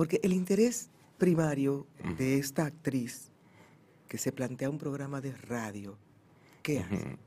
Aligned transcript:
Porque 0.00 0.18
el 0.22 0.32
interés 0.32 0.88
primario 1.18 1.86
de 2.16 2.38
esta 2.38 2.64
actriz 2.64 3.30
que 4.08 4.16
se 4.16 4.32
plantea 4.32 4.70
un 4.70 4.78
programa 4.78 5.20
de 5.20 5.32
radio, 5.32 5.98
¿qué 6.62 6.78
hace? 6.78 7.18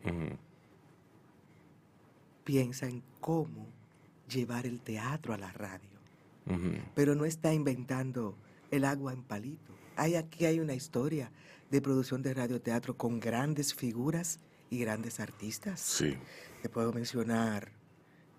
Piensa 2.43 2.87
en 2.87 3.03
cómo 3.19 3.67
llevar 4.27 4.65
el 4.65 4.81
teatro 4.81 5.35
a 5.35 5.37
la 5.37 5.51
radio. 5.51 5.99
Pero 6.95 7.13
no 7.13 7.25
está 7.25 7.53
inventando 7.53 8.35
el 8.71 8.85
agua 8.85 9.13
en 9.13 9.21
palito. 9.21 9.71
Hay 9.95 10.15
aquí 10.15 10.45
hay 10.45 10.59
una 10.59 10.73
historia 10.73 11.31
de 11.69 11.79
producción 11.79 12.23
de 12.23 12.33
radioteatro 12.33 12.97
con 12.97 13.19
grandes 13.19 13.75
figuras 13.75 14.39
y 14.71 14.79
grandes 14.79 15.19
artistas. 15.19 15.79
Sí. 15.79 16.17
Te 16.63 16.69
puedo 16.69 16.91
mencionar 16.91 17.71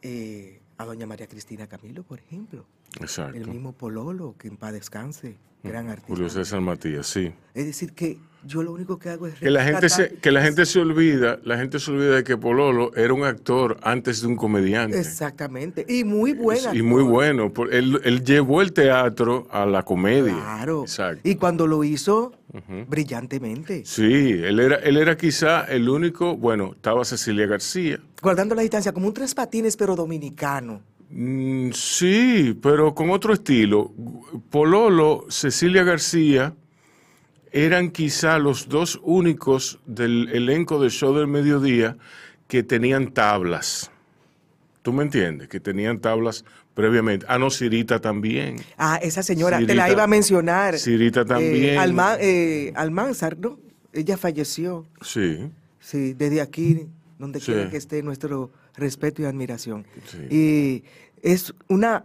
eh, 0.03 0.61
a 0.77 0.85
doña 0.85 1.07
María 1.07 1.29
Cristina 1.29 1.69
Camilo, 1.69 2.03
por 2.03 2.19
ejemplo. 2.19 2.67
Exacto. 3.01 3.37
El 3.37 3.49
mismo 3.49 3.73
Pololo, 3.73 4.37
que 4.39 4.49
en 4.49 4.57
paz 4.57 4.73
descanse, 4.73 5.37
gran 5.63 5.89
artista. 5.89 6.09
Julio 6.09 6.29
César 6.29 6.61
Matías, 6.61 7.07
sí. 7.07 7.33
Es 7.55 7.67
decir, 7.67 7.93
que 7.93 8.19
yo 8.47 8.63
lo 8.63 8.73
único 8.73 8.99
que 8.99 9.09
hago 9.09 9.27
es... 9.27 9.37
Que 9.37 9.51
la 9.51 9.65
gente 9.65 9.89
se, 9.89 10.17
que 10.17 10.31
la 10.31 10.43
gente 10.43 10.67
se 10.67 10.79
olvida, 10.79 11.41
la 11.45 11.57
gente 11.57 11.79
se 11.79 11.91
olvida 11.91 12.17
de 12.17 12.25
que 12.25 12.37
Pololo 12.37 12.95
era 12.95 13.15
un 13.15 13.25
actor 13.25 13.79
antes 13.83 14.21
de 14.21 14.27
un 14.27 14.37
comediante. 14.37 14.99
Exactamente. 14.99 15.87
Y 15.89 16.05
muy 16.05 16.35
buena. 16.35 16.75
Y 16.75 16.83
muy 16.83 17.03
bueno. 17.03 17.51
Él, 17.71 18.01
él 18.05 18.23
llevó 18.23 18.61
el 18.61 18.75
teatro 18.75 19.49
a 19.51 19.65
la 19.65 19.83
comedia. 19.83 20.35
Claro. 20.35 20.83
Exacto. 20.83 21.27
Y 21.27 21.37
cuando 21.37 21.67
lo 21.67 21.85
hizo, 21.85 22.35
brillantemente. 22.87 23.83
Sí, 23.87 24.33
él 24.33 24.61
era, 24.61 24.77
él 24.77 24.99
era 24.99 25.17
quizá 25.17 25.65
el 25.65 25.89
único, 25.89 26.37
bueno, 26.37 26.73
estaba 26.75 27.05
Cecilia 27.07 27.47
García. 27.47 27.99
Guardando 28.23 28.55
la 28.55 28.61
distancia, 28.61 28.93
como 28.93 29.07
un 29.07 29.15
tres 29.15 29.35
patines, 29.35 29.75
pero 29.77 29.97
dominicano. 29.97 30.83
Mm, 31.17 31.71
sí, 31.73 32.59
pero 32.61 32.93
con 32.95 33.11
otro 33.11 33.33
estilo. 33.33 33.93
Pololo, 34.51 35.27
Cecilia 35.29 35.85
García 35.85 36.55
eran 37.53 37.91
quizá 37.91 38.39
los 38.39 38.69
dos 38.69 38.99
únicos 39.05 39.79
del 39.87 40.29
elenco 40.33 40.81
del 40.81 40.91
show 40.91 41.15
del 41.15 41.29
mediodía 41.29 41.97
que 42.49 42.65
tenían 42.65 43.13
tablas. 43.13 43.93
¿Tú 44.83 44.93
me 44.93 45.05
entiendes? 45.05 45.49
Que 45.49 45.61
tenían 45.61 46.01
tablas 46.01 46.45
previamente. 46.75 47.25
Ah, 47.29 47.39
no, 47.39 47.49
Cirita 47.51 48.01
también. 48.01 48.57
Ah, 48.77 48.99
esa 49.01 49.23
señora, 49.23 49.65
te 49.65 49.75
la 49.77 49.91
iba 49.93 50.03
a 50.03 50.07
mencionar. 50.09 50.77
Cirita 50.79 51.25
también. 51.25 51.75
Eh, 51.75 51.79
Alma- 51.79 52.17
eh, 52.19 52.73
Almanzar, 52.75 53.39
¿no? 53.39 53.59
Ella 53.93 54.17
falleció. 54.17 54.85
Sí. 55.01 55.49
Sí, 55.79 56.13
desde 56.15 56.41
aquí, 56.41 56.89
donde 57.21 57.39
Sí. 57.39 57.53
quiera 57.53 57.71
que 57.71 57.77
esté, 57.77 58.03
nuestro 58.03 58.51
respeto 58.77 59.23
y 59.23 59.27
admiración. 59.27 59.87
Sí. 60.07 60.19
Y 60.29 60.85
es 61.25 61.55
una 61.69 62.05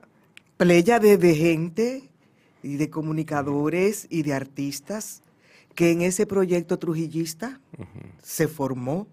playa 0.55 0.97
de, 0.99 1.17
de 1.17 1.35
gente 1.35 2.09
y 2.63 2.77
de 2.77 2.89
comunicadores 2.89 4.07
y 4.09 4.23
de 4.23 4.33
artistas 4.33 5.21
que 5.75 5.91
en 5.91 6.01
ese 6.01 6.25
proyecto 6.25 6.79
trujillista 6.79 7.59
se 8.23 8.47
formó 8.47 9.07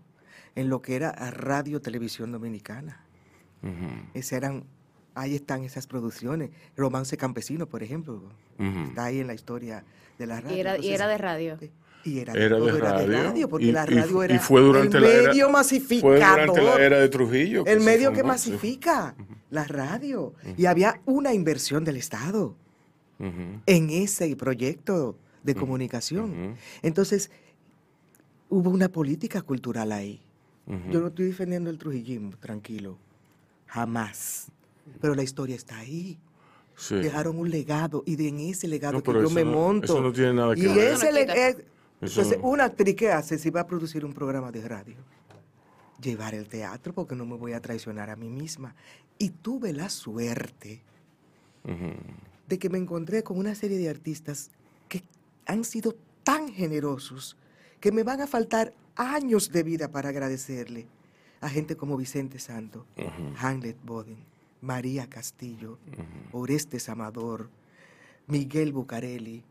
en 0.55 0.69
lo 0.69 0.81
que 0.81 0.95
era 0.95 1.11
Radio 1.33 1.83
Televisión 1.83 2.31
Dominicana. 2.31 3.05
Esas 4.15 4.33
eran, 4.33 4.65
ahí 5.17 5.35
están 5.35 5.65
esas 5.65 5.89
producciones. 5.89 6.51
Romance 6.77 7.17
Campesino, 7.17 7.67
por 7.67 7.83
ejemplo, 7.83 8.23
está 8.59 9.07
ahí 9.07 9.19
en 9.19 9.27
la 9.27 9.35
historia 9.35 9.85
de 10.19 10.27
la 10.27 10.41
radio. 10.41 10.57
Y 10.57 10.61
era, 10.61 10.79
y 10.79 10.91
era 10.91 11.09
de 11.09 11.19
radio. 11.19 11.59
Y 12.07 12.21
era, 12.21 12.33
Era 12.33 12.57
todo 12.57 12.67
de 12.67 12.79
era 12.79 12.93
radio, 13.25 13.49
porque 13.49 13.67
y- 13.67 13.73
la 13.73 13.85
radio 13.87 14.23
y 14.23 14.25
era 14.25 14.39
fue 14.39 14.61
durante 14.61 14.97
el 14.99 15.03
la 15.03 15.09
era- 15.11 15.29
medio 15.31 15.45
Fue 15.47 15.53
masificador. 15.53 16.47
durante 16.47 16.63
la 16.63 16.85
era 16.87 16.99
de 16.99 17.09
Trujillo. 17.09 17.65
el 17.67 17.81
medio 17.81 18.13
que 18.13 18.23
masifica, 18.23 19.15
la 19.51 19.65
radio. 19.65 20.35
Y 20.57 20.67
había 20.67 21.01
una 21.07 21.35
inversión 21.35 21.85
del 21.85 21.97
Estado 21.97 22.55
en 23.19 23.91
ese 23.91 24.35
proyecto 24.37 25.17
de 25.43 25.55
comunicación. 25.55 26.57
Entonces, 26.83 27.31
hubo 28.49 28.71
una 28.71 28.89
política 28.89 29.43
cultural 29.43 29.93
ahí. 29.93 30.21
Yo 30.91 31.01
no 31.01 31.09
estoy 31.09 31.27
defendiendo 31.27 31.71
el 31.71 31.79
trujillismo, 31.79 32.33
tranquilo. 32.41 32.99
Jamás. 33.67 34.49
Pero 35.01 35.15
la 35.15 35.23
historia 35.23 35.55
está 35.57 35.79
ahí. 35.79 36.19
Sí. 36.77 36.95
Dejaron 36.97 37.39
un 37.39 37.49
legado 37.51 38.03
y 38.05 38.17
de 38.17 38.29
en 38.29 38.39
ese 38.41 38.69
legado 38.69 38.95
No, 38.99 39.03
que 39.03 39.13
yo 39.13 39.31
me 39.31 39.45
no- 39.45 39.51
monto. 39.53 39.85
eso 39.87 40.01
no 40.03 40.13
tiene 40.13 40.35
nada 40.35 40.55
que 40.55 40.61
y 40.61 40.67
ver. 40.67 40.93
ese 40.93 41.11
Entonces, 42.01 42.39
una 42.43 42.65
actriz 42.65 42.95
que 42.95 43.11
hace 43.11 43.39
si 43.39 43.51
va 43.51 43.61
a 43.63 43.67
producir 43.67 44.05
un 44.05 44.13
programa 44.13 44.53
de 44.53 44.67
radio, 44.69 44.97
llevar 46.01 46.35
el 46.35 46.47
teatro 46.49 46.93
porque 46.93 47.15
no 47.15 47.25
me 47.25 47.37
voy 47.37 47.53
a 47.53 47.61
traicionar 47.61 48.11
a 48.11 48.17
mí 48.17 48.29
misma. 48.29 48.75
Y 49.19 49.31
tuve 49.31 49.73
la 49.73 49.89
suerte 49.89 50.83
Ujú. 51.65 51.95
de 52.49 52.59
que 52.59 52.69
me 52.69 52.79
encontré 52.79 53.23
con 53.23 53.39
una 53.39 53.55
serie 53.55 53.79
de 53.79 53.89
artistas 53.89 54.51
que 54.89 55.03
han 55.47 55.65
sido 55.65 55.97
tan 56.23 56.49
generosos 56.49 57.37
que 57.81 57.93
me 57.93 58.03
van 58.03 58.21
a 58.21 58.27
faltar 58.27 58.75
años 58.97 59.51
de 59.51 59.63
vida 59.63 59.89
para 59.89 60.11
agradecerle 60.11 60.87
a 61.41 61.49
gente 61.49 61.77
como 61.77 61.97
Vicente 61.97 62.39
Santo, 62.39 62.87
Hamlet 63.39 63.77
Boden, 63.85 64.17
María 64.61 65.09
Castillo, 65.09 65.79
Orestes 66.33 66.89
Amador, 66.89 67.51
Miguel 68.27 68.73
Bucarelli, 68.73 69.45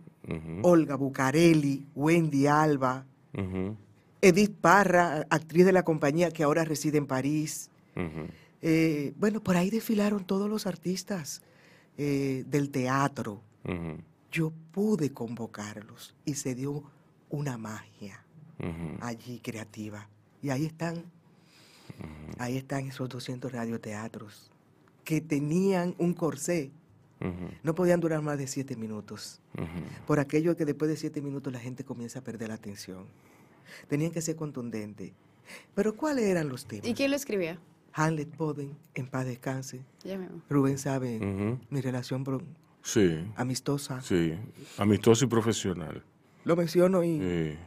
Olga 0.63 0.95
Bucarelli, 0.95 1.85
Wendy 1.95 2.47
Alba. 2.47 3.05
Edith 4.21 4.55
Parra, 4.59 5.25
actriz 5.29 5.65
de 5.65 5.71
la 5.71 5.83
compañía 5.83 6.31
que 6.31 6.43
ahora 6.43 6.63
reside 6.63 6.97
en 6.97 7.05
París. 7.05 7.69
Eh, 8.61 9.13
bueno, 9.17 9.41
por 9.43 9.57
ahí 9.57 9.69
desfilaron 9.69 10.25
todos 10.25 10.49
los 10.49 10.65
artistas 10.65 11.41
eh, 11.97 12.43
del 12.47 12.71
teatro. 12.71 13.41
Yo 14.31 14.51
pude 14.71 15.11
convocarlos 15.11 16.15
y 16.25 16.33
se 16.35 16.55
dio 16.55 16.83
una 17.29 17.57
magia 17.57 18.23
allí 19.01 19.39
creativa. 19.39 20.09
Y 20.41 20.49
ahí 20.49 20.65
están, 20.65 21.03
ahí 22.37 22.57
están 22.57 22.87
esos 22.87 23.09
200 23.09 23.51
radioteatros 23.51 24.51
que 25.03 25.21
tenían 25.21 25.95
un 25.97 26.13
corsé. 26.13 26.71
No 27.63 27.73
podían 27.75 27.99
durar 27.99 28.21
más 28.21 28.37
de 28.37 28.47
siete 28.47 28.75
minutos. 28.75 29.41
Por 30.05 30.19
aquello 30.19 30.55
que 30.55 30.65
después 30.65 30.89
de 30.89 30.97
siete 30.97 31.21
minutos 31.21 31.51
la 31.51 31.59
gente 31.59 31.83
comienza 31.83 32.19
a 32.19 32.23
perder 32.23 32.49
la 32.49 32.55
atención. 32.55 33.05
Tenían 33.87 34.11
que 34.11 34.21
ser 34.21 34.35
contundentes. 34.35 35.11
Pero 35.73 35.95
¿cuáles 35.95 36.25
eran 36.25 36.49
los 36.49 36.65
temas? 36.65 36.87
¿Y 36.87 36.93
quién 36.93 37.09
lo 37.11 37.15
escribía? 37.15 37.59
Hamlet 37.93 38.35
Boden, 38.35 38.75
en 38.93 39.07
paz 39.07 39.25
descanse. 39.25 39.81
Ya. 40.03 40.19
Rubén 40.49 40.77
sabe 40.77 41.19
mi 41.69 41.81
relación 41.81 42.23
bro- 42.25 42.41
Sí, 42.81 43.25
amistosa. 43.35 44.01
sí. 44.01 44.33
Amistoso 44.77 45.25
y 45.25 45.27
profesional. 45.27 46.03
Lo 46.43 46.55
menciono 46.55 47.03
y 47.03 47.19
Sí. 47.19 47.57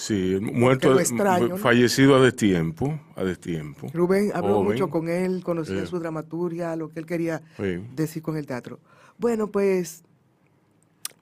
Sí, 0.00 0.38
muerto, 0.40 0.94
lo 0.94 0.98
extraño, 1.00 1.48
¿no? 1.48 1.56
fallecido 1.58 2.16
a 2.16 2.20
destiempo, 2.20 2.98
a 3.16 3.22
destiempo. 3.22 3.88
Rubén 3.92 4.30
habló 4.32 4.54
Joven. 4.54 4.72
mucho 4.72 4.88
con 4.88 5.08
él, 5.10 5.42
conocía 5.44 5.82
Sí. 5.82 5.86
su 5.88 5.98
dramaturgia, 5.98 6.74
lo 6.74 6.88
que 6.88 7.00
él 7.00 7.06
quería 7.06 7.42
Sí. 7.58 7.84
decir 7.94 8.22
con 8.22 8.38
el 8.38 8.46
teatro. 8.46 8.78
Bueno, 9.18 9.48
pues 9.50 10.02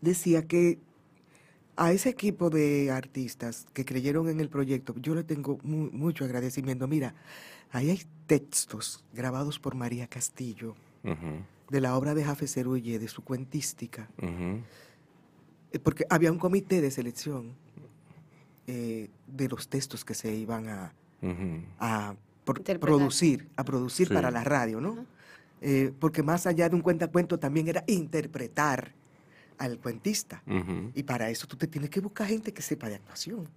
decía 0.01 0.47
que 0.47 0.79
a 1.77 1.93
ese 1.93 2.09
equipo 2.11 2.51
de 2.51 2.93
artistas 2.93 3.67
que 3.73 3.85
creyeron 3.85 4.29
en 4.29 4.39
el 4.39 4.49
proyecto, 4.49 4.95
yo 5.03 5.15
le 5.17 5.25
tengo 5.25 5.59
mu- 5.65 5.91
mucho 5.91 6.25
agradecimiento. 6.25 6.87
Mira, 6.87 7.15
ahí 7.73 7.91
hay 7.91 8.03
textos 8.29 9.05
grabados 9.13 9.59
por 9.59 9.75
María 9.75 10.07
Castillo 10.07 10.77
de 11.71 11.81
la 11.81 11.97
obra 11.97 12.15
de 12.15 12.23
Jafe 12.25 12.47
Cerulle, 12.47 12.99
de 13.01 13.09
su 13.09 13.23
cuentística, 13.25 14.09
eh, 14.21 15.79
porque 15.83 16.05
había 16.11 16.31
un 16.33 16.39
comité 16.39 16.81
de 16.81 16.91
selección 16.93 17.55
eh, 18.69 19.09
de 19.27 19.49
los 19.49 19.69
textos 19.69 20.05
que 20.05 20.15
se 20.15 20.33
iban 20.35 20.69
a, 20.69 22.15
pro- 22.45 22.63
producir, 22.79 23.49
a 23.57 23.65
producir 23.65 24.09
Sí. 24.09 24.15
para 24.15 24.31
la 24.31 24.45
radio, 24.45 24.81
¿no? 24.81 25.05
Eh, 25.61 25.91
porque 25.99 26.23
más 26.23 26.47
allá 26.47 26.69
de 26.69 26.77
un 26.77 26.83
cuentacuento 26.83 27.39
también 27.39 27.67
era 27.67 27.83
interpretar 27.89 28.93
al 29.59 29.79
cuentista. 29.79 30.43
Y 30.95 31.03
para 31.03 31.31
eso 31.31 31.47
tú 31.49 31.57
te 31.57 31.67
tienes 31.67 31.91
que 31.91 32.01
buscar 32.01 32.29
gente 32.29 32.53
que 32.53 32.63
sepa 32.63 32.89
de 32.89 32.95
actuación. 32.97 33.49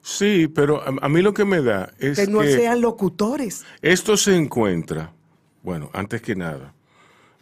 Sí, 0.00 0.46
pero 0.46 0.80
a, 0.80 0.94
a 1.04 1.08
mí 1.08 1.22
lo 1.22 1.34
que 1.34 1.44
me 1.44 1.60
da 1.60 1.90
es 1.98 2.18
Que 2.20 2.26
no 2.28 2.40
que 2.40 2.52
sean 2.52 2.80
locutores. 2.80 3.64
esto 3.82 4.16
se 4.16 4.36
encuentra, 4.36 5.12
bueno, 5.64 5.90
antes 5.92 6.22
que 6.22 6.36
nada, 6.36 6.72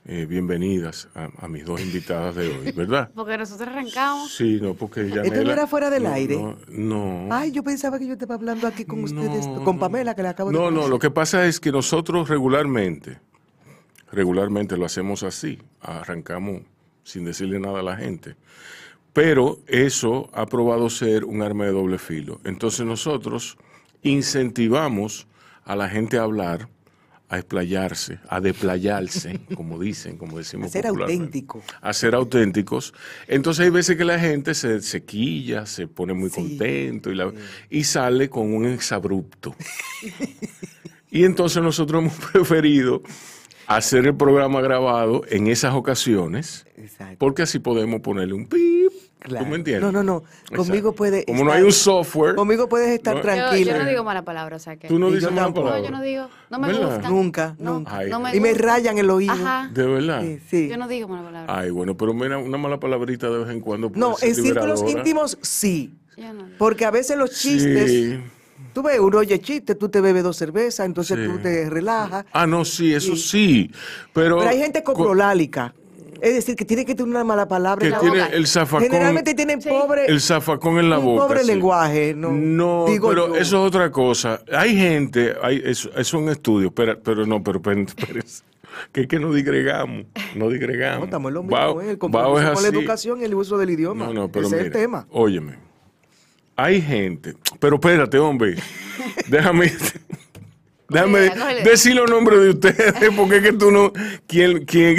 eh, 0.09 0.25
bienvenidas 0.25 1.09
a, 1.17 1.29
a 1.39 1.49
mis 1.49 1.65
dos 1.65 1.81
invitadas 1.81 2.37
de 2.37 2.49
hoy, 2.49 2.71
¿verdad? 2.71 3.11
Porque 3.15 3.37
nosotros 3.37 3.69
arrancamos. 3.69 4.33
Sí, 4.33 4.61
no, 4.63 4.75
porque 4.75 5.09
ya 5.09 5.23
¿Esto 5.23 5.43
no 5.43 5.51
era 5.51 5.67
fuera 5.67 5.91
del 5.91 6.07
aire? 6.07 6.37
No, 6.37 6.57
no. 6.69 7.29
Ay, 7.35 7.51
yo 7.51 7.65
pensaba 7.65 7.99
que 7.99 8.07
yo 8.07 8.13
estaba 8.13 8.37
hablando 8.37 8.69
aquí 8.69 8.85
con 8.85 9.03
ustedes, 9.03 9.47
No, 9.49 9.65
con 9.65 9.81
Pamela, 9.81 10.15
que 10.15 10.23
la 10.23 10.31
acabo 10.31 10.51
de 10.51 10.57
No, 10.57 10.71
no, 10.71 10.87
lo 10.87 11.01
que 11.01 11.11
pasa 11.11 11.47
es 11.47 11.59
que 11.59 11.73
nosotros 11.73 12.29
regularmente, 12.29 13.19
regularmente 14.13 14.77
lo 14.77 14.85
hacemos 14.85 15.25
así, 15.25 15.59
arrancamos 15.81 16.63
sin 17.03 17.25
decirle 17.25 17.59
nada 17.59 17.81
a 17.81 17.83
la 17.83 17.97
gente. 17.97 18.37
Pero 19.13 19.59
eso 19.67 20.31
ha 20.33 20.47
probado 20.47 20.89
ser 20.89 21.25
un 21.25 21.43
arma 21.43 21.65
de 21.65 21.73
doble 21.73 21.99
filo. 21.99 22.41
Entonces 22.45 22.87
nosotros 22.87 23.57
incentivamos 24.03 25.27
a 25.65 25.75
la 25.75 25.89
gente 25.89 26.17
a 26.19 26.23
hablar 26.23 26.69
a 27.29 27.39
explayarse, 27.39 28.19
a 28.29 28.41
desplayarse, 28.41 29.41
como 29.57 29.79
dicen, 29.81 30.17
como 30.17 30.39
decimos. 30.39 30.69
A 30.69 30.71
ser 30.71 30.87
auténtico. 30.87 31.63
A 31.81 31.93
ser 31.93 32.15
auténticos. 32.15 32.95
Entonces 33.27 33.65
hay 33.65 33.71
veces 33.71 33.97
que 33.97 34.05
la 34.05 34.19
gente 34.19 34.55
se, 34.55 34.81
se 34.81 35.05
quilla, 35.05 35.67
se 35.67 35.87
pone 35.89 36.15
muy 36.15 36.31
Sí. 36.31 36.37
contento 36.37 37.11
y, 37.11 37.15
la- 37.17 37.33
y 37.71 37.85
sale 37.85 38.29
con 38.31 38.55
un 38.55 38.67
exabrupto. 38.67 39.55
y 41.11 41.25
entonces 41.25 41.63
nosotros 41.63 42.03
hemos 42.03 42.15
preferido 42.33 43.03
hacer 43.67 44.07
el 44.07 44.17
programa 44.17 44.61
grabado 44.61 45.23
en 45.29 45.49
esas 45.49 45.75
ocasiones, 45.75 46.67
Exacto. 46.77 47.17
porque 47.19 47.43
así 47.43 47.59
podemos 47.59 48.01
ponerle 48.01 48.35
un 48.35 48.47
pip. 48.47 48.86
Claro. 49.27 49.45
¿Tú 49.45 49.51
me 49.51 49.57
entiendes? 49.57 49.83
No, 49.83 49.91
no, 49.93 50.03
no. 50.03 50.23
Conmigo 50.55 50.77
Exacto. 50.91 50.93
puede 50.95 51.25
Como 51.25 51.39
no 51.45 51.51
estar- 51.51 51.57
hay 51.59 51.63
un 51.65 51.73
software. 51.73 52.35
Conmigo 52.37 52.69
puedes 52.69 52.89
estar 52.91 53.15
No. 53.15 53.21
Yo, 53.21 53.23
tranquila. 53.23 53.73
yo 53.77 53.83
no 53.83 53.89
digo 53.91 54.05
mala 54.05 54.23
palabra, 54.25 54.57
o 54.57 54.59
sea 54.59 54.77
que. 54.77 54.89
Tú 54.89 54.99
no 54.99 55.11
dices 55.11 55.31
mala 55.31 55.43
tampoco. 55.43 55.67
palabra. 55.69 55.91
No, 55.91 55.97
yo 55.97 55.99
no 55.99 56.03
digo. 56.05 56.29
No 56.49 56.59
me 56.61 56.69
¿Verdad? 56.69 56.93
gusta. 56.95 57.09
Nunca, 57.11 57.57
No, 57.59 57.73
nunca. 57.75 57.97
Ay. 57.99 58.09
no 58.11 58.21
me 58.21 58.37
y 58.37 58.41
me 58.41 58.55
rayan 58.55 58.99
el 58.99 59.11
oído. 59.11 59.33
Ajá. 59.33 59.69
De 59.73 59.85
verdad. 59.87 60.23
Sí, 60.23 60.39
sí. 60.49 60.69
Yo 60.69 60.77
no 60.77 60.87
digo 60.89 61.09
mala 61.09 61.25
palabra. 61.25 61.59
Ay, 61.59 61.71
bueno, 61.71 61.97
pero 61.97 62.15
mira, 62.15 62.39
una 62.39 62.57
mala 62.57 62.79
palabrita 62.79 63.29
de 63.29 63.39
vez 63.39 63.51
en 63.51 63.61
cuando. 63.61 63.89
puede 63.91 64.01
No, 64.01 64.15
ser 64.17 64.29
en 64.29 64.35
círculos 64.37 64.83
íntimos 64.89 65.39
sí. 65.43 65.93
Yo 66.17 66.33
no. 66.33 66.45
Porque 66.57 66.85
a 66.85 66.91
veces 66.91 67.19
los 67.19 67.31
chistes, 67.33 67.91
Sí. 67.91 68.21
tú 68.73 68.83
ves, 68.83 68.99
uno 69.01 69.19
oye 69.19 69.39
chiste, 69.41 69.75
tú 69.75 69.89
te 69.89 70.01
bebes 70.01 70.23
dos 70.23 70.37
cervezas, 70.37 70.87
entonces 70.87 71.19
Sí. 71.19 71.27
tú 71.31 71.39
te 71.39 71.69
relajas. 71.69 72.25
Ah, 72.33 72.47
no, 72.47 72.65
sí, 72.65 72.95
eso 72.95 73.17
sí. 73.17 73.71
Pero, 74.15 74.39
Pero 74.39 74.51
hay 74.51 74.59
gente 74.61 74.83
co- 74.83 74.95
coprolálica. 74.95 75.75
Es 76.21 76.35
decir, 76.35 76.57
que 76.57 76.65
tiene 76.65 76.85
que 76.85 76.95
tener 76.95 77.11
una 77.11 77.25
mala 77.25 77.47
palabra 77.49 77.81
que 77.81 77.87
en 77.87 77.93
la 77.93 78.01
tiene 78.01 78.21
boca. 78.23 78.33
el 78.35 78.47
zafacón, 78.47 78.83
Generalmente 78.89 79.35
tienen 79.35 79.61
Sí. 79.63 79.69
pobre, 79.69 80.07
el 80.07 80.21
zafacón 80.21 80.79
en 80.79 80.91
la 80.91 80.99
boca. 80.99 81.27
pobre 81.27 81.41
sí. 81.41 81.47
lenguaje, 81.47 82.15
no, 82.15 82.33
No, 82.33 82.85
digo 82.89 83.09
pero 83.09 83.29
yo. 83.29 83.37
eso 83.37 83.63
es 83.63 83.69
otra 83.69 83.91
cosa. 83.91 84.41
Hay 84.53 84.77
gente, 84.77 85.35
hay, 85.43 85.63
eso, 85.65 85.89
eso 85.91 86.01
es 86.01 86.15
un 86.15 86.29
estudio, 86.29 86.71
pero, 86.71 86.99
pero 87.01 87.27
no, 87.27 87.43
pero, 87.43 87.61
pero, 87.63 87.85
pero 88.07 88.21
es- 88.21 88.43
que 88.93 89.03
es 89.03 89.07
que 89.09 89.19
no 89.19 89.33
digregamos, 89.33 90.05
no 90.35 90.51
digregamos. 90.51 90.99
No, 91.01 91.05
estamos 91.07 91.31
en 91.31 91.35
lo 91.35 91.43
mismo, 91.43 91.57
Bao- 91.57 91.83
¿eh? 91.83 91.91
el 91.93 91.99
compromiso 91.99 92.39
es 92.41 92.45
con 92.51 92.63
la 92.63 92.69
así. 92.69 92.79
educación 92.79 93.21
y 93.23 93.25
el 93.25 93.35
uso 93.35 93.57
del 93.57 93.71
idioma. 93.71 94.05
No, 94.07 94.13
no, 94.13 94.29
pero 94.29 94.47
Ese 94.47 94.57
es 94.57 94.63
mira, 94.65 94.75
el 94.77 94.83
tema. 94.83 95.07
Óyeme. 95.11 95.59
Hay 96.57 96.81
gente, 96.83 97.35
pero 97.59 97.77
espérate, 97.77 98.19
hombre. 98.19 98.57
Déjame 99.29 99.73
déjame 100.89 101.31
decir 101.65 101.95
los 101.95 102.09
nombres 102.09 102.41
de 102.41 102.51
ustedes 102.51 102.95
porque 103.17 103.37
es 103.39 103.43
que 103.43 103.53
tú 103.53 103.71
no 103.71 103.93
quién 104.27 104.65
quién 104.65 104.97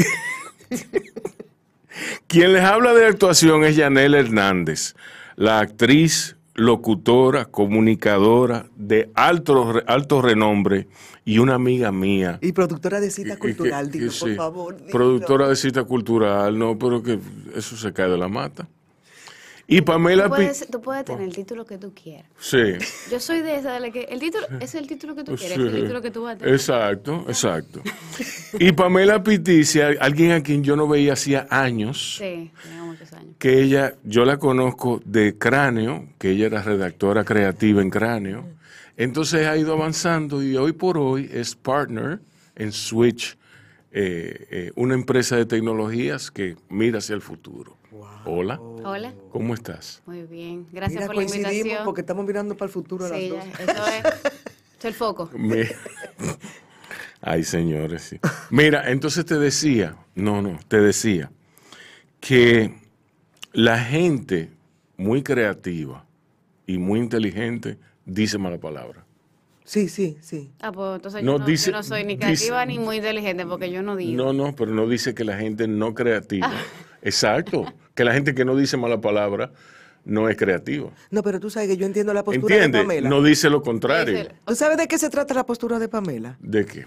quien 2.27 2.53
les 2.53 2.63
habla 2.63 2.93
de 2.93 3.05
actuación 3.05 3.63
es 3.63 3.75
Yanel 3.75 4.13
Hernández, 4.15 4.95
la 5.35 5.59
actriz, 5.59 6.35
locutora, 6.55 7.45
comunicadora 7.45 8.65
de 8.75 9.09
alto, 9.13 9.81
alto 9.87 10.21
renombre 10.21 10.87
y 11.25 11.39
una 11.39 11.55
amiga 11.55 11.91
mía. 11.91 12.39
Y 12.41 12.51
productora 12.53 12.99
de 12.99 13.11
cita 13.11 13.35
que- 13.35 13.39
cultural, 13.39 13.91
que 13.91 13.99
digo, 13.99 14.11
por 14.19 14.29
sí. 14.29 14.35
favor. 14.35 14.77
dilo. 14.77 14.91
Productora 14.91 15.47
de 15.49 15.55
cita 15.55 15.83
cultural, 15.83 16.57
no, 16.57 16.77
pero 16.79 17.03
que 17.03 17.19
eso 17.55 17.75
se 17.77 17.93
cae 17.93 18.09
de 18.09 18.17
la 18.17 18.27
mata. 18.27 18.67
Y 19.69 19.81
Pamela 19.81 20.23
Tú 20.23 20.29
puedes, 20.29 20.67
tú 20.71 20.81
puedes 20.81 21.03
tener 21.03 21.23
el 21.27 21.35
título 21.35 21.65
que 21.65 21.77
tú 21.77 21.93
quieras. 21.93 22.25
Sí. 22.39 22.57
Yo 23.11 23.19
soy 23.19 23.41
de 23.41 23.57
esa, 23.57 23.73
de 23.73 23.79
la 23.81 23.91
que 23.91 24.03
el 24.03 24.19
título 24.19 24.47
es 24.61 24.73
el 24.75 24.87
título 24.87 25.13
que 25.13 25.25
tú 25.25 25.35
quieres, 25.35 25.57
es 25.57 25.63
el 25.65 25.71
Sí. 25.75 25.81
título 25.81 26.01
que 26.01 26.09
tú 26.11 26.23
vas 26.23 26.35
a 26.35 26.37
tener. 26.37 26.53
Exacto, 26.53 27.25
exacto. 27.27 27.81
Y 28.59 28.71
Pamela 28.71 29.21
Piticia, 29.21 29.89
alguien 29.99 30.31
a 30.31 30.41
quien 30.41 30.63
yo 30.63 30.77
no 30.77 30.87
veía 30.87 31.13
hacía 31.13 31.47
años, 31.49 32.15
Sí, 32.17 32.49
tengo 32.63 32.85
muchos 32.85 33.11
años. 33.11 33.35
que 33.39 33.61
ella, 33.61 33.95
yo 34.05 34.23
la 34.23 34.37
conozco 34.37 35.01
de 35.03 35.37
Cráneo, 35.37 36.07
que 36.17 36.31
ella 36.31 36.45
era 36.45 36.61
redactora 36.63 37.25
creativa 37.25 37.81
en 37.81 37.89
Cráneo. 37.89 38.45
Entonces 38.95 39.47
ha 39.47 39.57
ido 39.57 39.73
avanzando 39.73 40.41
y 40.41 40.55
hoy 40.55 40.71
por 40.71 40.97
hoy 40.97 41.29
es 41.31 41.55
partner 41.55 42.19
en 42.55 42.71
Switch, 42.71 43.37
eh, 43.91 44.47
eh, 44.51 44.71
una 44.75 44.93
empresa 44.95 45.35
de 45.37 45.45
tecnologías 45.45 46.29
que 46.31 46.55
mira 46.69 46.99
hacia 46.99 47.15
el 47.15 47.21
futuro. 47.21 47.77
Hola, 48.25 48.59
Hola, 48.83 49.13
¿cómo 49.29 49.53
estás? 49.53 50.01
muy 50.05 50.23
bien. 50.23 50.67
Gracias 50.71 50.95
Mira, 50.95 51.07
por 51.07 51.15
la 51.15 51.21
coincidimos 51.21 51.47
invitación. 51.55 51.85
porque 51.85 52.01
estamos 52.01 52.25
mirando 52.25 52.55
para 52.55 52.67
el 52.67 52.73
futuro 52.73 53.05
a 53.05 53.09
las 53.09 53.17
Sí, 53.19 53.29
dos. 53.29 53.43
ya, 53.43 53.51
eso 53.63 53.87
es, 53.87 54.05
es 54.79 54.85
el 54.85 54.93
foco. 54.93 55.29
Me- 55.33 55.69
Ay, 57.21 57.43
señores, 57.43 58.03
sí. 58.03 58.19
Mira, 58.49 58.91
entonces 58.91 59.25
te 59.25 59.35
decía, 59.39 59.95
no, 60.15 60.41
no, 60.41 60.59
te 60.67 60.79
decía 60.79 61.31
que 62.19 62.73
la 63.53 63.79
gente 63.79 64.51
muy 64.97 65.23
creativa 65.23 66.05
y 66.65 66.77
muy 66.77 66.99
inteligente 66.99 67.77
dice 68.05 68.37
mala 68.37 68.57
palabra. 68.59 69.05
Sí, 69.67 69.89
sí, 69.89 70.17
sí. 70.21 70.49
Ah, 70.61 70.71
pues 70.71 70.95
entonces 70.95 71.23
No, 71.23 71.33
yo, 71.33 71.39
no, 71.39 71.45
yo 71.45 71.51
dice- 71.51 71.71
no 71.73 71.83
soy 71.83 72.05
ni 72.05 72.15
dice- 72.15 72.25
creativa 72.25 72.65
ni 72.65 72.79
muy 72.79 72.95
inteligente 72.95 73.45
porque 73.45 73.69
yo 73.69 73.83
no 73.83 73.97
digo. 73.97 74.15
No, 74.15 74.31
no, 74.31 74.55
pero 74.55 74.71
no 74.71 74.87
dice 74.87 75.13
que 75.13 75.25
la 75.25 75.37
gente 75.37 75.67
no 75.67 75.93
creativa. 75.93 76.47
Ah. 76.49 76.61
Exacto, 77.01 77.65
que 77.93 78.05
la 78.05 78.13
gente 78.13 78.33
que 78.33 78.45
no 78.45 78.55
dice 78.55 78.77
mala 78.77 78.99
palabra 79.01 79.51
no 80.05 80.29
es 80.29 80.37
creativa. 80.37 80.89
No, 81.11 81.21
pero 81.21 81.41
tú 81.41 81.49
sabes 81.49 81.67
que 81.67 81.75
yo 81.75 81.85
entiendo 81.85 82.13
la 82.13 82.23
postura 82.23 82.55
de. 82.65 82.69
Pamela. 82.69 83.09
No 83.09 83.21
dice 83.21 83.49
lo 83.49 83.61
contrario. 83.61 84.15
Dice- 84.17 84.31
¿Tú 84.45 84.55
sabes 84.55 84.77
de 84.77 84.87
qué 84.87 84.97
se 84.97 85.09
trata 85.09 85.33
la 85.33 85.45
postura 85.45 85.79
de 85.79 85.89
Pamela? 85.89 86.37
¿De 86.39 86.65
qué? 86.65 86.85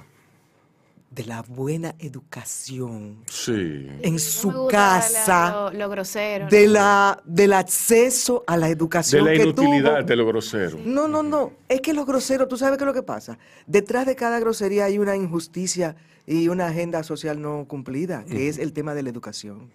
De 1.11 1.25
la 1.25 1.43
buena 1.43 1.97
educación 1.99 3.25
Sí. 3.27 3.53
en 4.01 4.13
No 4.13 4.19
su 4.21 4.69
casa, 4.71 5.51
Lo, 5.73 5.79
lo 5.79 5.89
grosero. 5.91 6.47
de 6.49 6.69
la, 6.69 7.21
del 7.25 7.53
acceso 7.53 8.45
a 8.47 8.57
la 8.57 8.67
De 8.67 8.73
educación 8.73 9.25
la 9.25 9.33
que 9.33 9.43
inutilidad 9.43 9.97
tuvo. 9.99 10.07
de 10.07 10.17
lo 10.17 10.27
grosero. 10.27 10.79
No, 10.85 11.09
no, 11.09 11.23
no. 11.25 11.53
Es 11.69 11.81
que 11.81 11.93
los 11.95 12.07
groseros, 12.07 12.47
tú 12.49 12.57
sabes 12.57 12.79
qué 12.79 12.85
es 12.85 12.87
lo 12.87 12.95
que 12.95 13.03
pasa. 13.03 13.39
Detrás 13.67 14.07
de 14.07 14.15
cada 14.15 14.39
grosería 14.39 14.85
hay 14.85 14.99
una 14.99 15.17
injusticia 15.17 15.97
y 16.27 16.47
una 16.49 16.69
agenda 16.69 17.03
social 17.03 17.43
no 17.43 17.65
cumplida, 17.67 18.25
que 18.25 18.49
es 18.49 18.59
el 18.59 18.73
tema 18.73 18.95
de 18.95 19.03
la 19.03 19.11
educación. 19.11 19.69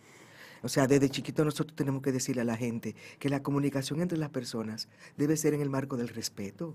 O 0.65 0.67
sea, 0.67 0.87
desde 0.87 1.11
chiquito 1.11 1.45
nosotros 1.45 1.75
tenemos 1.75 2.01
que 2.01 2.11
decirle 2.11 2.41
a 2.41 2.43
la 2.43 2.57
gente 2.57 2.95
que 3.19 3.29
la 3.29 3.43
comunicación 3.43 4.01
entre 4.01 4.17
las 4.17 4.31
personas 4.31 4.87
debe 5.15 5.37
ser 5.37 5.53
en 5.53 5.61
el 5.61 5.69
marco 5.69 5.95
del 5.95 6.07
respeto. 6.07 6.73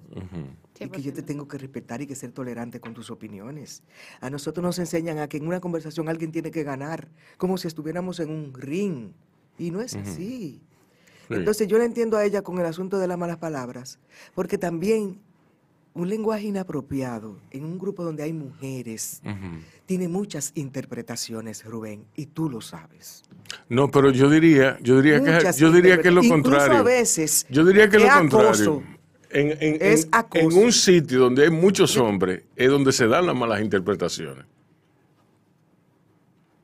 Y 0.78 0.88
que 0.90 1.02
yo 1.02 1.12
te 1.12 1.22
100%. 1.22 1.26
tengo 1.26 1.48
que 1.48 1.58
respetar 1.58 2.00
y 2.00 2.06
que 2.06 2.14
ser 2.14 2.30
tolerante 2.30 2.78
con 2.78 2.94
tus 2.94 3.10
opiniones. 3.10 3.82
A 4.20 4.30
nosotros 4.30 4.62
nos 4.62 4.78
enseñan 4.78 5.18
a 5.18 5.28
que 5.28 5.38
en 5.38 5.48
una 5.48 5.58
conversación 5.58 6.08
alguien 6.08 6.30
tiene 6.30 6.52
que 6.52 6.62
ganar, 6.62 7.08
como 7.36 7.58
si 7.58 7.66
estuviéramos 7.66 8.20
en 8.20 8.30
un 8.30 8.54
ring. 8.54 9.10
Y 9.58 9.72
no 9.72 9.80
es 9.80 9.96
así. 9.96 10.60
Sí. 11.26 11.34
Entonces 11.34 11.66
yo 11.66 11.76
le 11.76 11.84
entiendo 11.84 12.16
a 12.16 12.24
ella 12.24 12.42
con 12.42 12.60
el 12.60 12.66
asunto 12.66 12.96
de 13.00 13.08
las 13.08 13.18
malas 13.18 13.38
palabras, 13.38 13.98
porque 14.36 14.56
también 14.56 15.20
un 15.92 16.08
lenguaje 16.08 16.44
inapropiado 16.46 17.38
en 17.50 17.64
un 17.64 17.78
grupo 17.78 18.04
donde 18.04 18.22
hay 18.22 18.32
mujeres 18.32 19.20
tiene 19.86 20.06
muchas 20.08 20.52
interpretaciones, 20.54 21.64
Rubén, 21.64 22.04
y 22.14 22.26
tú 22.26 22.48
lo 22.48 22.60
sabes. 22.60 23.22
No, 23.68 23.90
pero 23.90 24.10
yo 24.12 24.30
diría, 24.30 24.78
yo 24.82 25.00
diría 25.02 25.20
que 25.22 25.52
yo 25.58 25.72
diría 25.72 26.00
que 26.00 26.08
es 26.08 26.14
lo 26.14 26.22
contrario. 26.22 26.78
a 26.78 26.82
veces 26.82 27.44
Yo 27.50 27.64
diría 27.64 27.88
que 27.90 27.96
es 27.96 28.02
lo 28.04 28.08
contrario. 28.08 28.82
En, 29.32 29.50
en- 29.60 29.78
Es 29.80 30.08
acoso. 30.12 30.44
en 30.44 30.52
un 30.64 30.72
sitio 30.72 31.18
donde 31.20 31.44
hay 31.44 31.50
muchos 31.50 31.96
hombres 31.96 32.42
es 32.56 32.68
donde 32.70 32.92
se 32.92 33.06
dan 33.06 33.26
las 33.26 33.36
malas 33.36 33.60
interpretaciones. 33.60 34.44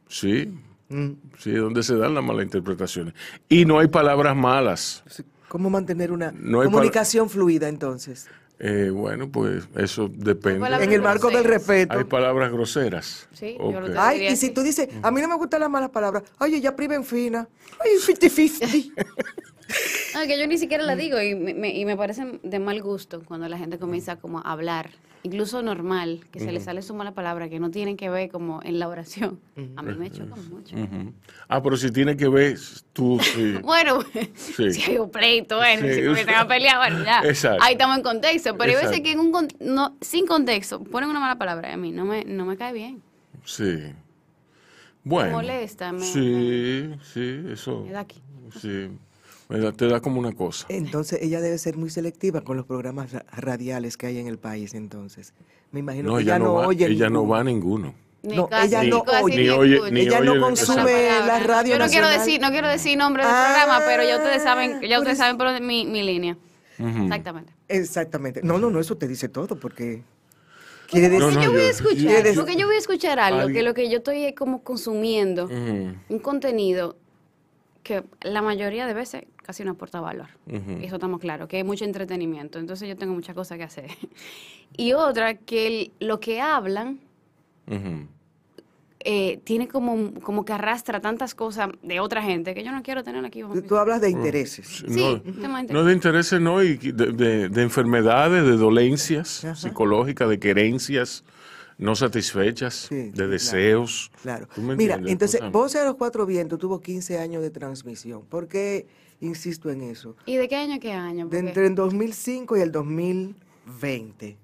Sí, 0.09 0.53
Mm, 0.89 1.15
sí, 1.39 1.51
donde 1.51 1.83
se 1.83 1.97
dan 1.97 2.15
las 2.15 2.23
malas 2.23 2.45
interpretaciones. 2.45 3.13
Y 3.49 3.65
no 3.65 3.81
hay 3.81 3.89
palabras 3.89 4.37
malas. 4.37 5.03
¿Cómo 5.49 5.69
mantener 5.69 6.13
una 6.13 6.31
No 6.31 6.63
comunicación 6.63 7.29
fluida 7.29 7.69
entonces? 7.69 8.29
Eh, 8.59 8.91
bueno, 8.91 9.29
pues 9.31 9.65
eso 9.77 10.09
depende. 10.11 10.67
En 10.83 10.93
el 10.93 11.03
marco 11.03 11.31
del 11.31 11.45
respeto. 11.45 11.99
Hay 11.99 12.05
palabras 12.05 12.51
groseras. 12.51 13.29
Sí, 13.35 13.55
yo 13.59 13.65
Ok. 13.67 13.75
lo 13.75 13.87
que- 13.93 13.99
Ay, 13.99 14.15
diría 14.19 14.33
y 14.33 14.37
si 14.37 14.51
tú 14.51 14.63
dices, 14.63 14.89
a 15.03 15.11
mí 15.11 15.21
no 15.21 15.29
me 15.29 15.37
gustan 15.37 15.61
las 15.61 15.69
malas 15.71 15.91
palabras, 15.91 16.23
oye, 16.39 16.61
ya 16.61 16.75
priven 16.75 17.05
fina, 17.05 17.49
ay, 17.79 17.91
50-50. 18.07 18.93
No, 20.15 20.27
que 20.27 20.39
yo 20.39 20.47
ni 20.47 20.59
siquiera 20.59 20.85
la 20.85 20.97
digo 20.97 21.21
y 21.21 21.35
me, 21.35 21.53
me- 21.55 21.75
y 21.77 21.85
me 21.85 21.97
parece 21.97 22.39
de 22.43 22.59
mal 22.59 22.81
gusto 22.83 23.23
cuando 23.25 23.49
la 23.49 23.59
gente 23.59 23.79
comienza 23.79 24.17
como 24.17 24.39
a 24.39 24.53
hablar, 24.53 24.91
incluso 25.23 25.61
normal, 25.61 26.21
que 26.31 26.39
se 26.41 26.53
le 26.53 26.61
sale 26.61 26.81
su 26.83 26.95
mala 26.95 27.13
palabra 27.13 27.49
que 27.49 27.59
no 27.61 27.71
tienen 27.71 27.97
que 27.97 28.09
ver 28.09 28.31
como 28.31 28.63
en 28.63 28.79
la 28.79 28.89
oración. 28.89 29.41
A 29.77 29.83
mí 29.83 29.93
me 29.95 30.11
choca 30.11 30.37
mucho. 30.51 30.77
Ah, 31.49 31.63
pero 31.63 31.77
si 31.77 31.91
tiene 31.91 32.17
que 32.17 32.29
ver, 32.29 32.57
tú 32.93 33.19
sí. 33.21 33.55
Bueno, 33.63 33.99
Sí. 34.35 34.73
si 34.73 34.91
hay 34.91 34.99
un 34.99 35.11
pleito, 35.11 35.57
bueno, 35.59 35.83
Sí. 35.87 35.95
si 35.95 36.07
comienzan 36.07 36.35
a 36.37 36.49
pelear, 36.49 36.79
bueno, 36.79 37.05
ya. 37.05 37.21
Exacto. 37.25 37.63
Ahí 37.63 37.73
estamos 37.73 37.97
en 37.99 38.03
contexto. 38.03 38.57
Pero 38.57 38.71
hay 38.71 38.77
veces 38.77 38.99
Exacto. 38.99 39.05
que 39.05 39.13
en 39.13 39.19
un 39.21 39.33
con- 39.33 39.49
no, 39.61 39.97
sin 40.01 40.27
contexto 40.27 40.83
ponen 40.85 41.11
una 41.11 41.21
mala 41.21 41.37
palabra 41.37 41.71
y 41.71 41.73
a 41.73 41.77
mí 41.77 41.93
no 41.93 42.05
me, 42.05 42.25
no 42.25 42.47
me 42.47 42.57
cae 42.57 42.73
bien. 42.73 43.03
Sí. 43.45 43.81
Bueno. 45.05 45.33
molesta, 45.33 45.93
me- 45.93 46.01
Sí, 46.05 46.91
sí, 47.13 47.43
eso. 47.53 47.83
Me 47.85 47.93
da 47.93 48.01
aquí. 48.01 48.21
Sí. 48.61 48.89
Me 49.49 49.59
da- 49.61 49.73
te 49.73 49.87
da 49.87 50.01
como 50.01 50.19
una 50.19 50.33
cosa. 50.33 50.67
Entonces 50.69 51.21
ella 51.23 51.41
debe 51.41 51.57
ser 51.59 51.77
muy 51.77 51.91
selectiva 51.91 52.41
con 52.41 52.57
los 52.57 52.67
programas 52.67 53.13
ra- 53.13 53.25
radiales 53.33 53.97
que 53.97 54.07
hay 54.07 54.19
en 54.19 54.27
el 54.27 54.39
país 54.39 54.75
entonces. 54.75 55.33
Me 55.73 55.81
imagino 55.81 56.11
No, 56.11 56.17
que 56.17 56.23
ella 56.25 56.37
ella 56.37 56.45
no, 56.45 56.55
va, 56.55 56.67
oye 56.67 56.87
ella 56.87 57.11
no 57.11 57.27
va 57.29 57.41
a 57.41 57.45
ninguno. 57.45 57.95
Ni 58.23 58.35
No, 58.37 58.49
casi, 58.49 58.67
ella 58.69 58.83
ni 58.83 58.91
no 58.91 59.05
casi 59.05 59.23
oye. 59.25 59.37
Ni 59.37 59.49
oye- 59.51 59.75
escucha. 59.77 59.93
ni 59.93 60.01
Ella 60.01 60.21
no 60.21 60.41
consume 60.41 61.09
la 61.27 61.39
radio 61.41 61.75
Yo 61.75 61.79
no 61.79 61.87
quiero 61.89 62.09
decir, 62.09 62.41
no 62.41 62.51
quiero 62.51 62.67
decir 62.69 62.99
nombre 62.99 63.23
del 63.23 63.33
Ah, 63.33 63.45
programa, 63.67 63.85
pero 63.87 64.03
ya 64.03 64.17
ustedes 64.17 64.43
saben, 64.43 64.81
ya 64.83 64.99
ustedes 64.99 65.19
saben 65.19 65.37
por 65.39 65.61
mi, 65.61 65.87
mi 65.87 66.03
línea. 66.03 66.37
Exactamente. 66.79 67.53
Exactamente. 67.69 68.41
No, 68.43 68.59
no, 68.59 68.69
no, 68.71 68.81
eso 68.81 68.97
te 68.97 69.07
dice 69.09 69.29
todo 69.29 69.57
porque 69.57 70.03
Quiere 70.89 71.09
decir, 71.09 71.21
No, 71.25 71.31
no, 71.33 71.43
yo 71.43 71.51
voy 71.51 71.61
a 71.61 71.65
yo- 71.65 71.71
escuchar, 71.71 71.97
¿Quieres- 71.99 72.37
porque 72.37 72.55
yo 72.57 72.67
voy 72.67 72.77
a 72.77 72.79
escuchar 72.79 73.19
algo, 73.19 73.49
que 73.53 73.63
lo 73.65 73.75
que 73.75 73.91
yo 73.91 73.99
estoy 73.99 74.25
es 74.25 74.35
como 74.37 74.63
consumiendo, 74.63 75.47
un 75.49 76.19
contenido 76.21 76.97
que 77.87 78.03
la 78.23 78.43
mayoría 78.43 78.85
de 78.87 78.95
veces 78.95 79.25
casi 79.45 79.63
no 79.63 79.71
aporta 79.73 80.01
valor. 80.01 80.27
Eso 80.83 80.97
estamos 80.97 81.21
claros, 81.21 81.47
que 81.49 81.59
hay 81.59 81.63
mucho 81.65 81.85
entretenimiento. 81.85 82.59
Entonces 82.59 82.89
yo 82.89 82.97
tengo 82.97 83.15
muchas 83.15 83.35
cosas 83.37 83.59
que 83.59 83.65
hacer. 83.65 83.91
Y 84.77 84.93
otra, 84.93 85.35
que 85.35 85.67
el- 85.69 85.93
lo 86.01 86.19
que 86.19 86.41
hablan 86.41 86.99
eh, 89.09 89.39
tiene 89.45 89.69
como, 89.69 90.13
como 90.21 90.45
que 90.45 90.53
arrastra 90.53 91.01
tantas 91.01 91.35
cosas 91.37 91.69
de 91.83 92.01
otra 92.01 92.21
gente 92.23 92.53
que 92.55 92.65
yo 92.65 92.73
no 92.73 92.83
quiero 92.83 93.05
tener 93.05 93.25
aquí. 93.25 93.43
tú, 93.69 93.77
hablas 93.77 94.01
de 94.01 94.11
intereses. 94.11 94.85
Sí, 94.89 95.01
No, 95.01 95.21
tema 95.41 95.63
de 95.63 95.73
no 95.73 95.85
de 95.85 95.93
intereses, 95.93 96.41
no, 96.41 96.61
y 96.63 96.77
de, 96.77 97.13
de- 97.13 97.49
de 97.49 97.63
enfermedades, 97.63 98.45
de 98.45 98.57
dolencias 98.57 99.47
psicológicas, 99.55 100.29
de 100.29 100.41
querencias 100.41 101.23
no 101.79 101.95
satisfechas, 101.95 102.87
Sí, 102.89 103.11
de 103.11 103.29
deseos. 103.29 104.11
Claro. 104.23 104.49
¿Tú 104.55 104.63
me 104.63 104.77
Mira, 104.77 105.01
entonces, 105.07 105.41
Voces 105.53 105.83
a 105.83 105.85
los 105.85 105.97
Cuatro 105.97 106.27
Vientos 106.27 106.59
tuvo 106.59 106.81
15 106.81 107.19
años 107.19 107.43
de 107.43 107.51
transmisión. 107.51 108.25
¿Por 108.25 108.49
qué 108.49 108.87
insisto 109.21 109.71
en 109.71 109.83
eso? 109.83 110.17
¿Y 110.27 110.37
de 110.37 110.49
qué 110.49 110.57
año 110.57 110.75
a 110.75 110.79
qué 110.79 110.93
año? 110.93 111.29
De 111.29 111.39
entre 111.39 111.67
el 111.67 111.75
2005 111.75 112.57
y 112.57 112.61
el 112.61 112.73
2020. 112.73 114.37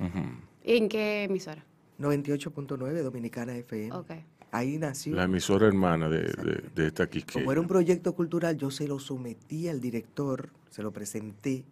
Ujú. 0.00 0.18
¿En 0.64 0.88
qué 0.88 1.24
emisora? 1.24 1.64
98.9 1.98 3.02
Dominicana 3.02 3.56
FM. 3.56 3.92
Ok. 3.92 4.10
Ahí 4.50 4.78
nació. 4.78 5.14
La 5.14 5.24
emisora 5.24 5.66
hermana 5.66 6.08
de, 6.08 6.22
de, 6.22 6.64
de 6.74 6.86
esta 6.86 7.06
Quisqueya. 7.08 7.40
Como 7.40 7.52
era 7.52 7.60
un 7.60 7.66
proyecto 7.66 8.14
cultural, 8.14 8.56
yo 8.56 8.70
se 8.70 8.88
lo 8.88 8.98
sometí 8.98 9.68
al 9.68 9.80
director, 9.80 10.48
se 10.70 10.82
lo 10.82 10.90
presenté 10.92 11.64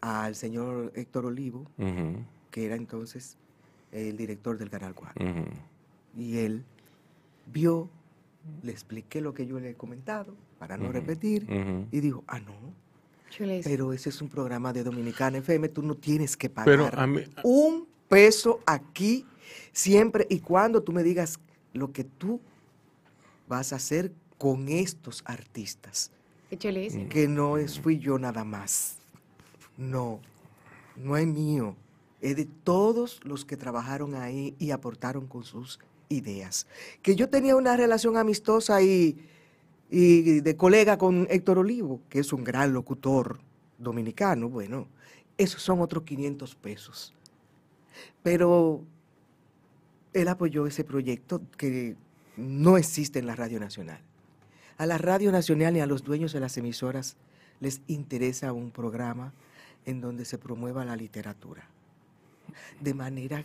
al 0.00 0.34
señor 0.34 0.92
Héctor 0.94 1.26
Olivo, 1.26 1.66
que 2.50 2.64
era 2.64 2.74
entonces 2.74 3.36
el 3.92 4.16
director 4.16 4.56
del 4.58 4.70
Canal 4.70 4.94
4. 4.94 5.24
ujú. 5.24 5.44
Y 6.16 6.38
él 6.38 6.64
vio, 7.52 7.88
le 8.62 8.72
expliqué 8.72 9.20
lo 9.20 9.32
que 9.34 9.46
yo 9.46 9.58
le 9.60 9.70
he 9.70 9.74
comentado, 9.74 10.34
para 10.58 10.76
no 10.76 10.84
Ujú, 10.84 10.92
repetir, 10.92 11.44
ujú. 11.44 11.86
y 11.90 12.00
dijo, 12.00 12.24
ah, 12.26 12.40
no, 12.40 12.52
Chulísimo. 13.30 13.72
pero 13.72 13.92
ese 13.92 14.08
es 14.10 14.20
un 14.20 14.28
programa 14.28 14.72
de 14.72 14.82
Dominicana 14.84 15.38
FM, 15.38 15.68
tú 15.68 15.82
no 15.82 15.94
tienes 15.94 16.36
que 16.36 16.50
pagar 16.50 16.66
Pero 16.90 16.90
a 17.00 17.06
mí, 17.06 17.24
un 17.42 17.86
peso 18.08 18.60
aquí, 18.66 19.26
siempre 19.72 20.26
y 20.28 20.40
cuando 20.40 20.82
tú 20.82 20.92
me 20.92 21.02
digas 21.02 21.38
lo 21.72 21.92
que 21.92 22.04
tú 22.04 22.40
vas 23.48 23.72
a 23.72 23.76
hacer 23.76 24.12
con 24.38 24.68
estos 24.68 25.22
artistas, 25.26 26.10
Qué 26.50 26.58
chulísimo. 26.58 27.08
que 27.08 27.28
no 27.28 27.56
es 27.56 27.78
fui 27.78 27.98
yo 27.98 28.18
nada 28.18 28.42
más. 28.44 28.96
No, 29.76 30.18
no 30.96 31.16
es 31.16 31.26
mío, 31.26 31.76
es 32.20 32.36
de 32.36 32.44
todos 32.44 33.20
los 33.24 33.44
que 33.44 33.56
trabajaron 33.56 34.14
ahí 34.14 34.54
y 34.58 34.70
aportaron 34.70 35.26
con 35.26 35.44
sus 35.44 35.80
ideas. 36.08 36.66
Que 37.02 37.16
yo 37.16 37.28
tenía 37.28 37.56
una 37.56 37.76
relación 37.76 38.16
amistosa 38.16 38.82
y, 38.82 39.16
de 39.88 40.56
colega 40.56 40.98
con 40.98 41.26
Héctor 41.30 41.58
Olivo, 41.58 42.00
que 42.08 42.20
es 42.20 42.32
un 42.32 42.44
gran 42.44 42.72
locutor 42.72 43.40
dominicano, 43.78 44.48
bueno, 44.48 44.86
esos 45.36 45.62
son 45.62 45.80
otros 45.80 46.04
500 46.04 46.54
pesos. 46.54 47.14
Pero 48.22 48.84
él 50.12 50.28
apoyó 50.28 50.66
ese 50.66 50.84
proyecto 50.84 51.40
que 51.56 51.96
no 52.36 52.76
existe 52.76 53.18
en 53.18 53.26
la 53.26 53.34
Radio 53.34 53.58
Nacional. 53.58 54.00
A 54.76 54.86
la 54.86 54.98
Radio 54.98 55.32
Nacional 55.32 55.76
y 55.76 55.80
a 55.80 55.86
los 55.86 56.04
dueños 56.04 56.32
de 56.32 56.40
las 56.40 56.56
emisoras 56.56 57.16
les 57.58 57.80
interesa 57.86 58.52
un 58.52 58.70
programa 58.70 59.32
en 59.86 60.00
donde 60.00 60.24
se 60.24 60.38
promueva 60.38 60.84
la 60.84 60.96
literatura 60.96 61.68
de 62.80 62.94
manera 62.94 63.44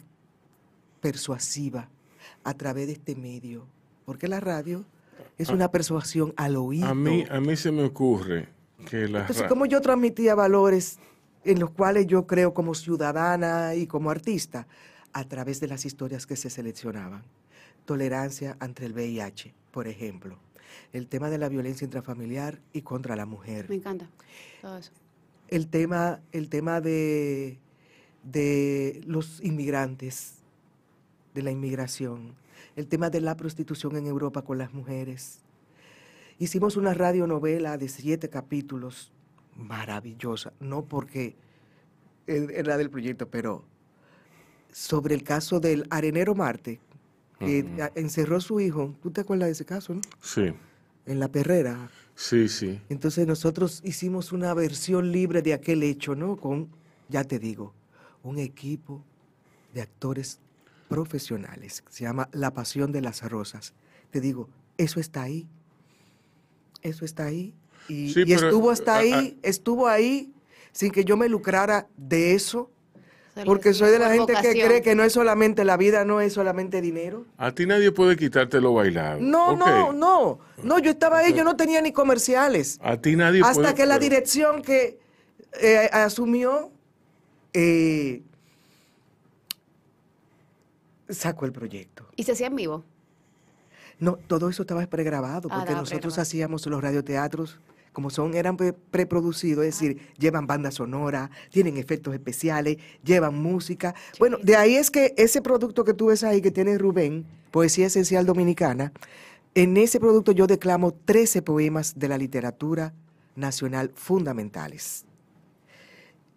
persuasiva 1.01 1.89
a 2.43 2.53
través 2.53 2.87
de 2.87 2.93
este 2.93 3.15
medio, 3.15 3.67
porque 4.05 4.27
la 4.27 4.39
radio 4.39 4.85
es 5.37 5.49
una 5.49 5.71
persuasión 5.71 6.33
al 6.37 6.55
oído. 6.55 6.87
a 6.87 6.95
mí, 6.95 7.25
a 7.29 7.39
mí 7.39 7.55
se 7.55 7.71
me 7.71 7.83
ocurre 7.83 8.49
que 8.89 9.07
la 9.07 9.21
Entonces, 9.21 9.47
como 9.47 9.65
yo 9.65 9.81
transmitía 9.81 10.35
valores 10.35 10.99
en 11.43 11.59
los 11.59 11.71
cuales 11.71 12.07
yo 12.07 12.25
creo 12.25 12.53
como 12.53 12.73
ciudadana 12.73 13.75
y 13.75 13.87
como 13.87 14.09
artista, 14.09 14.67
a 15.13 15.23
través 15.23 15.59
de 15.59 15.67
las 15.67 15.85
historias 15.85 16.25
que 16.25 16.35
se 16.35 16.49
seleccionaban. 16.49 17.23
Tolerancia 17.85 18.57
ante 18.59 18.85
el 18.85 18.93
VIH, 18.93 19.53
por 19.71 19.87
ejemplo. 19.87 20.37
El 20.91 21.07
tema 21.07 21.29
de 21.29 21.37
la 21.37 21.47
violencia 21.47 21.85
intrafamiliar 21.85 22.59
y 22.73 22.81
contra 22.81 23.15
la 23.15 23.25
mujer. 23.25 23.69
Me 23.69 23.75
encanta 23.75 24.09
todo 24.61 24.77
eso. 24.77 24.91
El 25.47 25.67
tema, 25.67 26.19
el 26.31 26.49
tema 26.49 26.81
de, 26.81 27.59
de 28.25 29.01
los 29.05 29.39
inmigrantes, 29.43 30.35
de 31.33 31.43
la 31.43 31.51
inmigración. 31.51 32.33
El 32.75 32.87
tema 32.87 33.09
de 33.09 33.21
la 33.21 33.37
prostitución 33.37 33.95
en 33.95 34.07
Europa 34.07 34.41
con 34.41 34.57
las 34.57 34.73
mujeres. 34.73 35.39
Hicimos 36.39 36.75
una 36.75 36.93
radionovela 36.93 37.77
de 37.77 37.87
siete 37.87 38.29
capítulos, 38.29 39.11
maravillosa, 39.55 40.51
no 40.59 40.83
porque 40.83 41.35
era 42.27 42.75
del 42.77 42.89
proyecto, 42.89 43.29
pero 43.29 43.63
sobre 44.71 45.15
el 45.15 45.23
caso 45.23 45.59
del 45.61 45.85
arenero 45.89 46.35
Marte, 46.35 46.81
que 47.39 47.65
encerró 47.95 48.37
a 48.37 48.41
su 48.41 48.59
hijo. 48.59 48.95
¿Tú 49.01 49.11
te 49.11 49.21
acuerdas 49.21 49.47
de 49.47 49.51
ese 49.53 49.65
caso, 49.65 49.93
no? 49.93 50.01
Sí, 50.21 50.51
En 51.05 51.19
la 51.19 51.27
perrera. 51.29 51.89
sí, 52.15 52.49
sí. 52.49 52.81
Entonces 52.89 53.27
nosotros 53.27 53.81
hicimos 53.85 54.31
una 54.33 54.53
versión 54.53 55.11
libre 55.11 55.41
de 55.41 55.53
aquel 55.53 55.83
hecho, 55.83 56.15
¿no? 56.15 56.35
Con, 56.35 56.69
ya 57.07 57.23
te 57.23 57.39
digo, 57.39 57.73
un 58.25 58.39
equipo 58.39 59.03
de 59.73 59.81
actores 59.81 60.39
profesionales. 60.89 61.83
Se 61.89 62.03
llama 62.03 62.27
La 62.31 62.51
Pasión 62.51 62.91
de 62.91 63.01
las 63.01 63.21
Rosas. 63.29 63.73
Te 64.09 64.19
digo, 64.19 64.49
eso 64.77 64.99
está 64.99 65.23
ahí. 65.23 65.47
Eso 66.81 67.05
está 67.05 67.25
ahí. 67.25 67.53
Y, 67.87 68.13
Sí, 68.13 68.21
y 68.25 68.35
pero, 68.35 68.47
estuvo 68.47 68.71
hasta 68.71 68.95
ah, 68.95 68.99
ahí, 68.99 69.37
estuvo 69.43 69.87
ahí 69.87 70.33
sin 70.71 70.91
que 70.91 71.05
yo 71.05 71.17
me 71.17 71.29
lucrara 71.29 71.87
de 71.97 72.33
eso. 72.33 72.71
Porque 73.45 73.73
soy 73.73 73.91
de 73.91 73.99
la 73.99 74.13
gente 74.13 74.33
que 74.41 74.51
cree 74.53 74.81
que 74.81 74.95
no 74.95 75.03
es 75.03 75.11
solamente 75.11 75.65
la 75.65 75.75
vida, 75.75 76.05
no 76.05 76.21
es 76.21 76.31
solamente 76.31 76.79
dinero. 76.79 77.25
A 77.35 77.51
ti 77.51 77.65
nadie 77.65 77.91
puede 77.91 78.15
quitarte 78.15 78.61
lo 78.61 78.73
bailado. 78.73 79.19
No, 79.19 79.57
no, 79.57 79.91
no. 79.91 80.39
No, 80.63 80.79
yo 80.79 80.91
estaba 80.91 81.19
ahí, 81.19 81.33
yo 81.33 81.43
no 81.43 81.57
tenía 81.57 81.81
ni 81.81 81.91
comerciales. 81.91 82.79
A 82.81 82.95
ti 82.95 83.17
nadie 83.17 83.41
Hasta 83.41 83.53
puede... 83.55 83.73
que 83.75 83.85
la 83.85 83.95
pero- 83.95 84.03
dirección 84.03 84.61
que 84.61 84.99
eh, 85.61 85.89
asumió 85.91 86.71
eh, 87.55 88.21
sacó 91.09 91.45
el 91.45 91.51
proyecto. 91.51 92.05
Y 92.15 92.23
se 92.23 92.31
hacía 92.33 92.47
en 92.47 92.55
vivo. 92.55 92.83
No, 93.99 94.17
todo 94.27 94.49
eso 94.49 94.63
estaba 94.63 94.85
pregrabado, 94.87 95.47
Ah, 95.51 95.59
porque 95.59 95.73
nosotros 95.73 96.17
hacíamos 96.19 96.65
los 96.65 96.81
radioteatros, 96.81 97.59
como 97.93 98.09
son, 98.09 98.33
eran 98.33 98.57
pre- 98.57 98.73
preproducidos, 98.73 99.63
es 99.65 99.79
decir, 99.79 100.01
llevan 100.17 100.47
banda 100.47 100.69
sonora, 100.69 101.31
tienen 101.49 101.77
efectos 101.77 102.13
especiales, 102.13 102.77
llevan 103.03 103.35
música. 103.41 103.95
Bueno, 104.19 104.37
de 104.43 104.57
ahí 104.57 104.75
es 104.75 104.91
que 104.91 105.13
ese 105.15 105.41
producto 105.41 105.85
que 105.85 105.93
tú 105.93 106.07
ves 106.07 106.23
ahí, 106.25 106.41
que 106.41 106.51
tiene 106.51 106.77
Rubén, 106.77 107.25
Poesía 107.51 107.87
Esencial 107.87 108.25
Dominicana, 108.25 108.91
en 109.53 109.77
ese 109.77 110.01
producto 110.01 110.33
yo 110.33 110.45
declamo 110.45 110.91
13 110.93 111.41
poemas 111.41 111.97
de 111.97 112.09
la 112.09 112.17
literatura 112.17 112.93
nacional 113.37 113.91
fundamentales, 113.95 115.05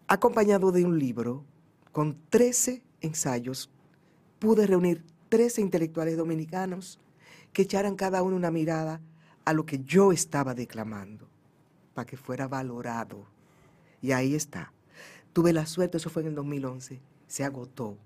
acompañado 0.08 0.72
de 0.72 0.84
un 0.84 0.98
libro 0.98 1.44
con 1.92 2.18
13 2.30 2.82
ensayos. 3.02 3.70
Pude 4.38 4.66
reunir 4.66 5.04
13 5.28 5.60
intelectuales 5.60 6.16
dominicanos 6.16 6.98
que 7.52 7.62
echaran 7.62 7.94
cada 7.94 8.22
uno 8.22 8.36
una 8.36 8.50
mirada 8.50 9.00
a 9.44 9.52
lo 9.52 9.64
que 9.66 9.80
yo 9.80 10.12
estaba 10.12 10.54
declamando, 10.54 11.28
para 11.94 12.06
que 12.06 12.16
fuera 12.16 12.48
valorado. 12.48 13.26
Y 14.00 14.12
ahí 14.12 14.34
está. 14.34 14.72
Tuve 15.32 15.52
la 15.52 15.66
suerte, 15.66 15.98
eso 15.98 16.10
fue 16.10 16.22
en 16.22 16.28
el 16.28 16.34
2011, 16.34 17.00
se 17.26 17.44
agotó. 17.44 17.96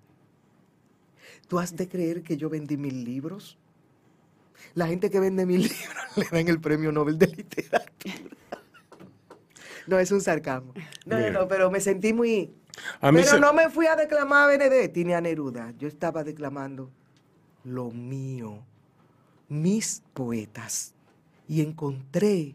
¿Tú 1.49 1.59
has 1.59 1.76
de 1.76 1.88
creer 1.88 2.23
que 2.23 2.37
yo 2.37 2.50
vendí 2.50 2.76
mil 2.76 3.04
libros? 3.04 3.59
La 4.75 4.87
gente 4.87 5.11
que 5.11 5.21
vende 5.21 5.47
mil 5.47 5.62
libros 5.62 6.16
le 6.16 6.28
dan 6.30 6.49
el 6.49 6.61
premio 6.61 6.92
Nobel 6.92 7.18
de 7.18 7.28
Literatura. 7.28 8.62
No, 9.86 9.98
es 9.98 10.10
un 10.12 10.20
sarcasmo. 10.20 10.72
No, 11.06 11.16
no, 11.16 11.18
Mira. 11.18 11.30
no, 11.30 11.48
pero 11.48 11.70
me 11.70 11.80
sentí 11.80 12.12
muy... 12.12 12.52
A 13.00 13.12
mí 13.12 13.18
Pero 13.20 13.32
se- 13.32 13.40
no 13.40 13.52
me 13.52 13.68
fui 13.68 13.86
a 13.86 13.96
declamar 13.96 14.44
a 14.44 14.46
Benedetti 14.48 15.04
ni 15.04 15.12
a 15.12 15.20
Neruda. 15.20 15.72
Yo 15.78 15.86
estaba 15.88 16.24
declamando 16.24 16.90
lo 17.64 17.90
mío, 17.90 18.58
mis 19.48 20.02
poetas. 20.14 20.94
Y 21.48 21.60
encontré 21.60 22.54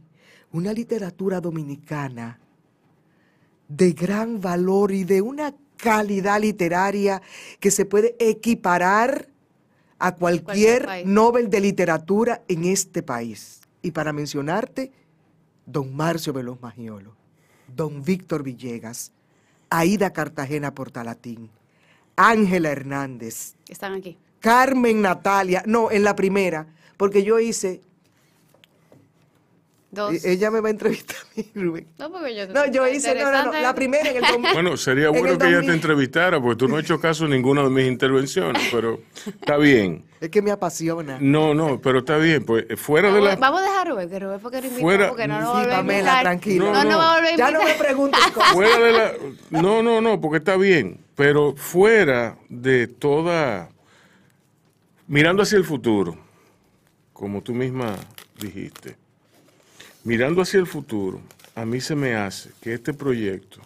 una 0.51 0.73
literatura 0.73 1.39
dominicana 1.39 2.39
de 3.67 3.91
gran 3.91 4.39
valor 4.41 4.91
y 4.91 5.03
de 5.03 5.21
una 5.21 5.53
calidad 5.75 6.39
literaria 6.41 7.21
que 7.59 7.69
se 7.69 7.85
puede 7.85 8.15
equiparar 8.19 9.27
a 9.99 10.15
Cualquier 10.15 10.83
cualquier. 10.85 11.07
Nobel 11.07 11.49
de 11.49 11.59
literatura 11.59 12.43
en 12.47 12.65
este 12.65 13.03
país. 13.03 13.61
Y 13.81 13.91
para 13.91 14.13
mencionarte, 14.13 14.91
don 15.67 15.95
Marcio 15.95 16.33
Veloz 16.33 16.59
Magiolo, 16.59 17.13
don 17.67 18.03
Víctor 18.03 18.41
Villegas, 18.41 19.11
Aida 19.69 20.11
Cartagena 20.13 20.73
Portalatín, 20.73 21.51
Ángela 22.15 22.69
Hernández, 22.69 23.53
Están 23.67 23.93
aquí. 23.93 24.17
Carmen 24.39 25.01
Natalia, 25.01 25.61
no, 25.67 25.91
en 25.91 26.03
la 26.03 26.15
primera, 26.15 26.67
porque 26.95 27.23
yo 27.23 27.37
hice, 27.37 27.81
Dos. 29.89 30.25
e- 30.25 30.33
ella 30.33 30.51
me 30.51 30.59
va 30.59 30.67
a 30.67 30.71
entrevistar 30.71 31.15
a 31.17 31.25
mí, 31.37 31.49
Rubén. 31.55 31.87
No, 31.97 32.11
porque 32.11 32.35
yo... 32.35 32.47
No, 32.47 32.65
yo 32.69 32.85
hice, 32.87 33.15
no, 33.15 33.31
no, 33.45 33.53
la 33.53 33.73
primera 33.73 34.09
en 34.09 34.17
el 34.17 34.23
Bueno, 34.53 34.75
sería 34.75 35.05
en 35.07 35.11
bueno 35.13 35.29
el 35.31 35.37
que 35.37 35.45
ella 35.47 35.55
2000. 35.57 35.69
te 35.71 35.75
entrevistara, 35.75 36.41
porque 36.41 36.57
tú 36.57 36.67
no 36.67 36.75
has 36.75 36.83
hecho 36.83 36.99
caso 36.99 37.23
a 37.25 37.27
ninguna 37.29 37.63
de 37.63 37.69
mis 37.69 37.87
intervenciones, 37.87 38.67
pero 38.71 38.99
está 39.25 39.55
bien. 39.57 40.03
Es 40.19 40.29
que 40.29 40.41
me 40.41 40.51
apasiona. 40.51 41.17
No, 41.21 41.53
no, 41.53 41.79
pero 41.79 41.99
está 41.99 42.17
bien, 42.17 42.43
pues 42.43 42.65
fuera 42.75 43.13
de 43.13 43.21
la... 43.21 43.35
vamos 43.37 43.61
a 43.61 43.63
dejar 43.63 43.87
a 43.87 43.91
Rubén, 43.91 44.09
que 44.09 44.19
Rubén 44.19 44.39
fue 44.41 44.51
que 44.51 44.57
lo 44.61 44.67
invitó, 44.67 44.81
Fuera- 44.81 45.07
porque 45.09 45.27
no 45.27 45.39
nos 45.39 45.61
Sí, 45.63 45.69
Pamela, 45.69 45.99
invitar. 45.99 46.21
tranquila. 46.23 46.65
No, 46.65 46.73
No, 46.73 46.83
no, 46.83 46.89
no. 46.89 46.97
va 46.97 47.11
a 47.11 47.15
volver 47.15 47.37
Ya 47.37 47.51
no 47.51 47.63
me 47.63 47.73
preguntes 47.75 48.19
cosas. 48.33 48.51
fuera 48.53 48.77
de 48.79 48.91
la 48.91 49.13
no 49.51 49.81
no 49.83 50.01
no 50.01 50.19
porque 50.19 50.37
está 50.39 50.57
bien 50.57 50.99
pero 51.15 51.55
fuera 51.55 52.37
de 52.49 52.87
toda 52.87 53.69
mirando 55.07 55.43
hacia 55.43 55.57
el 55.57 55.63
futuro 55.63 56.17
como 57.13 57.41
tú 57.41 57.53
misma 57.53 57.95
dijiste 58.39 58.95
mirando 60.07 60.41
hacia 60.41 60.59
el 60.59 60.67
futuro 60.67 61.21
a 61.55 61.65
mí 61.65 61.81
se 61.81 61.95
me 61.95 62.15
hace 62.15 62.49
que 62.61 62.73
este 62.73 62.93
proyecto 62.93 63.59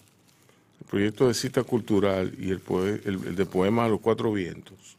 el 0.82 0.86
proyecto 0.88 1.28
de 1.28 1.34
cita 1.34 1.64
cultural 1.64 2.34
y 2.40 2.50
el, 2.50 2.60
poe- 2.60 3.02
el- 3.06 3.28
el 3.28 3.36
de 3.36 3.46
poemas 3.46 3.86
a 3.86 3.90
los 3.90 4.00
cuatro 4.02 4.32
vientos 4.34 4.98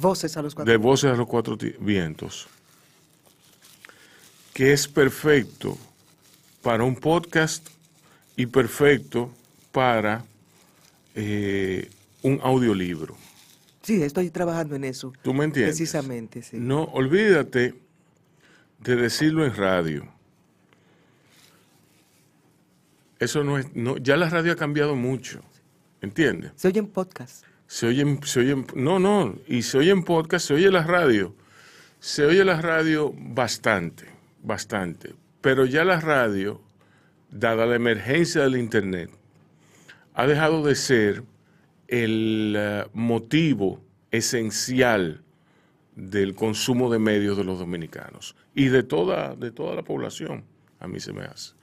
Voces 0.00 0.36
a 0.36 0.42
los 0.42 0.54
cuatro. 0.54 0.70
de 0.70 0.76
voces 0.78 1.10
a 1.12 1.16
los 1.16 1.26
cuatro 1.26 1.56
vientos 1.80 2.46
que 4.54 4.72
es 4.72 4.88
perfecto 4.88 5.76
para 6.62 6.82
un 6.84 6.96
podcast 6.96 7.66
y 8.36 8.46
perfecto 8.46 9.30
para 9.72 10.24
eh, 11.14 11.90
un 12.22 12.40
audiolibro. 12.42 13.16
Sí, 13.82 14.02
estoy 14.02 14.30
trabajando 14.30 14.74
en 14.74 14.84
eso. 14.84 15.12
¿Tú 15.22 15.32
me 15.34 15.44
entiendes? 15.44 15.76
Precisamente, 15.76 16.42
sí. 16.42 16.56
No, 16.58 16.84
olvídate 16.84 17.74
de 18.80 18.96
decirlo 18.96 19.44
en 19.46 19.54
radio. 19.54 20.08
Eso 23.18 23.44
no 23.44 23.58
es, 23.58 23.74
no, 23.74 23.96
ya 23.96 24.16
la 24.16 24.28
radio 24.28 24.52
ha 24.52 24.56
cambiado 24.56 24.94
mucho, 24.94 25.40
¿entiendes? 26.02 26.52
Se 26.56 26.68
oyen 26.68 26.86
podcast. 26.86 27.44
Se 27.66 27.86
oyen, 27.86 28.20
se 28.22 28.40
oyen, 28.40 28.66
no, 28.74 28.98
no, 28.98 29.36
y 29.48 29.62
se 29.62 29.78
oye 29.78 29.90
en 29.90 30.04
podcast, 30.04 30.46
se 30.46 30.54
oye 30.54 30.70
la 30.70 30.84
radio. 30.84 31.34
Se 31.98 32.24
oye 32.24 32.44
la 32.44 32.60
radio 32.60 33.12
bastante, 33.16 34.04
bastante. 34.42 35.14
Pero 35.40 35.64
ya 35.64 35.84
la 35.84 36.00
radio, 36.00 36.60
dada 37.30 37.66
la 37.66 37.74
emergencia 37.74 38.42
del 38.42 38.56
Internet, 38.56 39.10
ha 40.14 40.26
dejado 40.26 40.64
de 40.64 40.74
ser 40.74 41.24
el 41.88 42.54
eh, 42.56 42.86
motivo 42.92 43.80
esencial 44.10 45.22
del 45.94 46.34
consumo 46.34 46.90
de 46.90 46.98
medios 46.98 47.36
de 47.36 47.44
los 47.44 47.58
dominicanos 47.58 48.36
y 48.54 48.66
de 48.68 48.82
toda, 48.82 49.34
de 49.34 49.50
toda 49.50 49.74
la 49.74 49.82
población, 49.82 50.44
a 50.78 50.86
mí 50.86 51.00
se 51.00 51.12
me 51.12 51.22
hace. 51.22 51.54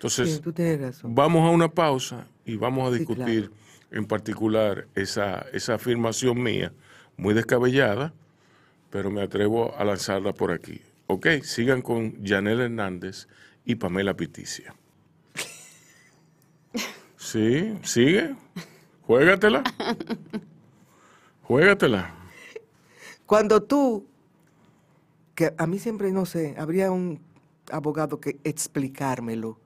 Entonces, 0.00 0.36
Sí, 0.36 0.40
tú 0.40 0.52
tienes 0.52 0.80
razón. 0.80 1.14
Vamos 1.14 1.46
a 1.46 1.50
una 1.50 1.68
pausa 1.68 2.26
y 2.46 2.56
vamos 2.56 2.88
a 2.88 2.92
Sí, 2.92 2.98
discutir 3.00 3.50
en 3.90 4.06
particular 4.06 4.88
esa, 4.94 5.44
esa 5.52 5.74
afirmación 5.74 6.42
mía, 6.42 6.72
muy 7.18 7.34
descabellada, 7.34 8.14
pero 8.88 9.10
me 9.10 9.20
atrevo 9.20 9.74
a 9.76 9.84
lanzarla 9.84 10.32
por 10.32 10.52
aquí. 10.52 10.80
Ok, 11.06 11.26
sigan 11.42 11.82
con 11.82 12.24
Janel 12.24 12.60
Hernández 12.60 13.28
y 13.66 13.74
Pamela 13.74 14.14
Piticia. 14.16 14.74
Sí, 17.16 17.78
sigue. 17.82 18.34
Juégatela. 19.02 19.62
Juégatela. 21.42 22.14
Cuando 23.26 23.62
tú, 23.62 24.06
que 25.34 25.52
a 25.58 25.66
mí 25.66 25.78
siempre, 25.78 26.10
no 26.12 26.24
sé, 26.24 26.54
habría 26.58 26.90
un 26.90 27.20
abogado 27.70 28.20
que 28.20 28.38
explicármelo, 28.44 29.58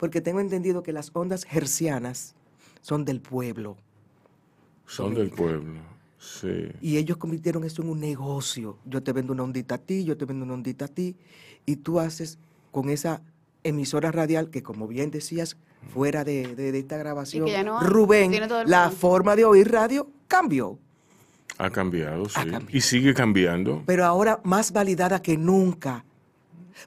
porque 0.00 0.20
tengo 0.22 0.40
entendido 0.40 0.82
que 0.82 0.92
las 0.92 1.10
ondas 1.12 1.46
hercianas 1.52 2.34
son 2.80 3.04
del 3.04 3.20
pueblo 3.20 3.76
Son 4.86 5.14
del 5.14 5.30
pueblo. 5.30 5.78
Sí. 6.18 6.68
y 6.82 6.96
ellos 6.98 7.16
convirtieron 7.18 7.64
eso 7.64 7.80
en 7.82 7.88
un 7.90 8.00
negocio. 8.00 8.76
Yo 8.84 9.02
te 9.02 9.12
vendo 9.12 9.32
una 9.32 9.42
ondita 9.42 9.76
a 9.76 9.78
ti, 9.78 10.04
yo 10.04 10.16
te 10.16 10.24
vendo 10.26 10.44
una 10.44 10.54
ondita 10.54 10.84
a 10.86 10.88
ti, 10.88 11.16
y 11.64 11.76
tú 11.76 11.98
haces 12.00 12.38
con 12.72 12.90
esa 12.90 13.22
emisora 13.62 14.10
radial 14.12 14.50
que, 14.50 14.62
como 14.62 14.86
bien 14.88 15.10
decías, 15.10 15.56
fuera 15.94 16.24
de, 16.24 16.54
de- 16.54 16.72
de 16.72 16.78
esta 16.78 16.98
grabación, 16.98 17.46
ya 17.46 17.62
no 17.62 17.78
hay, 17.78 17.86
Rubén, 17.86 18.32
la 18.66 18.90
forma 18.90 19.34
de 19.36 19.44
oír 19.46 19.70
radio 19.70 20.10
cambió. 20.28 20.78
Ha 21.56 21.70
cambiado, 21.70 22.26
sí. 22.28 22.34
cambiado. 22.34 22.66
Y 22.70 22.80
sigue 22.82 23.14
cambiando. 23.14 23.82
pero 23.86 24.04
ahora 24.04 24.40
más 24.44 24.72
validada 24.72 25.22
que 25.22 25.36
nunca. 25.38 26.04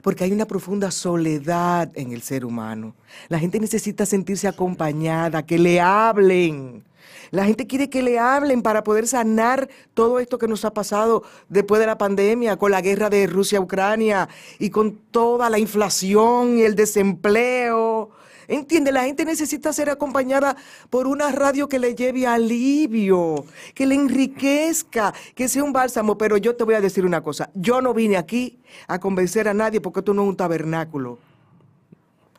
Porque 0.02 0.24
hay 0.24 0.32
una 0.32 0.46
profunda 0.46 0.90
soledad 0.90 1.90
en 1.94 2.12
el 2.12 2.22
ser 2.22 2.44
humano. 2.44 2.94
La 3.28 3.38
gente 3.38 3.60
necesita 3.60 4.06
sentirse 4.06 4.48
acompañada, 4.48 5.44
que 5.44 5.58
le 5.58 5.80
hablen. 5.80 6.84
La 7.30 7.44
gente 7.44 7.66
quiere 7.66 7.90
que 7.90 8.02
le 8.02 8.18
hablen 8.18 8.62
para 8.62 8.84
poder 8.84 9.08
sanar 9.08 9.68
todo 9.92 10.20
esto 10.20 10.38
que 10.38 10.46
nos 10.46 10.64
ha 10.64 10.72
pasado 10.72 11.24
después 11.48 11.80
de 11.80 11.86
la 11.86 11.98
pandemia, 11.98 12.56
con 12.56 12.70
la 12.70 12.80
guerra 12.80 13.10
de 13.10 13.26
Rusia-Ucrania 13.26 14.28
y 14.58 14.70
con 14.70 14.92
toda 15.10 15.50
la 15.50 15.58
inflación 15.58 16.58
y 16.58 16.62
el 16.62 16.76
desempleo. 16.76 18.10
Entiende, 18.48 18.92
la 18.92 19.04
gente 19.04 19.24
necesita 19.24 19.72
ser 19.72 19.90
acompañada 19.90 20.56
por 20.90 21.06
una 21.06 21.30
radio 21.32 21.68
que 21.68 21.78
le 21.78 21.94
lleve 21.94 22.26
alivio, 22.26 23.44
que 23.74 23.86
le 23.86 23.94
enriquezca, 23.94 25.14
que 25.34 25.48
sea 25.48 25.64
un 25.64 25.72
bálsamo. 25.72 26.18
Pero 26.18 26.36
yo 26.36 26.54
te 26.56 26.64
voy 26.64 26.74
a 26.74 26.80
decir 26.80 27.04
una 27.04 27.22
cosa, 27.22 27.50
yo 27.54 27.80
no 27.80 27.94
vine 27.94 28.16
aquí 28.16 28.58
a 28.88 28.98
convencer 28.98 29.48
a 29.48 29.54
nadie 29.54 29.80
porque 29.80 30.00
esto 30.00 30.14
no 30.14 30.22
es 30.22 30.28
un 30.28 30.36
tabernáculo. 30.36 31.18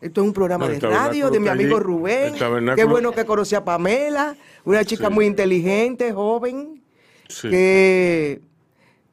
Esto 0.02 0.22
es 0.22 0.28
un 0.28 0.34
programa 0.34 0.68
No, 0.68 0.74
de 0.74 0.80
radio 0.80 1.30
de 1.32 1.40
mi 1.40 1.48
amigo 1.48 1.78
allí. 1.78 1.84
Rubén. 1.84 2.36
Qué 2.76 2.84
bueno 2.84 3.12
que 3.12 3.26
conocí 3.26 3.56
a 3.56 3.64
Pamela, 3.64 4.36
una 4.64 4.84
chica 4.86 5.08
Sí. 5.08 5.14
muy 5.14 5.26
inteligente, 5.26 6.12
joven, 6.12 6.84
Sí. 7.28 7.50
que 7.50 8.42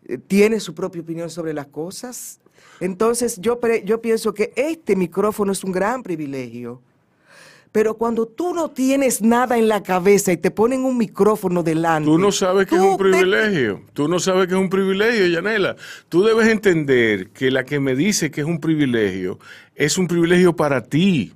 eh, 0.07 0.19
tiene 0.19 0.61
su 0.61 0.75
propia 0.75 1.01
opinión 1.01 1.31
sobre 1.31 1.55
las 1.55 1.69
cosas. 1.69 2.41
Entonces 2.83 3.39
yo, 3.41 3.61
pre- 3.61 3.83
yo 3.85 4.01
pienso 4.01 4.35
que 4.35 4.53
este 4.57 4.97
micrófono 4.97 5.53
es 5.53 5.63
un 5.65 5.73
gran 5.73 6.03
privilegio. 6.03 6.81
Pero 7.71 7.95
cuando 7.95 8.27
tú 8.27 8.53
no 8.53 8.71
tienes 8.71 9.23
nada 9.23 9.57
en 9.57 9.67
la 9.67 9.83
cabeza 9.83 10.31
y 10.31 10.37
te 10.37 10.51
ponen 10.51 10.85
un 10.85 10.99
micrófono 10.99 11.63
delante. 11.63 12.05
Tú 12.11 12.19
no 12.19 12.31
sabes 12.31 12.67
que 12.67 12.75
es 12.75 12.81
un 12.83 12.99
te- 12.99 13.05
privilegio. 13.05 13.81
Tú 13.95 14.09
no 14.09 14.19
sabes 14.19 14.47
que 14.49 14.55
es 14.55 14.61
un 14.61 14.69
privilegio, 14.69 15.27
Yanela. 15.29 15.77
Tú 16.11 16.23
debes 16.23 16.49
entender 16.49 17.29
que 17.31 17.51
la 17.51 17.65
que 17.65 17.81
me 17.81 17.95
dice 17.97 18.31
que 18.31 18.43
es 18.43 18.47
un 18.47 18.61
privilegio 18.61 19.39
es 19.75 19.97
un 19.97 20.07
privilegio 20.07 20.55
para 20.55 20.83
ti. 20.83 21.33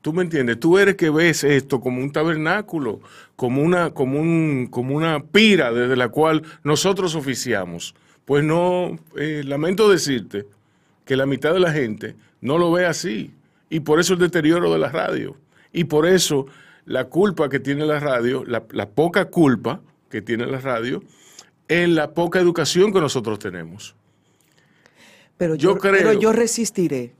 ¿Tú 0.00 0.12
me 0.12 0.22
entiendes? 0.22 0.60
Tú 0.60 0.78
eres 0.78 0.94
que 0.94 1.10
ves 1.10 1.42
esto 1.42 1.80
como 1.80 2.00
un 2.00 2.12
tabernáculo, 2.12 3.00
como 3.34 3.60
una, 3.62 3.90
como 3.90 4.20
un, 4.20 4.68
como 4.70 4.94
una 4.94 5.24
pira 5.24 5.72
desde 5.72 5.96
la 5.96 6.08
cual 6.08 6.42
nosotros 6.62 7.16
oficiamos. 7.16 7.96
Pues 8.24 8.44
no, 8.44 8.96
eh, 9.16 9.42
lamento 9.44 9.90
decirte 9.90 10.46
que 11.08 11.16
la 11.16 11.24
mitad 11.24 11.54
de 11.54 11.60
la 11.60 11.72
gente 11.72 12.14
no 12.42 12.58
lo 12.58 12.70
ve 12.70 12.84
así. 12.84 13.32
Y 13.70 13.80
por 13.80 13.98
eso 13.98 14.12
el 14.12 14.18
deterioro 14.18 14.70
de 14.70 14.78
la 14.78 14.90
radio. 14.90 15.36
Y 15.72 15.84
por 15.84 16.04
eso 16.06 16.46
la 16.84 17.04
culpa 17.06 17.48
que 17.48 17.58
tiene 17.60 17.86
la 17.86 17.98
radio, 17.98 18.44
la, 18.46 18.62
la 18.72 18.90
poca 18.90 19.24
culpa 19.30 19.80
que 20.10 20.20
tiene 20.20 20.44
la 20.46 20.60
radio, 20.60 21.02
en 21.66 21.94
la 21.94 22.10
poca 22.12 22.40
educación 22.40 22.92
que 22.92 23.00
nosotros 23.00 23.38
tenemos. 23.38 23.96
Pero 25.38 25.54
yo 25.54 25.74
yo, 25.74 25.78
creo- 25.78 25.92
pero 25.94 26.12
yo 26.12 26.30
resistiré. 26.32 27.14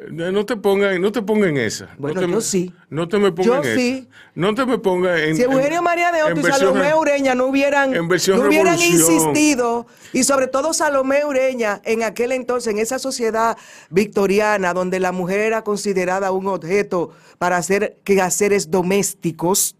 Eh, 0.00 0.32
No 0.32 0.46
te 0.46 0.56
pongas 0.56 0.98
no 0.98 1.12
te 1.12 1.22
ponga 1.22 1.48
en 1.48 1.56
esa. 1.58 1.88
Bueno, 1.98 2.20
no 2.22 2.26
te 2.26 2.32
yo 2.32 2.40
sí. 2.40 2.72
No 2.88 3.08
te 3.08 3.18
me 3.18 3.26
Yo 3.28 3.34
pongas 3.34 3.66
en 3.66 3.76
sí. 3.78 4.08
esa. 4.08 4.18
No 4.34 4.54
te 4.54 4.64
me 4.66 4.78
pongas 4.78 5.20
en. 5.20 5.36
Si 5.36 5.42
Eugenio 5.42 5.78
en- 5.78 5.84
María 5.84 6.10
de 6.12 6.22
Otto 6.22 6.40
y 6.40 6.42
Salomé 6.42 6.94
Ureña 6.94 7.34
no 7.34 7.46
hubieran, 7.46 7.94
en 7.94 8.08
no 8.08 8.46
hubieran 8.48 8.80
insistido, 8.80 9.86
y 10.12 10.24
sobre 10.24 10.46
todo 10.46 10.72
Salomé 10.72 11.24
Ureña, 11.24 11.80
en 11.84 12.02
aquel 12.02 12.32
entonces, 12.32 12.72
en 12.72 12.78
esa 12.78 12.98
sociedad 12.98 13.56
victoriana, 13.90 14.72
donde 14.72 15.00
la 15.00 15.12
mujer 15.12 15.40
era 15.40 15.62
considerada 15.62 16.32
un 16.32 16.46
objeto 16.46 17.10
para 17.38 17.56
hacer 17.56 17.98
quehaceres 18.04 18.70
domésticos, 18.70 19.76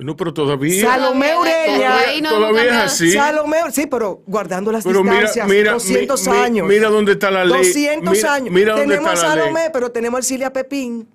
No, 0.00 0.16
pero 0.16 0.32
todavía. 0.34 0.84
Salomé 0.84 1.36
Ureña. 1.36 1.66
todavía 1.66 2.20
no 2.22 2.28
hemos 2.28 2.30
Todavía 2.50 2.64
es 2.64 2.92
así. 2.92 3.12
Salomé, 3.12 3.56
sí, 3.72 3.86
pero 3.86 4.22
guardando 4.26 4.72
las 4.72 4.84
Pero 4.84 5.02
mira, 5.02 5.14
distancias, 5.16 5.48
mira, 5.48 5.72
200 5.72 6.26
mi- 6.26 6.32
mi- 6.32 6.38
años. 6.38 6.66
mira 6.68 6.88
dónde 6.88 7.12
está 7.12 7.30
la 7.30 7.44
ley. 7.44 7.58
200 7.58 8.12
Mira- 8.16 8.34
años. 8.34 8.50
mira 8.54 8.72
dónde 8.72 8.86
tenemos 8.96 9.14
está 9.14 9.26
a 9.26 9.28
la 9.28 9.34
ley. 9.36 9.44
Salomé, 9.54 9.70
pero 9.72 9.90
tenemos 9.92 10.20
a 10.20 10.22
Silvia 10.22 10.52
Pepín, 10.52 11.08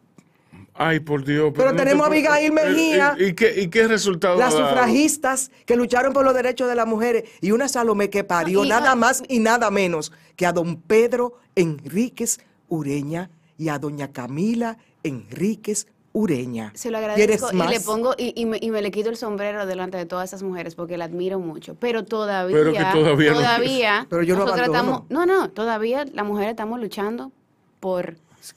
Ay, 0.78 1.00
por 1.00 1.24
Dios. 1.24 1.54
Pero 1.56 1.72
no 1.72 1.78
tenemos 1.78 2.02
te 2.02 2.04
a 2.04 2.12
Abigail 2.18 2.52
puedo- 2.52 2.68
Mejía. 2.68 3.16
¿Y, 3.18 3.24
y 3.28 3.34
qué, 3.34 3.62
y 3.62 3.70
qué 3.70 3.88
resultado 3.88 4.38
las 4.38 4.54
dado? 4.54 4.68
sufragistas 4.68 5.50
que 5.66 5.78
lucharon 5.78 6.12
por 6.12 6.26
los 6.26 6.34
derechos 6.34 6.68
de 6.68 6.76
las 6.76 6.86
mujeres 6.86 7.24
y 7.40 7.52
una 7.52 7.70
Salomé 7.70 8.10
que 8.10 8.26
parió 8.26 8.60
No, 8.60 8.66
nada 8.66 8.94
más 8.94 9.24
y 9.30 9.40
nada 9.40 9.72
menos 9.72 10.12
que 10.36 10.46
a 10.46 10.52
don 10.52 10.76
Pedro 10.82 11.40
Enríquez 11.56 12.40
Ureña 12.68 13.30
y 13.58 13.70
a 13.70 13.80
doña 13.80 14.12
Camila 14.12 14.78
Enríquez 15.02 15.88
Ureña. 16.18 16.72
Se 16.76 16.92
lo 16.92 16.98
¿Quieres 17.00 17.44
agradezco 17.44 17.50
y 17.52 17.58
más? 17.58 17.70
le 17.70 17.80
pongo 17.82 18.14
y, 18.18 18.32
y 18.40 18.46
me, 18.46 18.58
y 18.62 18.72
me 18.72 18.82
le 18.82 18.90
quito 18.90 19.10
el 19.10 19.18
sombrero 19.18 19.66
delante 19.66 19.98
de 19.98 20.06
todas 20.06 20.30
esas 20.30 20.44
mujeres 20.44 20.74
porque 20.74 20.98
la 20.98 21.06
admiro 21.06 21.40
mucho. 21.40 21.76
Pero 21.76 22.06
todavía, 22.06 22.56
Pero 22.56 22.72
que 22.72 22.80
todavía 22.80 23.32
no- 23.34 23.38
todavía 23.40 24.08
Pero 24.10 24.24
yo 24.24 24.38
no 24.38 24.56
estamos, 24.56 25.04
no, 25.10 25.26
no, 25.26 25.50
todavía 25.50 26.06
las 26.14 26.26
mujeres 26.26 26.52
estamos 26.52 26.80
luchando 26.80 27.34
por 27.82 28.16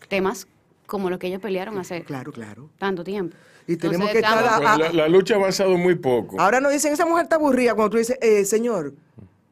temas 0.08 0.46
como 0.86 1.10
los 1.10 1.18
que 1.18 1.26
ellos 1.26 1.40
pelearon 1.40 1.76
hace 1.78 2.04
Claro, 2.04 2.30
claro. 2.32 2.70
tanto 2.78 3.02
tiempo. 3.02 3.36
Y 3.66 3.76
tenemos 3.76 4.08
que 4.10 4.18
estamos- 4.20 4.44
estar 4.44 4.64
a- 4.64 4.78
la, 4.78 4.92
la 4.92 5.08
lucha 5.08 5.34
ha 5.34 5.38
avanzado 5.38 5.76
muy 5.76 5.96
poco. 5.96 6.40
Ahora 6.40 6.60
nos 6.60 6.72
dicen, 6.72 6.92
esa 6.92 7.06
mujer 7.06 7.24
está 7.24 7.36
aburrida 7.36 7.74
cuando 7.74 7.90
tú 7.90 7.96
dices, 7.98 8.16
eh, 8.22 8.44
señor, 8.44 8.94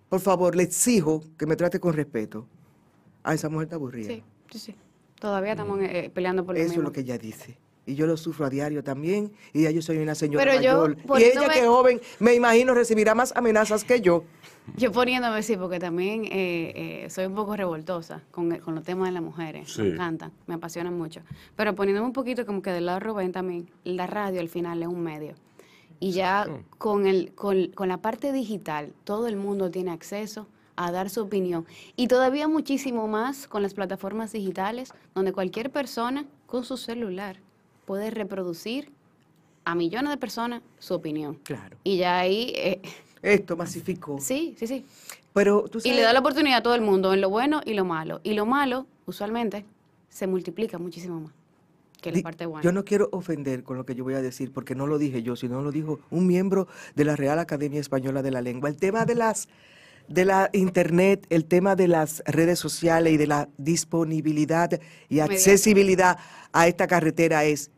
por 0.08 0.20
favor, 0.20 0.54
le 0.54 0.62
exijo 0.62 1.22
que 1.36 1.44
me 1.44 1.56
trate 1.56 1.80
con 1.80 1.92
respeto. 1.92 2.46
Ah, 3.24 3.34
esa 3.34 3.48
mujer 3.48 3.64
está 3.64 3.74
aburrida. 3.76 4.08
Sí, 4.08 4.22
sí, 4.52 4.58
sí. 4.60 4.76
Todavía 5.18 5.50
estamos 5.52 5.80
eh, 5.82 6.08
peleando 6.14 6.44
por 6.46 6.54
lo 6.54 6.60
Eso 6.60 6.68
mismo. 6.68 6.82
es 6.82 6.84
lo 6.86 6.92
que 6.92 7.00
ella 7.00 7.18
dice. 7.18 7.58
Y 7.86 7.94
yo 7.94 8.06
lo 8.06 8.16
sufro 8.16 8.46
a 8.46 8.50
diario 8.50 8.82
también. 8.82 9.32
Y 9.52 9.62
ya 9.62 9.70
yo 9.70 9.80
soy 9.80 9.98
una 9.98 10.16
señora 10.16 10.44
Pero 10.44 10.60
yo, 10.60 10.88
mayor. 11.06 11.20
y 11.20 11.24
ella 11.24 11.48
que 11.48 11.60
es 11.60 11.66
joven, 11.66 12.00
me 12.18 12.34
imagino, 12.34 12.74
recibirá 12.74 13.14
más 13.14 13.32
amenazas 13.36 13.84
que 13.84 14.00
yo. 14.00 14.24
Yo 14.76 14.90
poniéndome 14.90 15.44
sí, 15.44 15.56
porque 15.56 15.78
también 15.78 16.24
eh, 16.24 17.04
eh, 17.04 17.06
soy 17.10 17.26
un 17.26 17.36
poco 17.36 17.56
revoltosa 17.56 18.22
con, 18.32 18.58
con 18.58 18.74
los 18.74 18.82
temas 18.82 19.08
de 19.08 19.12
las 19.12 19.22
mujeres. 19.22 19.72
Sí. 19.72 19.82
Me 19.82 19.88
encantan, 19.90 20.32
me 20.48 20.54
apasionan 20.54 20.98
mucho. 20.98 21.20
Pero 21.54 21.76
poniéndome 21.76 22.08
un 22.08 22.12
poquito 22.12 22.44
como 22.44 22.60
que 22.60 22.70
del 22.70 22.86
lado 22.86 22.98
de 22.98 23.04
Rubén 23.04 23.30
también, 23.30 23.70
la 23.84 24.08
radio 24.08 24.40
al 24.40 24.48
final 24.48 24.82
es 24.82 24.88
un 24.88 25.02
medio. 25.02 25.34
Y 26.00 26.10
ya 26.10 26.46
con, 26.78 27.06
el, 27.06 27.32
con, 27.34 27.68
con 27.68 27.88
la 27.88 27.98
parte 27.98 28.32
digital, 28.32 28.92
todo 29.04 29.28
el 29.28 29.36
mundo 29.36 29.70
tiene 29.70 29.92
acceso 29.92 30.48
a 30.74 30.90
dar 30.90 31.08
su 31.08 31.22
opinión. 31.22 31.64
Y 31.94 32.08
todavía 32.08 32.48
muchísimo 32.48 33.06
más 33.06 33.46
con 33.46 33.62
las 33.62 33.74
plataformas 33.74 34.32
digitales, 34.32 34.92
donde 35.14 35.32
cualquier 35.32 35.70
persona 35.70 36.26
con 36.46 36.64
su 36.64 36.76
celular 36.76 37.38
puede 37.86 38.10
reproducir 38.10 38.90
a 39.64 39.74
millones 39.74 40.10
de 40.10 40.16
personas 40.18 40.62
su 40.78 40.94
opinión. 40.94 41.36
Claro. 41.42 41.76
Y 41.84 41.96
ya 41.96 42.18
ahí, 42.18 42.52
eh, 42.54 42.80
Esto 43.22 43.56
masificó. 43.56 44.18
sí, 44.20 44.54
sí, 44.58 44.66
sí. 44.66 44.84
Pero 45.32 45.64
tú 45.68 45.78
Y 45.78 45.82
sabes, 45.82 45.96
le 45.96 46.02
da 46.02 46.12
la 46.12 46.20
oportunidad 46.20 46.58
a 46.58 46.62
todo 46.62 46.74
el 46.74 46.80
mundo 46.82 47.12
en 47.14 47.20
lo 47.20 47.28
bueno 47.30 47.60
y 47.64 47.74
lo 47.74 47.84
malo. 47.84 48.20
Y 48.22 48.34
lo 48.34 48.46
malo, 48.46 48.86
usualmente, 49.06 49.64
se 50.08 50.26
multiplica 50.26 50.78
muchísimo 50.78 51.20
más 51.20 51.32
que 52.00 52.10
la 52.10 52.16
di- 52.18 52.22
parte 52.22 52.46
buena. 52.46 52.62
yo 52.62 52.72
no 52.72 52.84
quiero 52.84 53.08
ofender 53.12 53.62
con 53.64 53.76
lo 53.76 53.84
que 53.84 53.94
yo 53.94 54.04
voy 54.04 54.14
a 54.14 54.22
decir, 54.22 54.52
porque 54.52 54.74
no 54.74 54.86
lo 54.86 54.98
dije 54.98 55.22
yo, 55.22 55.34
sino 55.36 55.60
lo 55.62 55.72
dijo 55.72 55.98
un 56.10 56.26
miembro 56.26 56.68
de 56.94 57.04
la 57.04 57.16
Real 57.16 57.38
Academia 57.38 57.80
Española 57.80 58.22
de 58.22 58.30
la 58.30 58.40
Lengua. 58.42 58.68
El 58.68 58.76
tema 58.76 59.04
de 59.04 59.14
las 59.14 59.48
de 60.08 60.24
la 60.24 60.48
internet, 60.52 61.26
el 61.30 61.46
tema 61.46 61.74
de 61.74 61.88
las 61.88 62.22
redes 62.26 62.60
sociales 62.60 63.12
y 63.12 63.16
de 63.16 63.26
la 63.26 63.48
disponibilidad 63.58 64.70
y 65.08 65.18
accesibilidad 65.18 66.16
a 66.52 66.68
esta 66.68 66.86
carretera 66.86 67.44
es 67.44 67.72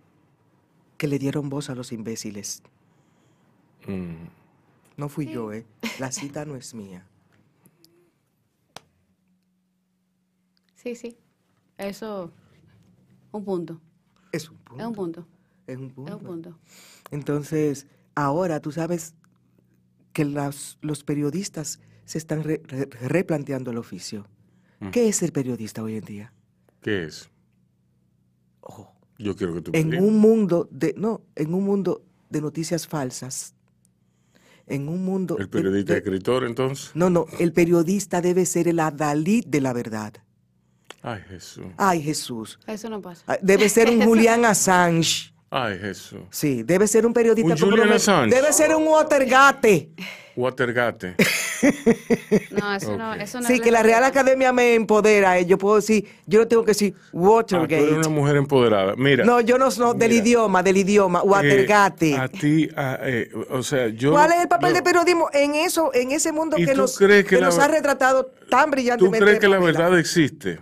que 0.98 1.08
le 1.08 1.18
dieron 1.18 1.48
voz 1.48 1.70
a 1.70 1.74
los 1.74 1.92
imbéciles. 1.92 2.62
Mm. 3.86 4.26
No 4.98 5.08
fui 5.08 5.26
yo, 5.26 5.52
¿eh? 5.52 5.64
La 5.98 6.12
cita 6.12 6.44
no 6.44 6.56
es 6.56 6.74
mía. 6.74 7.06
Sí, 10.74 10.94
sí. 10.94 11.16
Eso, 11.76 12.32
un 13.32 13.44
punto. 13.44 13.80
Es 14.32 14.48
un 14.50 14.56
punto. 14.58 14.80
Es 14.80 14.86
un 14.86 14.94
punto. 14.94 15.26
Es 15.66 15.76
un 15.78 15.84
Es 15.86 15.92
punto. 15.92 16.16
un 16.16 16.24
punto. 16.24 16.58
Entonces, 17.10 17.86
ahora 18.14 18.60
tú 18.60 18.72
sabes 18.72 19.14
que 20.12 20.24
las- 20.24 20.78
los 20.80 21.04
periodistas 21.04 21.80
se 22.04 22.18
están 22.18 22.42
re- 22.42 22.62
re- 22.64 22.86
replanteando 22.86 23.70
el 23.70 23.78
oficio. 23.78 24.26
Mm. 24.80 24.90
¿Qué 24.90 25.08
es 25.08 25.16
ser 25.16 25.32
periodista 25.32 25.82
hoy 25.82 25.96
en 25.96 26.04
día? 26.04 26.32
¿Qué 26.80 27.04
es? 27.04 27.28
Ojo, 28.60 28.92
Yo 29.18 29.34
quiero 29.36 29.54
que 29.54 29.60
tú 29.62 29.70
en 29.74 30.00
un 30.02 30.18
mundo 30.18 30.68
de 30.70 30.94
no, 30.96 31.22
en 31.34 31.52
un 31.54 31.64
mundo 31.64 32.02
de 32.30 32.40
noticias 32.40 32.86
falsas. 32.86 33.54
En 34.66 34.88
un 34.88 35.04
mundo 35.04 35.36
El 35.38 35.46
de- 35.46 35.48
periodista 35.50 35.92
de- 35.94 35.98
escritor, 36.00 36.44
entonces. 36.44 36.90
No, 36.94 37.08
no, 37.10 37.26
el 37.38 37.52
periodista 37.52 38.20
debe 38.20 38.44
ser 38.46 38.68
el 38.68 38.78
adalid 38.80 39.44
de 39.46 39.60
la 39.62 39.72
verdad. 39.72 40.12
Ay, 41.02 41.22
Jesús. 41.28 41.64
Ay, 41.78 42.02
Jesús. 42.02 42.58
Eso 42.66 42.90
no 42.90 43.00
pasa. 43.00 43.24
Ah, 43.26 43.38
Debe 43.40 43.68
ser 43.68 43.88
un 43.88 44.02
Julián 44.04 44.44
Assange. 44.44 45.32
Ay, 45.50 45.78
Jesús. 45.78 46.20
Sí, 46.30 46.62
debe 46.64 46.86
ser 46.86 47.06
un 47.06 47.14
periodista. 47.14 47.54
Un 47.54 47.58
Julian. 47.58 47.92
Assange. 47.92 48.34
Debe 48.34 48.52
ser 48.52 48.74
un 48.76 48.86
Watergate. 48.86 49.90
Watergate. 50.36 51.16
No, 52.50 52.74
eso 52.74 52.96
no, 52.96 53.14
eso 53.14 53.40
no 53.40 53.46
Sí, 53.46 53.54
es 53.54 53.60
que 53.60 53.70
la 53.70 53.82
Real. 53.82 54.04
Academia 54.04 54.52
me 54.52 54.74
empodera. 54.74 55.38
eh. 55.38 55.46
Yo 55.46 55.58
puedo 55.58 55.76
decir, 55.76 56.06
yo 56.26 56.40
no 56.40 56.48
tengo 56.48 56.64
que 56.64 56.70
decir 56.72 56.94
Ah, 56.96 57.08
tú 57.10 57.18
Watergate. 57.18 57.82
eres 57.84 58.06
una 58.06 58.08
mujer 58.08 58.36
empoderada. 58.36 58.94
Mira. 58.96 59.24
no, 59.24 59.40
yo 59.40 59.58
no, 59.58 59.68
no 59.78 59.94
del 59.94 60.10
Mira. 60.10 60.22
idioma, 60.22 60.62
del 60.62 60.76
idioma, 60.76 61.22
Watergate. 61.22 62.10
eh, 62.12 62.16
a 62.18 62.28
ti, 62.28 62.68
a- 62.76 62.98
eh, 63.02 63.30
o 63.50 63.62
sea, 63.62 63.88
yo. 63.88 64.12
¿Cuál 64.12 64.32
es 64.32 64.40
el 64.42 64.48
papel 64.48 64.70
yo- 64.70 64.74
del 64.74 64.82
periodismo 64.84 65.28
en 65.32 65.54
eso, 65.54 65.90
en 65.94 66.10
ese 66.12 66.32
mundo 66.32 66.56
¿Y 66.58 66.64
que 66.66 66.72
tú 66.72 66.78
nos, 66.78 66.96
crees 66.96 67.24
que 67.24 67.30
que 67.36 67.40
la 67.40 67.46
nos 67.46 67.56
ver- 67.56 67.64
ha 67.64 67.68
retratado 67.68 68.30
tan 68.50 68.64
¿Tú 68.66 68.70
brillantemente? 68.72 69.18
crees 69.24 69.38
que 69.40 69.48
la 69.48 69.58
verdad 69.58 69.98
existe 69.98 70.58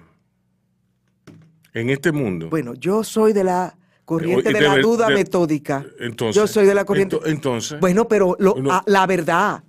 en 1.75 1.91
este 1.91 2.13
mundo? 2.13 2.49
Bueno, 2.51 2.75
yo 2.75 3.05
soy 3.05 3.33
de 3.33 3.45
la 3.45 3.77
corriente 4.05 4.53
de, 4.53 4.55
de 4.55 4.61
la 4.69 4.77
duda 4.79 5.09
de- 5.09 5.15
metódica. 5.15 5.85
Entonces, 5.99 6.37
yo 6.37 6.47
soy 6.47 6.65
de 6.67 6.75
la 6.75 6.85
corriente. 6.85 7.17
ento- 7.17 7.27
entonces, 7.27 7.81
Bueno, 7.81 8.07
pero 8.09 8.37
lo- 8.39 8.55
uno- 8.55 8.73
a- 8.73 8.83
la 8.87 9.07
verdad. 9.07 9.63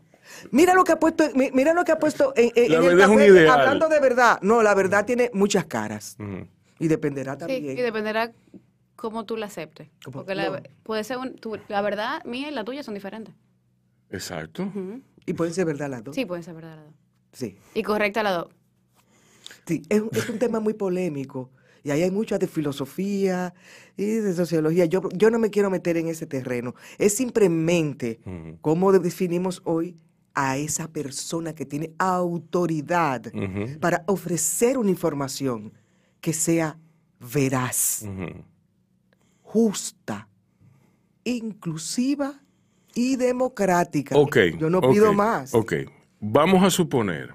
Mira 0.51 0.73
lo 0.73 0.83
que 0.83 0.91
ha 0.93 0.99
puesto, 0.99 1.23
mi- 1.35 1.51
mira 1.51 1.73
lo 1.73 1.83
que 1.83 1.91
ha 1.91 1.99
puesto 1.99 2.33
en, 2.35 2.51
en- 2.55 2.71
La 2.71 2.77
en 2.77 2.83
el 2.83 2.89
verdad 2.95 3.09
es 3.09 3.15
un 3.15 3.21
ideal. 3.35 3.59
hablando 3.59 3.89
de 3.89 3.99
verdad. 3.99 4.39
No, 4.41 4.61
la 4.63 4.73
verdad 4.75 5.05
tiene 5.05 5.29
muchas 5.33 5.65
caras 5.65 6.17
y 6.79 6.87
dependerá 6.87 7.33
Sí, 7.33 7.39
también. 7.39 7.77
y 7.77 7.81
dependerá 7.81 8.31
cómo 8.95 9.25
tú 9.25 9.37
la 9.37 9.45
aceptes. 9.47 9.89
Como- 10.03 10.19
Porque 10.19 10.35
la, 10.35 10.49
no. 10.49 10.57
puede 10.83 11.03
ser 11.03 11.17
un- 11.17 11.35
tu- 11.35 11.57
la 11.67 11.81
verdad 11.81 12.23
mía 12.25 12.49
y 12.49 12.51
la 12.51 12.63
tuya 12.63 12.83
son 12.83 12.93
diferentes. 12.93 13.33
Exacto. 14.09 14.71
Y 15.25 15.33
pueden 15.33 15.53
ser 15.53 15.65
verdad 15.65 15.89
las 15.89 16.03
dos. 16.03 16.15
Sí, 16.15 16.25
pueden 16.25 16.43
ser 16.43 16.53
verdad 16.55 16.75
las 16.77 16.85
dos. 16.85 16.95
Sí. 17.33 17.57
Y 17.73 17.83
correcta 17.83 18.23
las 18.23 18.37
dos. 18.37 18.47
Sí, 19.65 19.81
es, 19.89 20.01
un- 20.01 20.09
es 20.13 20.29
un 20.29 20.39
tema 20.39 20.59
muy 20.59 20.73
polémico 20.73 21.49
y 21.83 21.91
ahí 21.91 22.01
hay 22.03 22.11
mucha 22.11 22.37
de 22.37 22.47
filosofía 22.47 23.53
y 23.97 24.05
de 24.05 24.33
sociología. 24.33 24.85
Yo, 24.85 25.07
yo 25.13 25.29
no 25.29 25.39
me 25.39 25.49
quiero 25.49 25.69
meter 25.69 25.97
en 25.97 26.07
ese 26.07 26.25
terreno. 26.25 26.73
Es 26.97 27.15
simplemente 27.15 28.19
cómo 28.61 28.91
definimos 28.93 29.61
hoy 29.65 29.97
a 30.39 30.55
esa 30.55 30.87
persona 30.87 31.55
que 31.55 31.65
tiene 31.65 31.95
autoridad 31.97 33.23
para 33.81 34.03
ofrecer 34.05 34.77
una 34.77 34.91
información 34.91 35.73
que 36.21 36.31
sea 36.31 36.77
veraz, 37.19 38.05
justa, 39.41 40.29
inclusiva 41.23 42.39
y 42.93 43.15
democrática. 43.15 44.15
Ok. 44.15 44.37
Yo 44.59 44.69
no 44.69 44.79
pido 44.79 45.11
más. 45.11 45.55
Ok. 45.55 45.73
Vamos 46.19 46.63
a 46.63 46.69
suponer 46.69 47.33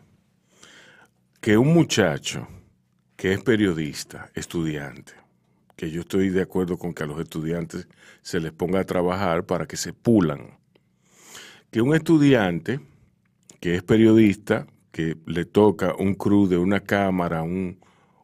que 1.41 1.59
un 1.59 1.75
muchacho 1.75 2.47
que 3.17 3.33
es 3.33 3.43
periodista, 3.43 4.31
estudiante, 4.35 5.13
que 5.75 5.91
yo 5.91 6.03
estoy 6.03 6.29
de 6.29 6.43
acuerdo 6.43 6.79
con 6.79 6.95
que 6.95 7.03
a 7.03 7.07
los 7.07 7.19
estudiantes 7.19 7.89
se 8.21 8.39
les 8.39 8.53
ponga 8.53 8.79
a 8.79 8.85
trabajar 8.85 9.45
para 9.45 9.67
que 9.67 9.77
se 9.77 9.93
pulan, 9.93 10.57
que 11.73 11.83
un 11.83 11.97
estudiante 11.97 12.81
que 13.63 13.77
es 13.77 13.85
periodista, 13.85 14.67
que 14.91 15.17
le 15.25 15.45
toca 15.45 15.95
un 15.97 16.15
crew 16.17 16.49
de 16.49 16.59
una 16.59 16.81
cámara, 16.81 17.45
un, 17.45 17.79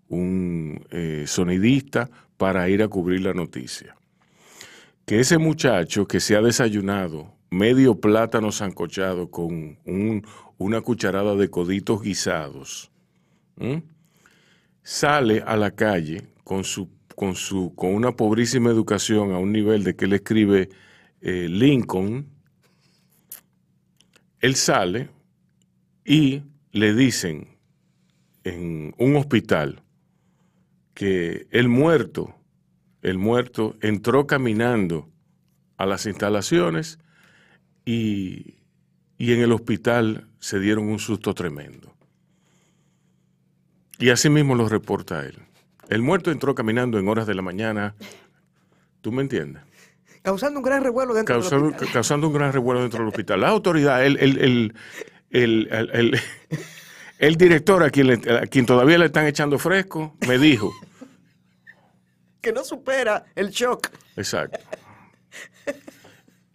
un 0.08 0.84
eh, 0.90 1.26
sonidista 1.28 2.10
para 2.36 2.68
ir 2.68 2.82
a 2.82 2.88
cubrir 2.88 3.20
la 3.20 3.32
noticia. 3.34 3.94
Que 5.06 5.20
ese 5.20 5.38
muchacho 5.38 6.08
que 6.08 6.18
se 6.18 6.34
ha 6.34 6.42
desayunado 6.42 7.32
medio 7.50 8.00
plátano 8.00 8.50
sancochado 8.50 9.30
con 9.30 9.78
un- 9.86 10.26
una 10.58 10.80
cucharada 10.80 11.36
de 11.36 11.48
coditos 11.50 12.02
guisados, 12.02 12.90
sale 14.82 15.40
a 15.46 15.56
la 15.56 15.70
calle 15.70 16.26
con 16.42 16.64
su 16.64 16.88
con 17.14 17.36
su 17.36 17.74
con 17.76 17.94
una 17.94 18.10
pobrísima 18.12 18.70
educación 18.70 19.32
a 19.32 19.38
un 19.38 19.52
nivel 19.52 19.84
de 19.84 19.94
que 19.94 20.04
él 20.06 20.14
escribe 20.14 20.68
eh, 21.20 21.46
Lincoln, 21.48 22.26
él 24.40 24.54
sale 24.56 25.10
y 26.08 26.42
le 26.72 26.94
dicen 26.94 27.58
en 28.44 28.94
un 28.96 29.16
hospital 29.16 29.82
que 30.94 31.46
el 31.50 31.68
muerto 31.68 32.34
el 33.02 33.18
muerto 33.18 33.76
entró 33.80 34.26
caminando 34.26 35.08
a 35.76 35.86
las 35.86 36.06
instalaciones 36.06 36.98
y, 37.84 38.56
y 39.16 39.32
en 39.32 39.40
el 39.40 39.52
hospital 39.52 40.28
se 40.40 40.58
dieron 40.58 40.88
un 40.88 40.98
susto 40.98 41.34
tremendo. 41.34 41.94
Y 43.98 44.10
así 44.10 44.30
mismo 44.30 44.54
lo 44.54 44.68
reporta 44.68 45.24
él. 45.24 45.38
El 45.88 46.02
muerto 46.02 46.30
entró 46.30 46.54
caminando 46.54 46.98
en 46.98 47.08
horas 47.08 47.26
de 47.26 47.34
la 47.34 47.42
mañana, 47.42 47.94
¿tú 49.00 49.12
me 49.12 49.22
entiendes? 49.22 49.62
Causando 50.22 50.58
un 50.58 50.64
gran 50.64 50.82
revuelo 50.82 51.14
dentro 51.14 51.40
del 51.40 51.62
hospital. 51.62 51.88
causando 51.92 52.26
un 52.26 52.34
gran 52.34 52.52
revuelo 52.52 52.82
dentro 52.82 52.98
del 53.00 53.08
hospital. 53.08 53.40
La 53.40 53.48
autoridad, 53.48 54.04
el, 54.04 54.18
el, 54.18 54.38
el, 54.38 54.74
el, 55.30 55.68
el- 55.70 55.90
el- 55.92 56.20
el 57.18 57.36
director 57.36 57.82
a 57.82 57.90
quien, 57.90 58.06
le- 58.08 58.38
a 58.38 58.46
quien 58.46 58.66
todavía 58.66 58.98
le 58.98 59.06
están 59.06 59.26
echando 59.26 59.58
fresco, 59.58 60.16
me 60.26 60.38
dijo, 60.38 60.72
que 62.40 62.52
no 62.52 62.64
supera 62.64 63.24
el 63.34 63.50
shock. 63.50 63.88
Exacto. 64.16 64.58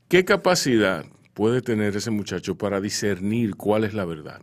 ¿Qué 0.07 0.25
capacidad 0.25 1.05
puede 1.33 1.62
tener 1.62 1.95
ese 1.95 2.12
muchacho 2.12 2.55
para 2.55 2.79
discernir 2.79 3.55
cuál 3.55 3.83
es 3.83 3.93
la 3.93 4.05
verdad? 4.05 4.41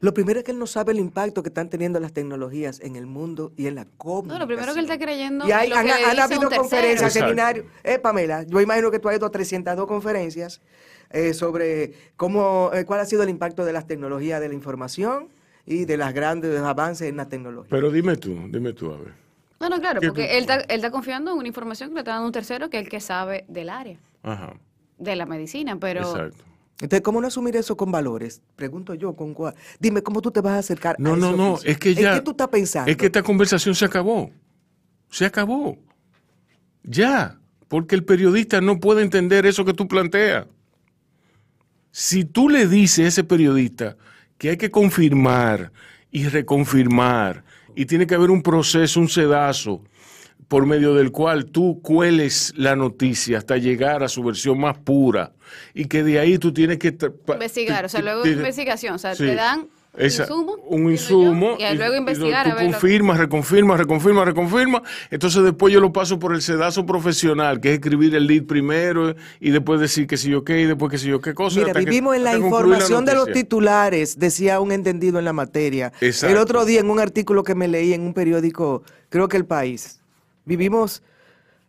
Lo 0.00 0.14
primero 0.14 0.38
es 0.38 0.44
que 0.44 0.50
él 0.52 0.58
no 0.58 0.66
sabe 0.66 0.92
el 0.92 0.98
impacto 0.98 1.42
que 1.42 1.50
están 1.50 1.68
teniendo 1.68 2.00
las 2.00 2.12
tecnologías 2.14 2.80
en 2.80 2.96
el 2.96 3.06
mundo 3.06 3.52
y 3.56 3.66
en 3.66 3.74
la 3.74 3.84
comunicación. 3.84 4.38
No, 4.38 4.38
lo 4.38 4.46
primero 4.46 4.72
que 4.72 4.78
él 4.80 4.86
está 4.86 4.98
creyendo 4.98 5.46
Y 5.46 5.52
hay, 5.52 5.68
lo 5.68 5.76
han, 5.76 5.82
que 5.86 5.92
le 5.92 6.04
han 6.04 6.10
dice 6.12 6.22
habido 6.22 6.50
conferencias, 6.50 7.12
seminarios. 7.12 7.66
Eh, 7.84 7.98
Pamela, 7.98 8.42
yo 8.44 8.60
imagino 8.62 8.90
que 8.90 8.98
tú 8.98 9.10
has 9.10 9.16
ido 9.16 9.26
a 9.26 9.30
302 9.30 9.86
conferencias 9.86 10.62
eh, 11.10 11.34
sobre 11.34 11.92
cómo, 12.16 12.70
eh, 12.72 12.84
cuál 12.84 13.00
ha 13.00 13.04
sido 13.04 13.22
el 13.22 13.28
impacto 13.28 13.64
de 13.64 13.72
las 13.72 13.86
tecnologías 13.86 14.40
de 14.40 14.48
la 14.48 14.54
información 14.54 15.28
y 15.66 15.84
de 15.84 15.96
los 15.96 16.12
grandes 16.12 16.58
avances 16.60 17.08
en 17.08 17.16
la 17.16 17.28
tecnología. 17.28 17.68
Pero 17.70 17.90
dime 17.90 18.16
tú, 18.16 18.36
dime 18.48 18.72
tú, 18.72 18.92
a 18.92 18.96
ver. 18.96 19.12
No, 19.60 19.68
no, 19.68 19.78
claro, 19.78 20.00
¿Qué 20.00 20.08
porque 20.08 20.36
él 20.38 20.42
está, 20.42 20.56
él 20.56 20.76
está 20.76 20.90
confiando 20.90 21.32
en 21.32 21.38
una 21.38 21.48
información 21.48 21.90
que 21.90 21.94
le 21.94 22.00
está 22.00 22.12
dando 22.12 22.26
un 22.26 22.32
tercero 22.32 22.70
que 22.70 22.78
es 22.78 22.84
el 22.84 22.88
que 22.88 23.00
sabe 23.00 23.44
del 23.48 23.68
área, 23.68 23.98
Ajá, 24.22 24.54
de 24.96 25.16
la 25.16 25.26
medicina, 25.26 25.78
pero 25.78 26.00
exacto. 26.00 26.44
Entonces, 26.80 27.02
¿cómo 27.02 27.20
no 27.20 27.26
asumir 27.26 27.56
eso 27.56 27.76
con 27.76 27.92
valores? 27.92 28.40
Pregunto 28.56 28.94
yo, 28.94 29.14
¿con 29.14 29.34
cuál? 29.34 29.54
Dime, 29.78 30.02
¿cómo 30.02 30.22
tú 30.22 30.30
te 30.30 30.40
vas 30.40 30.54
a 30.54 30.58
acercar 30.58 30.96
No, 30.98 31.12
a 31.12 31.16
no, 31.16 31.36
no, 31.36 31.52
oficio? 31.52 31.70
es 31.72 31.78
que 31.78 31.94
ya... 31.94 32.12
¿En 32.12 32.18
qué 32.18 32.24
tú 32.24 32.30
estás 32.30 32.48
pensando? 32.48 32.90
Es 32.90 32.96
que 32.96 33.06
esta 33.06 33.22
conversación 33.22 33.74
se 33.74 33.84
acabó. 33.84 34.30
Se 35.10 35.26
acabó. 35.26 35.76
Ya. 36.82 37.38
Porque 37.68 37.94
el 37.94 38.04
periodista 38.04 38.62
no 38.62 38.80
puede 38.80 39.02
entender 39.02 39.44
eso 39.44 39.64
que 39.66 39.74
tú 39.74 39.86
planteas. 39.88 40.46
Si 41.90 42.24
tú 42.24 42.48
le 42.48 42.66
dices 42.66 43.04
a 43.04 43.08
ese 43.08 43.24
periodista 43.24 43.96
que 44.38 44.50
hay 44.50 44.56
que 44.56 44.70
confirmar 44.70 45.72
y 46.10 46.26
reconfirmar 46.28 47.44
y 47.74 47.86
tiene 47.86 48.06
que 48.06 48.14
haber 48.14 48.30
un 48.30 48.42
proceso, 48.42 49.00
un 49.00 49.08
sedazo, 49.08 49.82
por 50.48 50.66
medio 50.66 50.94
del 50.94 51.12
cual 51.12 51.46
tú 51.46 51.80
cueles 51.80 52.52
la 52.56 52.74
noticia 52.74 53.38
hasta 53.38 53.56
llegar 53.56 54.02
a 54.02 54.08
su 54.08 54.24
versión 54.24 54.58
más 54.58 54.76
pura 54.78 55.32
y 55.74 55.84
que 55.84 56.02
de 56.02 56.18
ahí 56.18 56.38
tú 56.38 56.52
tienes 56.52 56.78
que... 56.78 56.96
investigar, 57.28 57.84
o 57.84 57.88
sea, 57.88 58.02
luego 58.02 58.26
investigación, 58.26 58.94
o 58.94 58.98
sea, 58.98 59.14
Sí. 59.14 59.26
te 59.26 59.36
dan 59.36 59.68
Esa- 59.96 60.22
insumo, 60.22 60.54
un 60.68 60.90
insumo 60.90 61.58
yo, 61.58 61.72
y 61.72 61.76
luego 61.76 61.94
investigar 61.96 62.44
tú 62.46 62.52
a 62.52 62.54
ver 62.54 62.64
lo- 62.66 62.70
confirmas, 62.72 63.18
reconfirmas, 63.18 63.78
reconfirmas, 63.78 64.24
reconfirmas. 64.24 64.82
Entonces 65.10 65.42
después 65.42 65.74
yo 65.74 65.80
lo 65.80 65.92
paso 65.92 66.18
por 66.18 66.32
el 66.32 66.42
sedazo 66.42 66.86
profesional, 66.86 67.60
que 67.60 67.70
es 67.70 67.74
escribir 67.74 68.14
el 68.14 68.26
lead 68.26 68.44
primero 68.44 69.16
y 69.40 69.50
después 69.50 69.80
decir 69.80 70.06
que 70.06 70.16
si 70.16 70.30
yo 70.30 70.44
qué 70.44 70.60
y 70.60 70.66
después 70.66 70.90
que 70.92 70.98
si 70.98 71.08
yo 71.08 71.20
qué 71.20 71.34
cosa. 71.34 71.58
Mira, 71.58 71.72
que- 71.72 71.80
vivimos 71.80 72.14
en 72.16 72.22
la 72.24 72.36
información 72.38 73.04
de 73.04 73.14
los 73.14 73.32
titulares, 73.32 74.18
decía 74.18 74.60
un 74.60 74.70
entendido 74.72 75.18
en 75.18 75.24
la 75.24 75.32
materia. 75.32 75.92
Exacto. 76.00 76.34
El 76.36 76.40
otro 76.40 76.64
día 76.64 76.80
en 76.80 76.88
un 76.88 77.00
artículo 77.00 77.42
que 77.42 77.56
me 77.56 77.66
leí 77.66 77.92
en 77.92 78.02
un 78.02 78.14
periódico, 78.14 78.84
creo 79.08 79.28
que 79.28 79.36
El 79.36 79.44
País, 79.44 80.00
vivimos 80.44 81.02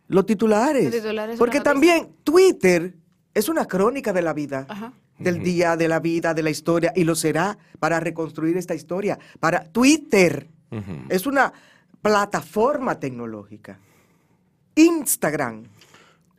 los 0.07 0.25
titulares. 0.27 0.83
Los 0.85 0.93
titulares 0.93 1.39
Porque 1.39 1.59
también 1.59 2.09
Twitter 2.23 2.93
es 3.33 3.49
una 3.49 3.65
crónica 3.65 4.13
de 4.13 4.21
la 4.21 4.33
vida. 4.33 4.65
Ajá. 4.69 4.93
Del 5.23 5.41
día, 5.43 5.75
de 5.77 5.87
la 5.87 5.99
vida, 5.99 6.33
de 6.33 6.43
la 6.43 6.49
historia, 6.49 6.91
y 6.95 7.03
lo 7.03 7.15
será 7.15 7.57
para 7.79 7.99
reconstruir 7.99 8.57
esta 8.57 8.73
historia. 8.75 9.17
Para 9.39 9.63
Twitter 9.63 10.47
es 11.09 11.25
una 11.25 11.51
plataforma 12.01 12.99
tecnológica. 12.99 13.79
Instagram 14.75 15.63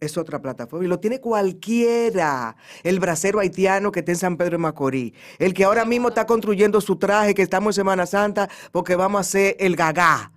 es 0.01 0.17
otra 0.19 0.41
plataforma 0.43 0.85
y 0.85 0.89
lo 0.89 0.99
tiene 0.99 1.21
cualquiera. 1.21 2.57
El 2.83 2.99
bracero 2.99 3.39
haitiano 3.41 3.93
que 3.93 4.01
está 4.01 4.13
en 4.13 4.19
San 4.19 4.37
Pedro 4.37 4.53
de 4.53 4.59
Macorís. 4.59 5.13
El 5.39 5.55
que 5.55 5.65
ahora 5.65 5.85
mismo 5.85 6.09
está 6.09 6.27
construyendo 6.27 6.81
su 6.81 6.97
traje, 6.97 7.35
que 7.35 7.43
estamos 7.43 7.77
en 7.77 7.83
Semana 7.83 8.07
Santa, 8.07 8.49
porque 8.73 8.97
vamos 8.97 9.19
a 9.19 9.21
hacer 9.21 9.57
el 9.61 9.77
gagá. 9.77 10.33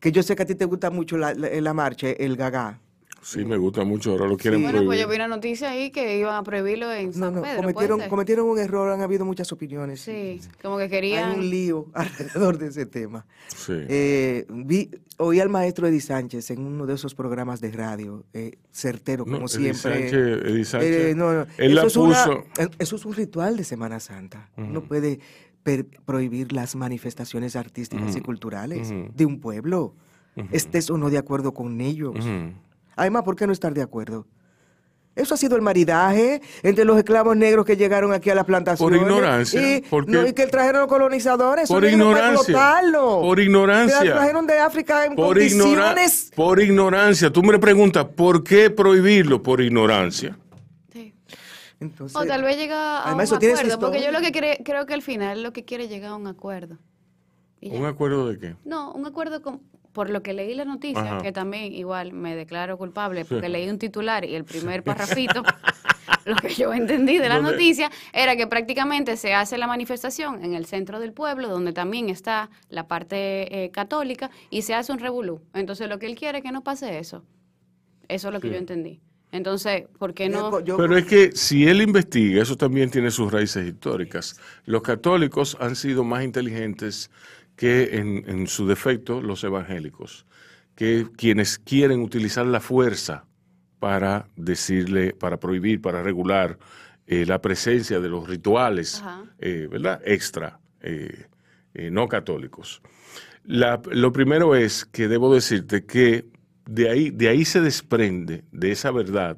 Que 0.00 0.10
yo 0.10 0.22
sé 0.22 0.34
que 0.34 0.42
a 0.42 0.46
ti 0.46 0.54
te 0.54 0.64
gusta 0.64 0.90
mucho 0.90 1.16
la, 1.16 1.32
la- 1.34 1.48
la 1.60 1.74
marcha, 1.74 2.08
el 2.10 2.36
gagá. 2.36 2.80
Sí, 3.20 3.44
me 3.44 3.56
gusta 3.56 3.84
mucho, 3.84 4.12
ahora 4.12 4.26
lo 4.26 4.36
quieren 4.36 4.62
Bueno, 4.62 4.78
pues 4.78 4.86
prohibir. 4.86 5.02
yo 5.04 5.08
vi 5.10 5.16
una 5.16 5.28
noticia 5.28 5.70
ahí 5.70 5.90
que 5.90 6.18
iban 6.18 6.36
a 6.36 6.42
prohibirlo 6.44 6.90
en 6.92 7.08
No, 7.08 7.12
San 7.12 7.34
no, 7.34 7.42
Pedro, 7.42 7.42
¿puede 7.42 7.72
cometieron, 7.74 8.00
cometieron 8.08 8.46
un 8.48 8.58
error, 8.58 8.90
han 8.92 9.00
habido 9.02 9.24
muchas 9.24 9.50
opiniones. 9.52 10.00
Sí, 10.00 10.40
como 10.62 10.76
que 10.78 10.84
Hay 10.84 10.88
querían... 10.88 11.32
un 11.38 11.50
lío 11.50 11.86
alrededor 11.94 12.58
de 12.58 12.68
ese 12.68 12.86
tema. 12.86 13.26
Sí. 13.48 13.72
Eh, 13.88 14.46
vi, 14.48 14.90
oí 15.18 15.40
al 15.40 15.48
maestro 15.48 15.86
Eddie 15.88 16.00
Sánchez 16.00 16.50
en 16.52 16.60
uno 16.60 16.86
de 16.86 16.94
esos 16.94 17.14
programas 17.14 17.60
de 17.60 17.70
radio, 17.72 18.24
eh, 18.32 18.52
certero, 18.72 19.24
No, 19.26 19.34
como 19.34 19.46
Eddie 19.46 19.74
siempre. 19.74 20.10
Sánchez- 20.10 20.44
Eddie 20.46 20.64
Sánchez, 20.64 20.96
Eh, 21.10 21.14
no, 21.16 21.32
no, 21.34 21.46
él 21.58 21.72
eso, 21.72 21.74
la 21.74 21.86
es 21.86 21.94
puso- 22.28 22.44
eh, 22.58 22.68
eso 22.78 22.96
es 22.96 23.04
un 23.04 23.14
ritual 23.14 23.56
de 23.56 23.64
Semana 23.64 23.98
Santa. 24.00 24.48
No 24.56 24.84
puede 24.84 25.18
per- 25.64 25.86
prohibir 26.06 26.52
las 26.52 26.76
manifestaciones 26.76 27.56
artísticas 27.56 28.14
y 28.16 28.20
culturales 28.20 28.90
de 29.14 29.26
un 29.26 29.40
pueblo. 29.40 29.94
Estés 30.52 30.88
o 30.88 30.96
no 30.96 31.10
de 31.10 31.18
acuerdo 31.18 31.52
con 31.52 31.80
ellos. 31.80 32.14
Además, 32.98 33.22
¿por 33.22 33.36
qué 33.36 33.46
no 33.46 33.52
estar 33.52 33.72
de 33.72 33.82
acuerdo? 33.82 34.26
Eso 35.14 35.34
ha 35.34 35.36
sido 35.36 35.56
el 35.56 35.62
maridaje 35.62 36.40
entre 36.62 36.84
los 36.84 36.96
esclavos 36.96 37.36
negros 37.36 37.64
que 37.66 37.76
llegaron 37.76 38.12
aquí 38.12 38.30
a 38.30 38.36
las 38.36 38.44
plantaciones. 38.44 39.00
ignorancia, 39.02 39.76
Y, 39.78 39.80
porque- 39.80 40.12
no, 40.12 40.24
y 40.26 40.32
que 40.32 40.46
trajeron 40.46 40.82
los 40.82 40.88
colonizadores. 40.88 41.68
Por 41.68 41.84
ignorancia. 41.84 42.56
Por 42.92 43.36
Que 43.36 43.42
ignorancia. 43.42 44.04
la 44.04 44.12
trajeron 44.14 44.46
de 44.46 44.58
África 44.60 45.04
en 45.06 45.16
Por, 45.16 45.40
ignora- 45.42 45.64
condiciones. 45.94 46.30
por 46.36 46.60
ignorancia. 46.60 47.30
Tú 47.32 47.42
me 47.42 47.58
preguntas, 47.58 48.04
¿por 48.04 48.44
qué 48.44 48.70
prohibirlo? 48.70 49.42
Por 49.42 49.60
ignorancia. 49.60 50.38
Sí. 50.92 51.12
Entonces, 51.80 52.16
O 52.16 52.24
tal 52.24 52.42
vez 52.44 52.56
llega 52.56 52.98
a 52.98 53.06
además, 53.08 53.30
un 53.32 53.36
acuerdo, 53.38 53.80
porque 53.80 54.02
yo 54.02 54.12
lo 54.12 54.20
que 54.20 54.32
cre- 54.32 54.62
creo 54.64 54.86
que 54.86 54.94
al 54.94 55.02
final 55.02 55.42
lo 55.42 55.52
que 55.52 55.64
quiere 55.64 55.84
es 55.84 55.90
llegar 55.90 56.10
a 56.12 56.16
un 56.16 56.28
acuerdo. 56.28 56.78
¿Un 57.60 57.86
acuerdo 57.86 58.28
de 58.28 58.38
qué? 58.38 58.56
No, 58.64 58.92
un 58.92 59.04
acuerdo 59.04 59.42
con, 59.42 59.60
por 59.92 60.10
lo 60.10 60.22
que 60.22 60.32
leí 60.32 60.54
la 60.54 60.64
noticia, 60.64 61.00
Ajá. 61.14 61.18
que 61.22 61.32
también 61.32 61.72
igual 61.72 62.12
me 62.12 62.36
declaro 62.36 62.76
culpable 62.78 63.24
porque 63.24 63.48
leí 63.48 63.68
un 63.68 63.78
titular 63.78 64.24
y 64.24 64.34
el 64.34 64.44
primer 64.44 64.82
parrafito, 64.82 65.42
lo 66.24 66.36
que 66.36 66.50
yo 66.54 66.72
entendí 66.72 67.18
de 67.18 67.28
la 67.28 67.36
¿Dónde? 67.36 67.52
noticia 67.52 67.90
era 68.12 68.36
que 68.36 68.46
prácticamente 68.46 69.16
se 69.16 69.34
hace 69.34 69.58
la 69.58 69.66
manifestación 69.66 70.44
en 70.44 70.54
el 70.54 70.66
centro 70.66 71.00
del 71.00 71.12
pueblo, 71.12 71.48
donde 71.48 71.72
también 71.72 72.10
está 72.10 72.50
la 72.68 72.86
parte 72.86 73.64
eh, 73.64 73.70
católica, 73.70 74.30
y 74.50 74.62
se 74.62 74.74
hace 74.74 74.92
un 74.92 74.98
revolú. 74.98 75.40
Entonces 75.54 75.88
lo 75.88 75.98
que 75.98 76.06
él 76.06 76.14
quiere 76.14 76.38
es 76.38 76.44
que 76.44 76.52
no 76.52 76.62
pase 76.62 76.98
eso. 76.98 77.24
Eso 78.08 78.28
es 78.28 78.34
lo 78.34 78.40
que 78.40 78.48
Sí. 78.48 78.54
yo 78.54 78.58
entendí. 78.58 79.00
Entonces, 79.30 79.84
¿por 79.98 80.14
qué 80.14 80.30
no? 80.30 80.50
Pero 80.64 80.96
es 80.96 81.04
que 81.04 81.32
si 81.32 81.66
él 81.68 81.82
investiga, 81.82 82.40
eso 82.42 82.56
también 82.56 82.90
tiene 82.90 83.10
sus 83.10 83.30
raíces 83.30 83.66
históricas. 83.68 84.40
Los 84.64 84.80
católicos 84.80 85.54
han 85.60 85.76
sido 85.76 86.02
más 86.02 86.24
inteligentes 86.24 87.10
que 87.58 87.96
en, 87.98 88.24
en 88.26 88.46
su 88.46 88.66
defecto 88.66 89.20
los 89.20 89.42
evangélicos, 89.44 90.24
que 90.76 91.06
quienes 91.16 91.58
quieren 91.58 92.00
utilizar 92.00 92.46
la 92.46 92.60
fuerza 92.60 93.24
para 93.80 94.28
decirle, 94.36 95.12
para 95.12 95.38
prohibir, 95.40 95.82
para 95.82 96.02
regular 96.02 96.58
eh, 97.08 97.26
la 97.26 97.40
presencia 97.42 98.00
de 98.00 98.08
los 98.08 98.28
rituales, 98.28 99.02
eh, 99.40 99.66
¿verdad? 99.70 100.00
Extra, 100.04 100.60
eh, 100.80 101.26
no 101.90 102.06
católicos. 102.08 102.80
La- 103.44 103.80
lo 103.90 104.12
primero 104.12 104.54
es 104.54 104.84
que 104.84 105.08
debo 105.08 105.32
decirte 105.34 105.84
que 105.84 106.26
de 106.66 106.90
ahí, 106.90 107.10
de 107.10 107.28
ahí 107.28 107.44
se 107.44 107.60
desprende, 107.60 108.44
de 108.52 108.70
esa 108.72 108.90
verdad, 108.92 109.36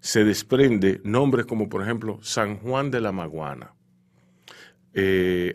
se 0.00 0.24
desprende 0.24 1.00
nombres 1.04 1.46
como 1.46 1.68
por 1.68 1.82
ejemplo 1.82 2.18
San 2.22 2.56
Juan 2.58 2.90
de 2.90 3.00
la 3.00 3.12
Maguana, 3.12 3.74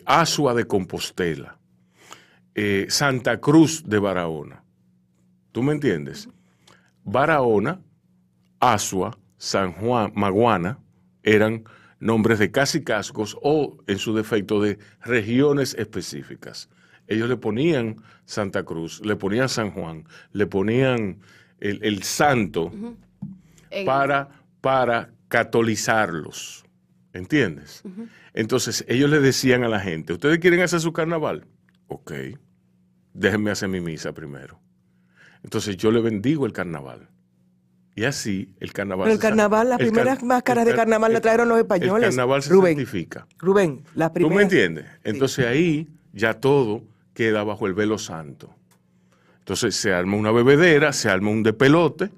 Asua 0.06 0.54
de 0.54 0.64
Compostela, 0.66 1.58
eh, 2.62 2.86
Santa 2.90 3.40
Cruz 3.40 3.84
de 3.86 3.98
Barahona. 3.98 4.62
¿Tú 5.52 5.62
me 5.62 5.72
entiendes? 5.72 6.28
Barahona, 7.04 7.80
Asua, 8.60 9.16
San 9.38 9.72
Juan, 9.72 10.12
Maguana 10.14 10.78
eran 11.22 11.64
nombres 11.98 12.38
de 12.38 12.50
casi 12.50 12.82
cascos 12.84 13.36
o, 13.42 13.78
en 13.86 13.98
su 13.98 14.14
defecto, 14.14 14.60
de 14.60 14.78
regiones 15.02 15.74
específicas. 15.78 16.68
Ellos 17.06 17.28
le 17.30 17.36
ponían 17.38 17.96
Santa 18.26 18.62
Cruz, 18.64 19.00
le 19.04 19.16
ponían 19.16 19.48
San 19.48 19.70
Juan, 19.70 20.04
le 20.32 20.46
ponían 20.46 21.18
el, 21.60 21.82
el 21.82 22.02
santo 22.02 22.70
en- 23.70 23.86
para, 23.86 24.28
para 24.60 25.10
catolizarlos. 25.28 26.64
¿Entiendes? 27.12 27.82
Entonces, 28.34 28.84
ellos 28.86 29.08
le 29.10 29.18
decían 29.20 29.64
a 29.64 29.68
la 29.68 29.80
gente, 29.80 30.12
¿ustedes 30.12 30.38
quieren 30.38 30.60
hacer 30.60 30.80
su 30.80 30.92
carnaval? 30.92 31.46
Ok, 31.88 32.12
déjenme 33.14 33.50
hacer 33.50 33.68
mi 33.68 33.80
misa 33.80 34.12
primero. 34.12 34.58
Entonces, 35.42 35.76
yo 35.76 35.90
le 35.90 36.00
bendigo 36.00 36.46
el 36.46 36.52
carnaval. 36.52 37.08
Y 37.96 38.04
así 38.04 38.54
el 38.60 38.72
carnaval. 38.72 39.04
Pero 39.06 39.14
el 39.14 39.20
carnaval, 39.20 39.68
las 39.68 39.78
primeras 39.78 40.18
car- 40.18 40.26
máscaras 40.26 40.64
de 40.64 40.70
car- 40.70 40.80
carnaval 40.80 41.12
la 41.12 41.20
trajeron 41.20 41.48
los 41.48 41.58
españoles. 41.58 42.04
El 42.08 42.10
carnaval 42.10 42.42
se 42.42 42.50
Rubén. 42.50 42.76
santifica. 42.76 43.26
Rubén, 43.38 43.82
las 43.94 44.10
¿Tú 44.10 44.14
primeras. 44.14 44.36
me 44.36 44.42
entiendes? 44.44 44.86
Entonces 45.04 45.44
ahí 45.46 45.88
ya 46.12 46.34
todo 46.34 46.82
queda 47.14 47.42
bajo 47.42 47.66
el 47.66 47.74
velo 47.74 47.98
santo. 47.98 48.54
Entonces 49.40 49.74
se 49.74 49.92
arma 49.92 50.16
una 50.16 50.30
bebedera, 50.30 50.92
se 50.92 51.08
arma 51.10 51.30
un 51.30 51.42
de 51.42 51.52
pelote, 51.52 52.10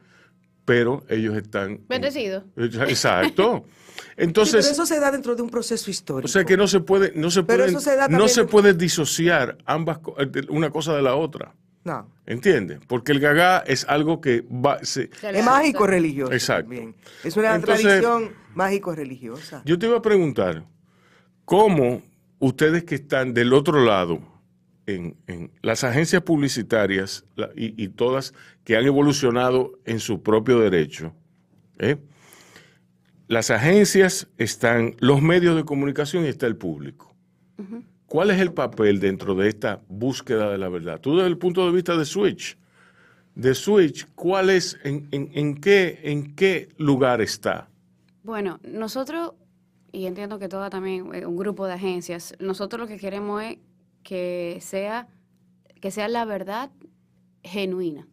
pero 0.65 1.05
ellos 1.09 1.37
están... 1.37 1.81
Bendecido. 1.89 2.45
Exacto. 2.57 3.65
Sí, 3.95 4.25
Entonces, 4.25 4.65
pero 4.67 4.73
eso 4.73 4.87
se 4.87 5.01
da 5.01 5.11
dentro 5.11 5.35
de 5.35 5.43
un 5.43 5.49
proceso 5.51 5.91
histórico. 5.91 6.27
o 6.27 6.29
sea 6.29 6.45
que 6.45 6.57
no 6.57 6.67
se 6.67 6.81
puede, 6.81 7.13
no 7.15 7.31
se 7.31 7.43
Pero 7.45 7.65
pueden- 7.65 7.71
eso 7.77 7.81
se 7.81 7.97
da 7.97 8.09
no 8.09 8.29
se 8.29 8.45
puede 8.45 8.75
disociar 8.75 9.57
ambas 9.65 10.01
eh, 10.19 10.31
una 10.51 10.71
cosa 10.71 10.95
de 10.95 11.03
la 11.03 11.15
otra. 11.15 11.55
No. 11.85 12.11
¿Entiendes? 12.27 12.81
Porque 12.87 13.13
el 13.13 13.21
gagá 13.21 13.59
es 13.67 13.85
algo 13.89 14.21
que 14.21 14.43
va... 14.43 14.79
se- 14.85 15.11
Es 15.23 15.45
mágico 15.45 15.87
religioso. 15.87 16.33
Exacto. 16.33 16.63
también. 16.71 16.95
Es 17.25 17.37
una 17.37 17.55
Entonces- 17.55 17.83
tradición 17.85 18.33
mágico 18.55 18.95
religiosa. 18.95 19.63
Yo 19.65 19.79
te 19.79 19.87
iba 19.87 19.99
a 19.99 20.03
preguntar, 20.03 20.65
¿cómo 21.45 22.03
ustedes 22.39 22.85
que 22.85 22.97
están 22.97 23.35
del 23.35 23.53
otro 23.53 23.85
lado, 23.85 24.21
en, 24.87 25.17
en 25.27 25.51
las 25.63 25.85
agencias 25.85 26.23
publicitarias 26.23 27.25
la- 27.37 27.51
y, 27.57 27.83
y 27.83 27.89
todas 27.89 28.35
que 28.65 28.77
han 28.77 28.85
evolucionado 28.87 29.79
en 29.85 30.01
su 30.01 30.23
propio 30.23 30.59
derecho, 30.61 31.15
¿eh? 31.79 31.97
las 33.29 33.51
agencias 33.51 34.29
están, 34.39 34.95
los 35.01 35.23
medios 35.23 35.57
de 35.57 35.65
comunicación 35.65 36.25
y 36.25 36.29
está 36.29 36.47
el 36.47 36.57
público. 36.57 37.15
¿Cuál 38.07 38.31
es 38.31 38.41
el 38.41 38.53
papel 38.53 39.01
dentro 39.01 39.35
de 39.35 39.49
esta 39.49 39.81
búsqueda 39.89 40.51
de 40.51 40.59
la 40.59 40.69
verdad? 40.69 41.01
Tú 41.01 41.17
desde 41.17 41.29
el 41.29 41.39
punto 41.39 41.65
de 41.65 41.73
vista 41.73 41.97
de 41.97 42.05
Switch, 42.05 42.59
de 43.35 43.55
Switch, 43.55 44.07
¿cuál 44.15 44.51
es, 44.51 44.79
en, 44.85 45.09
en- 45.13 45.31
en 45.33 45.55
qué, 45.61 45.99
en 46.03 46.35
qué 46.35 46.69
lugar 46.77 47.23
está? 47.23 47.71
Bueno, 48.23 48.61
nosotros, 48.65 49.33
y 49.93 50.05
entiendo 50.05 50.39
que 50.39 50.49
toda 50.49 50.69
también, 50.69 51.15
eh, 51.15 51.25
un 51.25 51.37
grupo 51.39 51.67
de 51.67 51.73
agencias, 51.75 52.35
nosotros 52.39 52.81
lo 52.81 52.87
que 52.87 52.99
queremos 52.99 53.43
es 53.43 53.57
que 54.03 54.59
sea, 54.61 55.09
que 55.81 55.91
sea 55.91 56.09
la 56.09 56.25
verdad 56.25 56.71
genuina, 57.45 58.07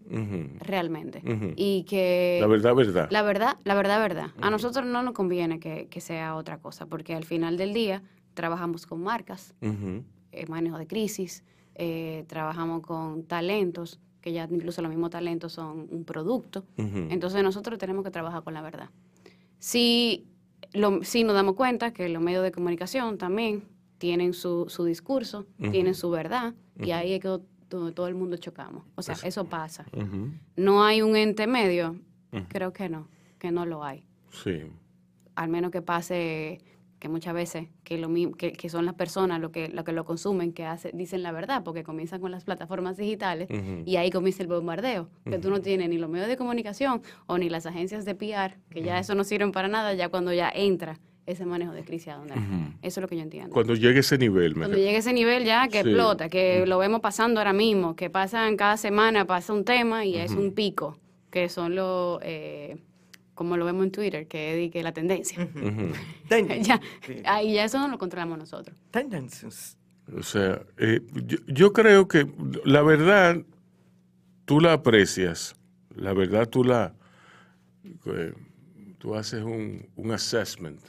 realmente. 0.59 1.21
Y 1.55 1.83
que... 1.83 2.39
La 2.41 2.47
verdad, 2.47 2.75
verdad. 2.75 3.07
La 3.11 3.21
verdad, 3.21 3.57
la 3.63 3.75
verdad, 3.75 3.99
verdad. 3.99 4.31
A 4.41 4.49
nosotros 4.49 4.85
no 4.85 5.03
nos 5.03 5.13
conviene 5.13 5.59
que, 5.59 5.87
que 5.87 6.01
sea 6.01 6.35
otra 6.35 6.57
cosa, 6.57 6.87
porque 6.87 7.13
al 7.13 7.25
final 7.25 7.57
del 7.57 7.73
día 7.73 8.01
trabajamos 8.33 8.85
con 8.85 9.01
marcas, 9.01 9.53
eh, 9.61 10.45
manejo 10.47 10.77
de 10.77 10.87
crisis, 10.87 11.43
eh, 11.75 12.25
trabajamos 12.27 12.81
con 12.81 13.23
talentos, 13.23 13.99
que 14.21 14.31
ya 14.33 14.47
incluso 14.49 14.81
los 14.81 14.89
mismos 14.89 15.11
talentos 15.11 15.53
son 15.53 15.87
un 15.91 16.03
producto. 16.05 16.65
Entonces 16.77 17.43
nosotros 17.43 17.77
tenemos 17.77 18.03
que 18.03 18.11
trabajar 18.11 18.43
con 18.43 18.53
la 18.53 18.61
verdad. 18.61 18.89
Si, 19.59 20.27
lo, 20.73 21.03
si 21.03 21.23
nos 21.23 21.35
damos 21.35 21.55
cuenta 21.55 21.91
que 21.93 22.09
los 22.09 22.21
medios 22.21 22.43
de 22.43 22.51
comunicación 22.51 23.17
también 23.17 23.63
tienen 23.99 24.33
su, 24.33 24.65
su 24.69 24.83
discurso, 24.85 25.45
tienen 25.71 25.93
su 25.93 26.09
verdad, 26.09 26.55
y 26.79 26.91
ahí 26.91 27.13
es 27.13 27.19
que 27.19 27.39
donde 27.69 27.91
todo 27.91 28.07
el 28.07 28.15
mundo 28.15 28.37
chocamos. 28.37 28.83
O 28.95 29.03
sea, 29.03 29.15
eso 29.23 29.45
pasa. 29.45 29.85
No 30.55 30.83
hay 30.83 31.03
un 31.03 31.15
ente 31.15 31.45
medio, 31.45 31.99
creo 32.47 32.73
que 32.73 32.89
no, 32.89 33.07
que 33.37 33.51
no 33.51 33.65
lo 33.65 33.83
hay. 33.83 34.07
Sí. 34.31 34.63
Al 35.35 35.49
menos 35.49 35.71
que 35.71 35.81
pase 35.81 36.59
que 36.99 37.07
muchas 37.07 37.33
veces 37.33 37.67
que 37.83 37.97
lo 37.97 38.09
que, 38.35 38.51
que 38.51 38.69
son 38.69 38.85
las 38.85 38.93
personas 38.93 39.39
lo 39.39 39.51
que 39.51 39.69
lo 39.69 39.85
que 39.85 39.93
lo 39.93 40.03
consumen 40.03 40.51
que 40.51 40.65
hace, 40.65 40.91
dicen 40.93 41.23
la 41.23 41.31
verdad 41.31 41.63
porque 41.63 41.83
comienzan 41.83 42.19
con 42.19 42.29
las 42.29 42.43
plataformas 42.43 42.97
digitales 42.97 43.47
y 43.85 43.95
ahí 43.95 44.09
comienza 44.11 44.43
el 44.43 44.49
bombardeo 44.49 45.09
que 45.23 45.39
tú 45.39 45.49
no 45.49 45.61
tienes 45.61 45.87
ni 45.87 45.97
los 45.97 46.09
medios 46.09 46.27
de 46.27 46.35
comunicación 46.35 47.01
o 47.25 47.37
ni 47.37 47.49
las 47.49 47.65
agencias 47.65 48.03
de 48.03 48.15
PR 48.15 48.57
que 48.69 48.83
ya 48.83 48.99
eso 48.99 49.15
no 49.15 49.23
sirven 49.23 49.53
para 49.53 49.69
nada 49.69 49.93
ya 49.93 50.09
cuando 50.09 50.33
ya 50.33 50.51
entra 50.53 50.99
ese 51.31 51.45
manejo 51.45 51.71
de 51.73 51.83
crisis 51.83 52.09
a 52.09 52.15
donde 52.15 52.33
Ujú. 52.33 52.73
eso 52.81 52.99
es 52.99 53.01
lo 53.01 53.07
que 53.07 53.15
yo 53.15 53.21
entiendo 53.23 53.51
Cuando 53.53 53.75
llegue 53.75 53.99
ese 53.99 54.17
nivel, 54.17 54.55
me 54.55 54.61
cuando 54.61 54.77
llegue 54.77 54.97
ese 54.97 55.13
nivel 55.13 55.43
ya 55.45 55.67
que 55.67 55.81
Sí. 55.83 55.89
explota 55.89 56.29
que 56.29 56.65
lo 56.65 56.77
vemos 56.77 57.01
pasando 57.01 57.39
ahora 57.39 57.53
mismo 57.53 57.95
que 57.95 58.09
pasan 58.09 58.55
cada 58.57 58.77
semana 58.77 59.25
pasa 59.25 59.53
un 59.53 59.63
tema 59.65 60.05
y 60.05 60.15
es 60.17 60.31
un 60.31 60.53
pico 60.53 60.97
que 61.29 61.47
son 61.49 61.75
los 61.75 62.19
eh, 62.23 62.77
como 63.35 63.55
lo 63.57 63.65
vemos 63.65 63.85
en 63.85 63.91
Twitter 63.91 64.27
que 64.27 64.69
es 64.73 64.83
la 64.83 64.91
tendencia 64.91 65.47
ya, 66.61 66.79
Sí. 67.05 67.21
ahí 67.25 67.53
ya 67.53 67.63
eso 67.65 67.79
no 67.79 67.87
lo 67.87 67.97
controlamos 67.97 68.37
nosotros. 68.37 68.77
Tendencias. 68.91 69.77
O 70.17 70.23
sea, 70.23 70.61
eh, 70.77 71.01
yo, 71.25 71.37
yo 71.47 71.71
creo 71.73 72.07
que 72.07 72.27
la 72.65 72.81
verdad 72.81 73.37
tú 74.45 74.59
la 74.59 74.73
aprecias, 74.73 75.55
la 75.95 76.13
verdad 76.13 76.49
tú 76.49 76.63
la, 76.63 76.95
eh, 78.07 78.33
tú 78.97 79.13
haces 79.15 79.43
un, 79.43 79.87
un 79.95 80.11
assessment 80.11 80.79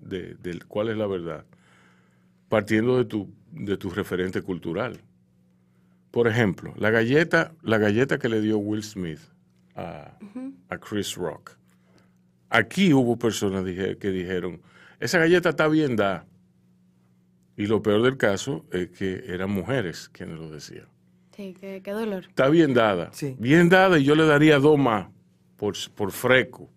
de, 0.00 0.34
de 0.34 0.58
cuál 0.68 0.88
es 0.88 0.96
la 0.96 1.06
verdad, 1.06 1.44
partiendo 2.48 2.96
de 2.96 3.04
tu, 3.04 3.28
de 3.52 3.76
tu 3.76 3.90
referente 3.90 4.42
cultural. 4.42 5.00
Por 6.10 6.26
ejemplo, 6.26 6.72
la 6.76 6.90
galleta, 6.90 7.52
la 7.62 7.78
galleta 7.78 8.18
que 8.18 8.28
le 8.28 8.40
dio 8.40 8.58
Will 8.58 8.82
Smith 8.82 9.20
a, 9.74 10.16
a 10.68 10.78
Chris 10.78 11.14
Rock. 11.16 11.56
Aquí 12.48 12.94
hubo 12.94 13.18
personas 13.18 13.64
dije- 13.64 13.98
que 13.98 14.10
dijeron, 14.10 14.62
esa 15.00 15.18
galleta 15.18 15.50
está 15.50 15.68
bien 15.68 15.96
dada. 15.96 16.26
Y 17.56 17.66
lo 17.66 17.82
peor 17.82 18.02
del 18.02 18.16
caso 18.16 18.64
es 18.72 18.88
que 18.90 19.24
eran 19.26 19.50
mujeres 19.50 20.08
quienes 20.08 20.38
lo 20.38 20.48
decían. 20.50 20.86
Sí, 21.36 21.54
qué, 21.60 21.82
qué 21.84 21.90
dolor. 21.90 22.24
Está 22.28 22.48
bien 22.48 22.72
dada. 22.72 23.10
Sí. 23.12 23.36
Bien 23.38 23.68
dada 23.68 23.98
y 23.98 24.04
yo 24.04 24.14
le 24.14 24.24
daría 24.26 24.58
dos 24.58 24.78
más 24.78 25.08
por, 25.56 25.74
por 25.94 26.10
freco. 26.12 26.70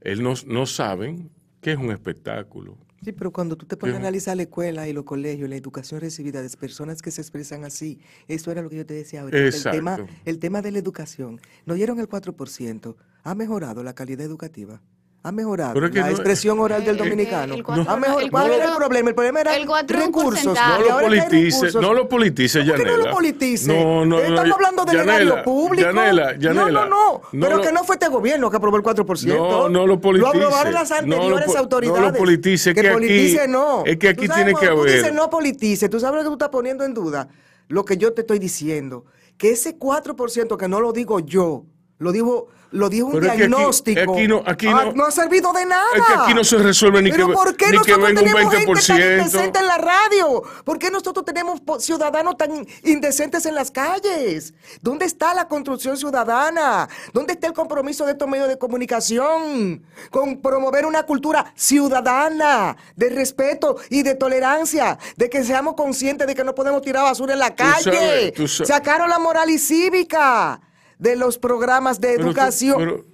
Él 0.00 0.22
no, 0.22 0.34
no 0.46 0.66
saben 0.66 1.30
que 1.60 1.72
es 1.72 1.78
un 1.78 1.90
espectáculo. 1.90 2.76
Sí, 3.02 3.12
pero 3.12 3.32
cuando 3.32 3.56
tú 3.56 3.64
te 3.64 3.76
pones 3.76 3.94
a 3.94 3.98
analizar 3.98 4.36
la 4.36 4.42
escuela 4.42 4.88
y 4.88 4.92
los 4.92 5.04
colegios, 5.04 5.48
la 5.48 5.54
educación 5.54 6.00
recibida 6.00 6.42
de 6.42 6.50
personas 6.56 7.00
que 7.00 7.12
se 7.12 7.20
expresan 7.20 7.64
así, 7.64 8.00
eso 8.26 8.50
era 8.50 8.60
lo 8.60 8.68
que 8.68 8.76
yo 8.76 8.86
te 8.86 8.94
decía 8.94 9.22
ahorita. 9.22 9.38
Exacto. 9.38 9.70
El 9.70 9.76
tema, 9.76 9.98
el 10.24 10.38
tema 10.40 10.62
de 10.62 10.72
la 10.72 10.78
educación. 10.78 11.40
No 11.64 11.74
dieron 11.74 12.00
el 12.00 12.08
4%. 12.08 12.96
Ha 13.22 13.34
mejorado 13.36 13.84
la 13.84 13.94
calidad 13.94 14.26
educativa. 14.26 14.82
Ha 15.28 15.32
mejorado 15.32 15.74
Pero 15.74 15.86
es 15.86 15.92
que 15.92 15.98
la 15.98 16.06
no- 16.06 16.12
expresión 16.12 16.58
oral 16.58 16.82
del 16.86 16.96
Eh, 16.96 16.98
dominicano. 16.98 17.54
el 17.54 17.62
cuatro 17.62 17.84
Ha 17.86 17.94
no- 17.96 18.00
mejor- 18.00 18.22
el 18.22 18.30
¿Cuál 18.30 18.50
era 18.50 18.64
el 18.70 18.76
problema? 18.76 19.08
El 19.10 19.14
problema 19.14 19.40
era 19.42 19.52
recursos. 19.86 20.54
No 20.54 20.78
lo 20.78 20.86
que 20.96 21.04
politice, 21.04 21.72
no 21.80 21.92
lo 21.94 22.08
politice, 22.08 22.58
¿Cómo 22.60 22.72
que 22.72 22.78
Yanela. 22.78 22.96
no 22.96 23.04
lo 23.04 23.10
politice? 23.12 23.66
No, 23.68 24.06
no, 24.06 24.06
no, 24.06 24.18
Estamos 24.20 24.52
hablando 24.52 24.84
del 24.86 24.96
Yanela, 24.96 25.14
erario 25.16 25.44
público. 25.44 25.86
Yanela, 25.86 26.32
Yanela. 26.38 26.54
No, 26.54 26.70
no, 26.70 26.86
no. 26.86 27.12
No 27.30 27.44
Pero 27.46 27.56
lo- 27.58 27.62
que 27.62 27.72
no 27.72 27.84
fue 27.84 27.96
este 27.96 28.08
gobierno 28.08 28.50
que 28.50 28.56
aprobó 28.56 28.76
el 28.78 28.82
4%. 28.82 29.36
No, 29.36 29.68
no 29.68 29.86
lo 29.86 30.00
politice. 30.00 30.38
Lo 30.38 30.46
aprobaron 30.46 30.72
las 30.72 30.88
No 30.90 30.96
lo 30.96 31.02
anteriores 31.02 31.44
po- 31.44 31.52
no 31.52 31.58
lo 31.58 31.60
autoridades. 31.60 32.18
politice, 32.18 32.72
que 32.74 32.80
aquí- 32.80 32.88
politice 32.88 33.48
no. 33.48 33.82
es 33.84 33.96
que 33.98 34.08
aquí 34.08 34.28
tiene 34.28 34.46
que 34.46 34.52
cuando 34.52 34.74
tú 34.76 34.80
haber- 34.80 34.96
dices 34.96 35.12
no 35.12 35.28
politice, 35.28 35.88
tú 35.90 36.00
sabes 36.00 36.16
lo 36.16 36.22
que 36.22 36.28
tú 36.28 36.32
estás 36.34 36.48
poniendo 36.48 36.84
en 36.84 36.94
duda. 36.94 37.28
Lo 37.68 37.84
que 37.84 37.98
yo 37.98 38.14
te 38.14 38.22
estoy 38.22 38.38
diciendo. 38.38 39.04
Que 39.36 39.50
ese 39.50 39.76
4% 39.76 40.56
que 40.56 40.68
no 40.68 40.80
lo 40.80 40.92
digo 40.92 41.20
yo, 41.20 41.64
lo 41.98 42.12
digo, 42.12 42.48
lo 42.70 42.90
dijo 42.90 43.06
un 43.06 43.20
que 43.20 43.28
aquí- 43.28 43.36
diagnóstico. 43.38 44.12
aquí 44.12 44.28
no- 44.28 44.42
aquí 44.46 44.66
ah, 44.68 44.92
no- 44.94 45.06
ha 45.06 45.10
servido 45.10 45.52
de 45.54 45.64
nada. 45.64 45.82
Es 45.94 46.02
que 46.02 46.12
aquí 46.12 46.34
no 46.34 46.44
se 46.44 46.58
resuelve 46.58 47.00
ni 47.02 47.10
Pero 47.10 47.28
que- 47.28 47.32
¿por 47.32 47.56
qué 47.56 47.66
ni 47.66 47.70
que 47.72 47.76
nosotros 47.78 47.98
venga 48.08 48.20
un 48.20 48.26
tenemos 48.26 48.40
gente 48.52 48.56
tan 48.56 48.74
20%? 48.98 49.18
indecente 49.24 49.58
en 49.58 49.66
la 49.66 49.78
radio? 49.78 50.42
¿Por 50.64 50.78
qué 50.78 50.90
nosotros 50.90 51.24
tenemos 51.24 51.62
ciudadanos 51.82 52.36
tan 52.36 52.66
indecentes 52.84 53.46
en 53.46 53.54
las 53.54 53.70
calles? 53.70 54.52
¿Dónde 54.82 55.06
está 55.06 55.32
la 55.32 55.48
construcción 55.48 55.96
ciudadana? 55.96 56.88
¿Dónde 57.14 57.32
está 57.32 57.46
el 57.46 57.54
compromiso 57.54 58.04
de 58.04 58.12
estos 58.12 58.28
medios 58.28 58.48
de 58.48 58.58
comunicación 58.58 59.82
con 60.10 60.40
promover 60.42 60.84
una 60.84 61.04
cultura 61.04 61.52
ciudadana 61.56 62.76
de 62.96 63.08
respeto 63.08 63.76
y 63.90 64.02
de 64.02 64.14
tolerancia? 64.14 64.98
De 65.16 65.30
que 65.30 65.42
seamos 65.42 65.74
conscientes 65.74 66.26
de 66.26 66.34
que 66.34 66.44
no 66.44 66.54
podemos 66.54 66.82
tirar 66.82 67.04
basura 67.04 67.32
en 67.32 67.38
la 67.38 67.54
calle. 67.54 67.82
sabes, 67.82 68.34
tú 68.34 68.46
sa- 68.46 68.66
Sacaron 68.66 69.08
la 69.08 69.18
moral 69.18 69.48
y 69.50 69.58
cívica 69.58 70.60
de 70.98 71.16
los 71.16 71.38
programas 71.38 72.00
de 72.00 72.08
Pero 72.08 72.22
tú- 72.22 72.26
educación. 72.28 72.76
pero 72.78 73.04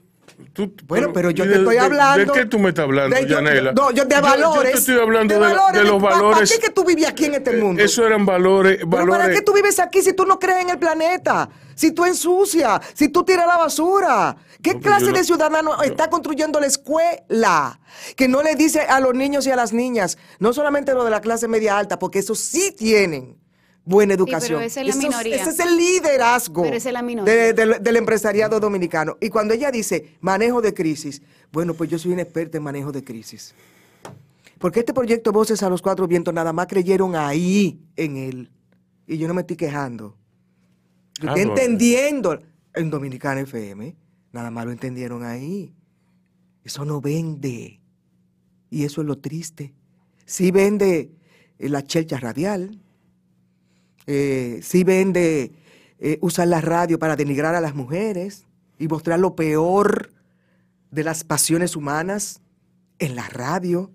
tú- 0.53 0.75
Bueno, 0.87 1.13
pero 1.13 1.31
yo 1.31 1.45
¿y 1.45 1.49
te 1.49 1.55
estoy 1.57 1.77
hablando. 1.77 2.33
¿De 2.33 2.41
qué 2.41 2.47
tú 2.47 2.59
me 2.59 2.71
estás 2.71 2.85
hablando, 2.85 3.15
de- 3.15 3.23
yo- 3.27 3.37
Yanela? 3.37 3.73
No, 3.73 3.91
yo 3.91 4.05
de 4.05 4.21
valores. 4.21 4.55
Yo, 4.55 4.63
te 4.63 4.79
estoy 4.79 4.99
hablando 4.99 5.35
de, 5.35 5.41
valores, 5.41 5.83
de 5.83 5.89
los 5.89 6.03
pa- 6.03 6.09
¿Para 6.11 6.23
valores. 6.23 6.53
qué 6.53 6.59
que 6.59 6.71
tú 6.71 6.85
vives 6.85 7.07
aquí 7.07 7.27
en 7.27 7.35
este 7.35 7.53
mundo? 7.57 7.83
Eso 7.83 8.07
eran 8.07 8.25
valores. 8.27 8.77
¿Pero 8.79 8.89
valores 8.89 9.23
¿Para 9.23 9.35
qué 9.35 9.43
tú 9.43 9.53
vives 9.53 9.79
aquí 9.79 10.03
si 10.03 10.13
tú 10.13 10.25
no 10.25 10.39
crees 10.39 10.63
en 10.63 10.71
el 10.71 10.79
planeta? 10.79 11.49
Si 11.75 11.91
tú 11.93 12.05
ensucias, 12.05 12.81
si 12.95 13.09
tú 13.09 13.25
tiras 13.25 13.47
la 13.47 13.57
basura. 13.59 14.37
¿Qué 14.63 14.73
No, 14.75 14.81
pero 14.81 14.97
clase 14.97 15.13
de 15.13 15.25
ciudadano 15.25 15.83
está 15.83 16.09
construyendo 16.09 16.59
la 16.59 16.67
escuela? 16.69 17.79
Que 18.17 18.29
no 18.29 18.43
le 18.43 18.55
dice 18.55 18.81
a 18.81 18.99
los 19.01 19.13
niños 19.15 19.47
y 19.47 19.51
a 19.51 19.57
las 19.57 19.73
niñas, 19.75 20.17
no 20.39 20.53
solamente 20.55 20.95
lo 20.95 21.05
de 21.05 21.11
la 21.11 21.21
clase 21.21 21.49
media 21.49 21.77
alta, 21.77 21.99
porque 21.99 22.21
eso 22.21 22.35
sí 22.35 22.75
tienen 22.77 23.37
buena 23.85 24.15
pero 24.15 24.25
educación. 24.25 24.63
esa 24.63 24.81
es 24.81 24.87
la 24.87 24.91
Eso 24.93 24.99
minoría. 25.09 25.37
Ese 25.37 25.51
es 25.51 25.59
el 25.61 25.77
liderazgo 25.77 26.63
Pero 26.63 26.77
esa 26.77 26.89
es 26.89 26.93
la 26.93 27.03
minoría. 27.03 27.33
de- 27.35 27.53
del- 27.53 27.83
del 27.83 27.97
empresariado 27.97 28.59
dominicano. 28.61 29.17
Y 29.21 29.29
cuando 29.31 29.55
ella 29.55 29.71
dice 29.71 30.17
manejo 30.21 30.63
de 30.63 30.73
crisis, 30.75 31.21
bueno, 31.53 31.75
pues 31.75 31.91
yo 31.91 31.99
soy 31.99 32.13
una 32.13 32.23
experta 32.23 32.57
en 32.59 32.65
manejo 32.65 32.93
de 32.93 33.05
crisis. 33.05 33.55
Porque 34.59 34.81
este 34.81 34.95
proyecto 34.95 35.33
Voces 35.33 35.63
a 35.63 35.69
los 35.69 35.83
Cuatro 35.83 36.07
Vientos 36.09 36.33
nada 36.33 36.53
más 36.53 36.67
creyeron 36.67 37.15
ahí 37.17 37.79
en 37.97 38.17
él. 38.17 38.51
Y 39.07 39.19
yo 39.19 39.29
no 39.29 39.35
me 39.35 39.43
estoy 39.43 39.57
quejando. 39.57 40.17
Yo 41.21 41.29
Ah, 41.29 41.33
estoy 41.35 41.45
no. 41.45 41.51
entendiendo 41.53 42.41
en 42.75 42.91
Dominicana 42.91 43.41
FM. 43.43 43.95
Nada 44.33 44.51
más 44.51 44.65
lo 44.65 44.73
entendieron 44.73 45.23
ahí. 45.23 45.75
Eso 46.65 46.85
no 46.87 47.01
vende. 47.03 47.81
Y 48.71 48.85
eso 48.85 49.03
es 49.03 49.07
lo 49.07 49.19
triste. 49.19 49.75
Sí 50.25 50.51
vende 50.51 51.11
eh, 51.59 51.69
la 51.69 51.83
chelcha 51.85 52.19
radial. 52.19 52.81
Eh, 54.07 54.61
sí 54.63 54.85
vende 54.85 55.53
eh, 55.99 56.19
usar 56.21 56.49
la 56.49 56.61
radio 56.61 56.99
para 56.99 57.17
denigrar 57.17 57.55
a 57.55 57.61
las 57.61 57.75
mujeres 57.75 58.47
y 58.79 58.89
mostrar 58.89 59.19
lo 59.19 59.35
peor 59.35 60.13
de 60.91 61.05
las 61.05 61.25
pasiones 61.25 61.77
humanas 61.77 62.41
en 62.99 63.17
la 63.17 63.29
radio 63.29 63.91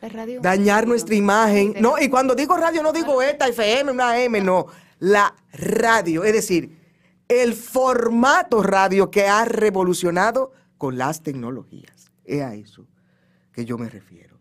La 0.00 0.08
radio. 0.08 0.40
dañar 0.40 0.86
nuestra 0.86 1.14
imagen. 1.14 1.74
No, 1.80 1.98
y 1.98 2.08
cuando 2.08 2.34
digo 2.34 2.56
radio 2.56 2.82
no 2.82 2.92
digo 2.92 3.20
esta 3.22 3.48
FM, 3.48 3.92
una 3.92 4.18
M, 4.20 4.40
no. 4.40 4.66
La 4.98 5.34
radio. 5.52 6.24
Es 6.24 6.32
decir, 6.32 6.78
el 7.28 7.54
formato 7.54 8.62
radio 8.62 9.10
que 9.10 9.26
ha 9.26 9.44
revolucionado 9.44 10.52
con 10.78 10.98
las 10.98 11.22
tecnologías. 11.22 12.12
Es 12.24 12.42
a 12.42 12.54
eso 12.54 12.86
que 13.52 13.64
yo 13.64 13.78
me 13.78 13.88
refiero. 13.88 14.38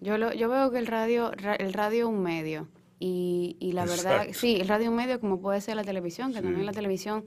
Yo, 0.00 0.16
lo, 0.16 0.32
yo 0.32 0.48
veo 0.48 0.70
que 0.70 0.78
el 0.78 0.86
radio, 0.86 1.30
el 1.32 1.72
radio 1.72 2.08
es 2.08 2.14
un 2.14 2.22
medio. 2.22 2.68
Y, 3.00 3.56
y 3.58 3.72
la 3.72 3.86
verdad, 3.86 4.26
sí, 4.32 4.56
el 4.60 4.68
radio 4.68 4.92
medio 4.92 5.18
como 5.18 5.40
puede 5.40 5.60
ser 5.60 5.74
la 5.74 5.84
televisión, 5.84 6.32
que 6.32 6.42
también 6.42 6.66
la 6.66 6.72
televisión 6.72 7.24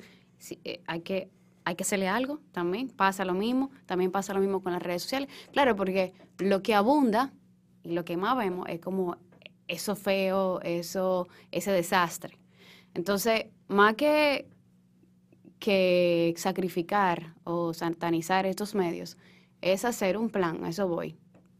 eh, 0.64 0.82
hay 0.86 1.02
que 1.02 1.30
hay 1.66 1.76
que 1.76 1.84
hacerle 1.84 2.08
algo 2.08 2.40
también, 2.52 2.90
pasa 2.90 3.26
lo 3.26 3.34
mismo, 3.34 3.72
también 3.86 4.12
pasa 4.12 4.34
lo 4.34 4.40
mismo 4.40 4.62
con 4.62 4.74
las 4.74 4.84
redes 4.84 5.04
sociales. 5.04 5.30
Claro, 5.52 5.76
porque 5.76 6.14
lo 6.40 6.62
que 6.62 6.74
abunda 6.74 7.34
y 7.84 7.94
lo 7.94 8.06
que 8.06 8.18
más 8.18 8.38
vemos 8.38 8.68
es 8.70 8.80
como 8.80 9.18
eso 9.68 9.96
feo, 9.96 10.62
eso, 10.62 11.28
ese 11.52 11.72
desastre. 11.72 12.38
Entonces, 12.94 13.46
más 13.68 13.96
que, 13.96 14.50
que 15.60 16.34
sacrificar 16.38 17.34
o 17.44 17.74
satanizar 17.74 18.46
estos 18.46 18.76
medios, 18.76 19.18
es 19.62 19.86
hacer 19.86 20.18
un 20.18 20.30
plan, 20.30 20.64
a 20.66 20.70
eso 20.70 20.88
voy, 20.88 21.18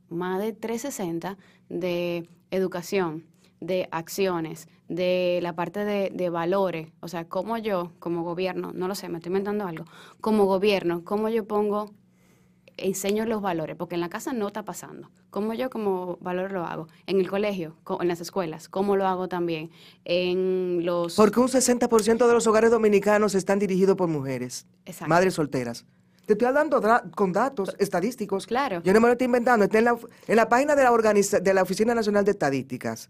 más 0.10 0.42
de 0.42 0.52
360 0.52 1.38
de 1.70 2.30
educación, 2.52 3.26
de 3.64 3.88
acciones, 3.92 4.68
de 4.90 5.40
la 5.42 5.56
parte 5.56 5.86
de, 5.86 6.30
valores, 6.30 6.90
o 7.00 7.08
sea, 7.08 7.26
cómo 7.26 7.58
yo 7.58 7.92
como 8.00 8.24
gobierno, 8.24 8.72
no 8.74 8.88
lo 8.88 8.96
sé, 8.96 9.08
me 9.10 9.18
estoy 9.18 9.30
inventando 9.30 9.66
algo, 9.66 9.86
como 10.20 10.46
gobierno, 10.46 11.04
cómo 11.06 11.30
yo 11.30 11.48
pongo, 11.48 11.92
enseño 12.76 13.26
los 13.26 13.42
valores, 13.42 13.76
porque 13.78 13.96
en 13.96 14.02
la 14.02 14.10
casa 14.10 14.34
no 14.34 14.48
está 14.48 14.64
pasando, 14.64 15.10
cómo 15.30 15.54
yo 15.54 15.70
como 15.70 16.18
valor 16.20 16.52
lo 16.52 16.66
hago, 16.66 16.88
en 17.08 17.20
el 17.20 17.30
colegio, 17.30 17.78
en 18.02 18.08
las 18.08 18.20
escuelas, 18.20 18.68
cómo 18.68 18.98
lo 18.98 19.08
hago 19.08 19.30
también, 19.30 19.72
en 20.04 20.86
los... 20.86 21.16
Porque 21.16 21.40
un 21.40 21.48
60% 21.48 22.28
de 22.28 22.34
los 22.34 22.46
hogares 22.46 22.70
dominicanos 22.70 23.34
están 23.34 23.60
dirigidos 23.60 23.96
por 23.96 24.10
mujeres, 24.10 24.68
madres 25.08 25.36
solteras. 25.36 25.86
Te 26.26 26.34
estoy 26.34 26.48
hablando 26.48 26.82
con 27.16 27.34
datos 27.34 27.76
estadísticos. 27.80 28.48
Claro. 28.48 28.82
Yo 28.82 28.94
no 28.94 29.02
me 29.02 29.08
lo 29.08 29.12
estoy 29.12 29.26
inventando. 29.26 29.66
Está 29.66 29.80
en 29.80 29.84
la, 29.84 29.98
en 30.26 30.36
la 30.38 30.48
página 30.48 30.74
de 30.74 30.84
la, 30.84 31.40
de 31.42 31.54
la 31.54 31.62
Oficina 31.62 31.94
Nacional 31.94 32.24
de 32.24 32.32
Estadísticas. 32.32 33.10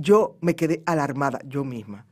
Yo 0.00 0.36
me 0.40 0.54
quedé 0.54 0.84
alarmada 0.86 1.40
yo 1.44 1.64
misma. 1.64 2.06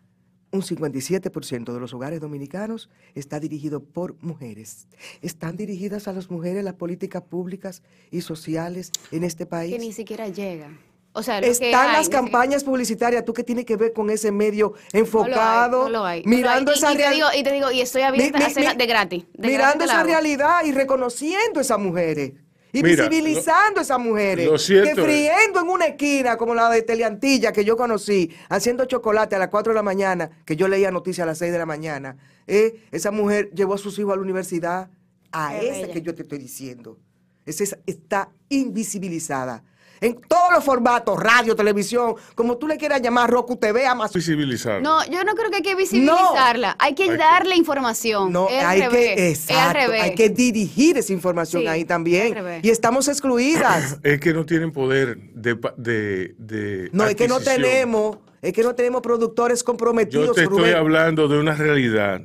Un 0.51 0.63
57% 0.63 1.73
de 1.73 1.79
los 1.79 1.95
hogares 1.95 2.21
dominicanos 2.21 2.91
está 3.15 3.39
dirigido 3.39 3.81
por 3.81 4.17
mujeres. 4.21 4.89
¿Están 5.23 5.57
dirigidas 5.57 6.09
a 6.09 6.13
las 6.13 6.29
mujeres 6.29 6.65
las 6.65 6.75
políticas 6.75 7.23
públicas 7.23 7.85
y 8.11 8.23
sociales 8.23 8.91
en 9.13 9.23
este 9.23 9.47
país? 9.47 9.73
Que 9.73 9.79
ni 9.79 9.93
siquiera 9.93 10.27
llegan. 10.27 10.81
O 11.13 11.23
sea, 11.23 11.39
Están 11.39 11.93
las 11.93 12.09
campañas 12.09 12.65
publicitarias, 12.65 13.25
tú 13.25 13.33
qué 13.33 13.45
tienes 13.45 13.65
que 13.65 13.77
ver 13.77 13.93
con 13.93 14.11
ese 14.11 14.33
medio 14.33 14.75
enfocado, 14.93 15.89
mirando 16.25 16.73
esa 16.73 16.93
realidad. 16.93 17.29
Y, 17.37 17.45
te 17.45 17.53
digo, 17.53 17.71
y 17.71 17.83
estoy 17.83 18.03
abierta 18.03 18.39
a 18.39 18.47
hacerla 18.49 18.75
de 18.75 18.87
gratis. 18.87 19.25
mirando 19.39 19.85
esa 19.85 20.03
realidad 20.03 20.65
y 20.65 20.73
reconociendo 20.73 21.61
a 21.61 21.63
esas 21.63 21.79
mujeres. 21.79 22.33
Y 22.73 22.83
visibilizando 22.83 23.81
a 23.81 23.83
esas 23.83 23.99
mujeres. 23.99 24.49
que 24.67 24.95
friendo 24.95 25.61
en 25.61 25.69
una 25.69 25.87
esquina, 25.87 26.37
como 26.37 26.55
la 26.55 26.69
de 26.69 26.83
Teleantilla 26.83 27.53
que 27.53 27.65
yo 27.65 27.77
conocí, 27.77 28.31
haciendo 28.49 28.85
chocolate 28.85 29.37
a 29.37 29.39
las 29.39 29.49
4 29.49 29.73
de 29.73 29.75
la 29.75 29.83
mañana, 29.83 30.31
que 30.45 30.57
yo 30.57 30.69
leía 30.69 30.91
noticias 30.91 31.25
a 31.25 31.27
las 31.27 31.39
6 31.39 31.53
de 31.53 31.59
la 31.59 31.67
mañana. 31.67 32.17
Eh, 32.47 32.83
esa 32.91 33.11
mujer 33.11 33.51
llevó 33.55 33.75
a 33.75 33.79
sus 33.79 33.99
hijos 33.99 34.13
a 34.13 34.17
la 34.17 34.23
universidad, 34.23 34.91
a 35.33 35.57
esa 35.57 35.93
que 35.93 36.03
yo 36.03 36.15
te 36.15 36.23
estoy 36.23 36.39
diciendo. 36.39 36.99
Esa 37.45 37.79
está 37.87 38.31
invisibilizada 38.49 39.63
en 40.01 40.21
todos 40.21 40.53
los 40.53 40.65
formatos, 40.65 41.19
radio, 41.19 41.55
televisión, 41.57 42.15
como 42.35 42.57
tú 42.57 42.67
le 42.69 42.77
quieras 42.77 43.01
llamar, 43.01 43.31
Roku 43.31 43.57
TV, 43.57 43.87
Amazon. 43.87 44.19
Visibilizarla. 44.19 44.81
No, 44.81 45.05
yo 45.07 45.25
no 45.25 45.35
creo 45.35 45.51
que 45.51 45.57
hay 45.57 45.63
que 45.63 45.75
visibilizarla. 45.75 46.77
hay 46.79 46.95
que 46.95 47.17
darle 47.17 47.57
información. 47.57 48.33
No, 48.33 48.49
hay 48.49 48.89
que, 48.89 49.31
exacto, 49.31 49.93
hay 49.93 50.15
que 50.15 50.29
dirigir 50.29 50.99
esa 50.99 51.13
información 51.13 51.67
ahí 51.69 51.85
también. 51.85 52.61
Y 52.63 52.71
estamos 52.71 53.09
excluidas. 53.09 53.99
Es 54.07 54.21
que 54.21 54.33
no 54.33 54.47
tienen 54.47 54.73
poder 54.73 55.19
de, 55.35 55.55
de, 55.77 56.91
No, 56.93 57.07
es 57.07 57.17
que 57.17 57.29
no 57.29 57.41
tenemos, 57.41 58.19
es 58.41 58.53
que 58.53 58.63
no 58.63 58.75
tenemos 58.75 59.03
productores 59.03 59.65
comprometidos. 59.65 60.29
Yo 60.29 60.33
te 60.33 60.43
estoy 60.43 60.71
hablando 60.71 61.29
de 61.29 61.39
una 61.39 61.55
realidad 61.55 62.23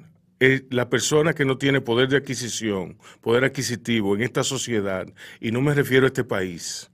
la 0.69 0.89
persona 0.89 1.34
que 1.34 1.45
no 1.45 1.57
tiene 1.57 1.82
poder 1.82 2.09
de 2.09 2.17
adquisición, 2.17 2.97
poder 3.22 3.43
adquisitivo 3.43 4.15
en 4.15 4.24
esta 4.24 4.43
sociedad, 4.43 5.07
y 5.39 5.51
no 5.51 5.61
me 5.61 5.74
refiero 5.74 6.05
a 6.05 6.07
este 6.07 6.24
país, 6.24 6.91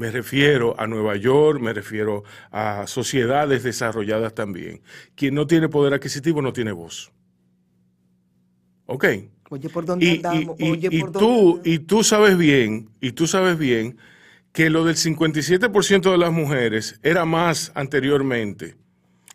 me 0.00 0.10
refiero 0.10 0.74
a 0.80 0.86
Nueva 0.86 1.14
York, 1.16 1.60
me 1.60 1.74
refiero 1.74 2.24
a 2.50 2.86
sociedades 2.86 3.62
desarrolladas 3.62 4.34
también. 4.34 4.80
Quien 5.14 5.34
no 5.34 5.46
tiene 5.46 5.68
poder 5.68 5.92
adquisitivo 5.92 6.40
no 6.40 6.54
tiene 6.54 6.72
voz. 6.72 7.12
¿Ok? 8.86 9.04
Oye, 9.50 9.68
¿por 9.68 9.84
dónde 9.84 10.06
y, 10.06 10.16
andamos? 10.16 10.56
Y, 10.58 11.02
tú, 11.12 11.60
y 11.64 11.80
tú 11.80 12.02
sabes 12.02 12.38
bien, 12.38 12.88
y 13.02 13.12
tú 13.12 13.26
sabes 13.26 13.58
bien 13.58 13.98
que 14.52 14.70
lo 14.70 14.86
del 14.86 14.96
57% 14.96 16.10
de 16.10 16.18
las 16.18 16.32
mujeres 16.32 16.98
era 17.02 17.26
más 17.26 17.70
anteriormente, 17.74 18.76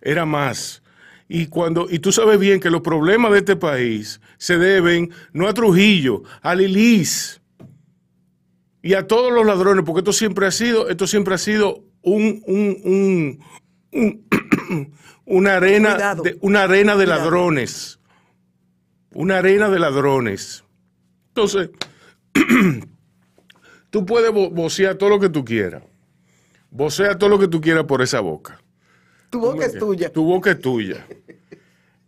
era 0.02 0.26
más. 0.26 0.82
Y, 1.28 1.46
cuando, 1.46 1.86
y 1.92 2.00
tú 2.00 2.12
sabes 2.12 2.40
bien 2.40 2.60
que 2.60 2.72
los 2.72 2.82
problemas 2.82 3.32
de 3.34 3.38
este 3.38 3.56
país 3.56 4.20
se 4.38 4.58
deben 4.58 5.12
no 5.32 5.48
a 5.48 5.54
Trujillo, 5.54 6.24
a 6.42 6.56
Lilis, 6.56 7.40
y 8.86 8.94
a 8.94 9.08
todos 9.08 9.34
los 9.34 9.48
ladrones, 9.48 9.84
porque 9.84 10.02
esto 10.02 10.14
siempre 10.14 10.46
ha 10.46 10.52
sido, 10.52 10.90
esto 10.90 11.08
siempre 11.08 11.34
ha 11.34 11.40
sido 11.40 11.84
un, 12.04 12.44
un, 12.46 13.40
un, 13.92 14.94
una 15.26 15.56
arena, 15.56 16.14
de, 16.14 16.38
una 16.42 16.62
arena 16.62 16.96
de 16.96 17.08
ladrones. 17.08 18.00
Una 19.12 19.40
arena 19.40 19.72
de 19.72 19.80
ladrones. 19.80 20.64
Entonces, 21.30 21.72
tú 23.90 24.06
puedes 24.06 24.32
vocear 24.32 24.94
todo 24.94 25.10
lo 25.10 25.20
que 25.20 25.30
tú 25.30 25.44
quieras. 25.44 25.82
Vocea 26.70 27.18
todo 27.18 27.32
lo 27.32 27.40
que 27.40 27.48
tú 27.48 27.60
quieras 27.60 27.86
por 27.86 28.04
esa 28.04 28.20
boca. 28.20 28.62
Tu 29.32 29.40
boca 29.40 29.66
es 29.66 29.80
tuya. 29.80 30.12
Tu 30.12 30.24
boca 30.24 30.52
es 30.52 30.62
tuya. 30.62 31.08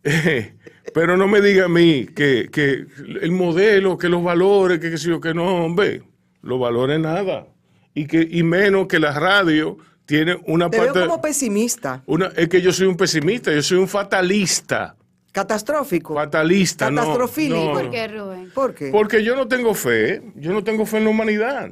pero 0.93 1.17
no 1.17 1.28
me 1.28 1.41
diga 1.41 1.65
a 1.65 1.69
mí 1.69 2.05
que, 2.05 2.49
que, 2.51 2.86
el 3.19 3.32
modelo, 3.32 3.97
que 3.97 4.09
los 4.09 4.23
valores, 4.23 4.78
que 4.78 4.91
qué 4.91 4.99
sé 4.99 5.09
yo, 5.09 5.19
que 5.19 5.34
no, 5.34 5.65
hombre 5.65 6.03
lo 6.42 6.60
valore 6.60 7.00
nada. 7.00 7.48
Y, 7.94 8.06
que, 8.06 8.28
y 8.30 8.44
menos 8.44 8.88
que 8.88 9.00
la 9.00 9.18
radio 9.20 9.78
tiene 10.06 10.38
una 10.46 10.70
Te 10.70 10.78
parte... 10.78 11.00
Veo 11.00 11.08
como 11.08 11.22
pesimista. 11.22 12.04
Una, 12.06 12.28
es 12.36 12.48
que 12.48 12.62
yo 12.62 12.72
soy 12.72 12.88
un 12.88 12.96
pesimista, 12.96 13.52
yo 13.52 13.62
soy 13.62 13.78
un 13.78 13.88
fatalista. 13.88 14.96
Catastrófico. 15.32 16.16
Fatalista, 16.16 16.90
no, 16.90 17.14
¿Por 17.14 17.90
qué, 17.92 18.08
Rubén? 18.08 18.52
¿Por 18.54 18.74
qué? 18.74 18.90
Porque 18.90 19.24
yo 19.24 19.36
no 19.36 19.48
tengo 19.48 19.74
fe, 19.74 20.22
yo 20.36 20.52
no 20.52 20.64
tengo 20.64 20.86
fe 20.86 20.98
en 20.98 21.04
la 21.04 21.10
humanidad. 21.12 21.72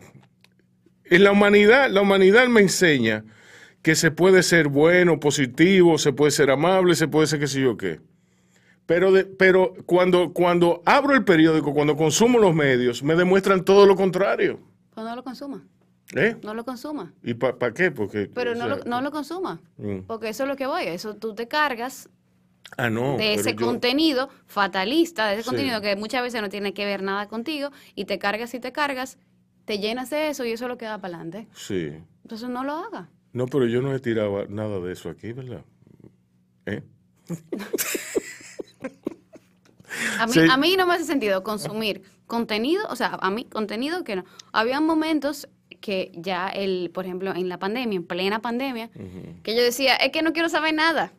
En 1.05 1.23
la 1.23 1.31
humanidad, 1.31 1.89
la 1.89 2.01
humanidad 2.01 2.47
me 2.47 2.61
enseña 2.61 3.23
que 3.81 3.95
se 3.95 4.11
puede 4.11 4.43
ser 4.43 4.67
bueno, 4.67 5.19
positivo, 5.19 5.97
se 5.97 6.11
puede 6.11 6.31
ser 6.31 6.49
amable, 6.49 6.95
se 6.95 7.07
puede 7.07 7.27
ser 7.27 7.39
qué 7.39 7.47
sé 7.47 7.61
yo 7.61 7.77
qué. 7.77 7.99
Pero, 8.85 9.11
pero 9.37 9.73
cuando, 9.85 10.31
cuando 10.31 10.81
abro 10.85 11.15
el 11.15 11.23
periódico, 11.23 11.73
cuando 11.73 11.95
consumo 11.95 12.37
los 12.37 12.53
medios, 12.53 13.01
me 13.01 13.15
demuestran 13.15 13.65
todo 13.65 13.85
lo 13.85 13.95
contrario. 13.95 14.59
Pues 14.93 15.05
no 15.05 15.15
lo 15.15 15.23
consuma. 15.23 15.63
¿Eh? 16.15 16.37
No 16.43 16.53
lo 16.53 16.63
consuma. 16.63 17.13
¿Y 17.23 17.33
para 17.33 17.73
qué? 17.73 17.89
Porque, 17.89 18.29
pero 18.31 18.53
no, 18.53 18.67
lo, 18.67 18.77
no 18.83 19.01
lo 19.01 19.11
consuma. 19.11 19.59
Mm. 19.77 20.01
Porque 20.01 20.29
eso 20.29 20.43
es 20.43 20.49
lo 20.49 20.55
que 20.55 20.67
voy. 20.67 20.83
Eso 20.83 21.15
tú 21.15 21.33
te 21.33 21.47
cargas 21.47 22.09
ah, 22.77 22.91
no, 22.91 23.17
de 23.17 23.33
ese 23.33 23.55
contenido 23.55 24.29
fatalista, 24.45 25.27
de 25.27 25.35
ese 25.35 25.43
contenido 25.43 25.81
que 25.81 25.95
muchas 25.95 26.21
veces 26.21 26.41
no 26.41 26.49
tiene 26.49 26.75
que 26.75 26.85
ver 26.85 27.01
nada 27.01 27.27
contigo, 27.27 27.71
y 27.95 28.05
te 28.05 28.19
cargas 28.19 28.53
y 28.53 28.59
te 28.59 28.71
cargas, 28.71 29.17
te 29.65 29.79
llenas 29.79 30.11
de 30.11 30.29
eso 30.29 30.45
y 30.45 30.51
eso 30.51 30.67
lo 30.67 30.77
queda 30.77 31.01
para 31.01 31.15
adelante. 31.15 31.47
Sí. 31.53 31.91
Entonces 32.23 32.49
no 32.49 32.63
lo 32.63 32.73
haga. 32.73 33.09
No, 33.33 33.47
pero 33.47 33.65
yo 33.65 33.81
no 33.81 33.93
he 33.93 33.99
tirado 33.99 34.45
nada 34.47 34.79
de 34.79 34.93
eso 34.93 35.09
aquí, 35.09 35.33
¿verdad? 35.33 35.65
¿Eh? 36.67 36.83
A 40.19 40.57
mí, 40.57 40.75
no 40.77 40.87
me 40.87 40.93
hace 40.93 41.05
sentido 41.05 41.43
consumir 41.43 42.03
contenido, 42.27 42.85
o 42.89 42.95
sea, 42.95 43.17
a 43.21 43.29
mí 43.29 43.45
contenido 43.45 44.03
que 44.03 44.15
no. 44.15 44.25
Había 44.51 44.81
momentos 44.81 45.47
que 45.81 46.11
ya, 46.15 46.47
el, 46.49 46.91
por 46.93 47.05
ejemplo, 47.05 47.33
en 47.35 47.49
la 47.49 47.59
pandemia, 47.59 47.97
en 47.97 48.05
plena 48.05 48.41
pandemia, 48.41 48.89
que 49.43 49.55
yo 49.55 49.61
decía, 49.61 49.95
es 49.95 50.11
que 50.11 50.21
no 50.21 50.33
quiero 50.33 50.49
saber 50.49 50.73
nada. 50.73 51.13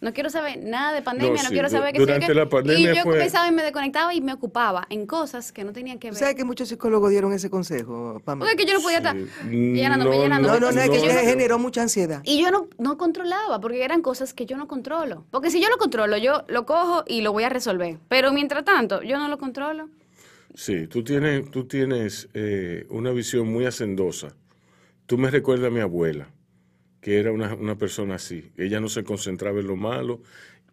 No 0.00 0.12
quiero 0.12 0.30
saber 0.30 0.62
nada 0.62 0.92
de 0.92 1.02
pandemia, 1.02 1.42
no, 1.42 1.48
quiero 1.48 1.68
saber 1.68 1.92
qué 1.92 1.98
Durante 1.98 2.32
la 2.32 2.48
pandemia 2.48 2.92
Y 2.92 2.96
yo 2.96 3.02
comenzaba 3.02 3.48
y 3.48 3.52
me 3.52 3.62
desconectaba 3.62 4.14
y 4.14 4.20
me 4.20 4.32
ocupaba 4.32 4.86
en 4.90 5.06
cosas 5.06 5.50
que 5.50 5.64
no 5.64 5.72
tenían 5.72 5.98
que 5.98 6.10
ver. 6.10 6.18
¿Sabes 6.18 6.36
que 6.36 6.44
muchos 6.44 6.68
psicólogos 6.68 7.10
dieron 7.10 7.32
ese 7.32 7.50
consejo, 7.50 8.22
Porque 8.24 8.56
que 8.56 8.64
yo 8.64 8.74
no 8.74 8.80
podía 8.80 8.98
estar 8.98 9.16
llenándome, 9.50 10.16
no, 10.16 10.22
llenándome. 10.22 10.60
No, 10.60 10.66
no, 10.66 10.72
no, 10.72 10.80
es 10.80 10.90
que 10.90 10.98
generó 11.00 11.58
mucha 11.58 11.82
ansiedad. 11.82 12.22
Y 12.24 12.40
yo 12.40 12.52
no, 12.52 12.68
no 12.78 12.96
controlaba, 12.96 13.60
porque 13.60 13.82
eran 13.82 14.00
cosas 14.00 14.34
que 14.34 14.46
yo 14.46 14.56
no 14.56 14.68
controlo. 14.68 15.24
Porque 15.30 15.50
si 15.50 15.60
yo 15.60 15.68
lo 15.68 15.78
controlo, 15.78 16.16
yo 16.16 16.44
lo 16.46 16.64
cojo 16.64 17.02
y 17.08 17.22
lo 17.22 17.32
voy 17.32 17.42
a 17.42 17.48
resolver. 17.48 17.98
Pero 18.08 18.32
mientras 18.32 18.64
tanto, 18.64 19.02
yo 19.02 19.18
no 19.18 19.26
lo 19.26 19.38
controlo. 19.38 19.88
Sí, 20.54 20.86
tú 20.86 21.02
tienes, 21.02 21.50
tú 21.50 21.64
tienes 21.64 22.28
eh, 22.34 22.86
una 22.90 23.10
visión 23.10 23.48
muy 23.48 23.66
hacendosa. 23.66 24.36
Tú 25.06 25.18
me 25.18 25.30
recuerdas 25.30 25.68
a 25.68 25.70
mi 25.70 25.80
abuela 25.80 26.28
que 27.08 27.18
era 27.18 27.32
una, 27.32 27.74
persona 27.76 28.16
así. 28.16 28.50
Ella 28.58 28.80
no 28.80 28.88
se 28.90 29.02
concentraba 29.02 29.60
en 29.60 29.66
lo 29.66 29.76
malo 29.76 30.20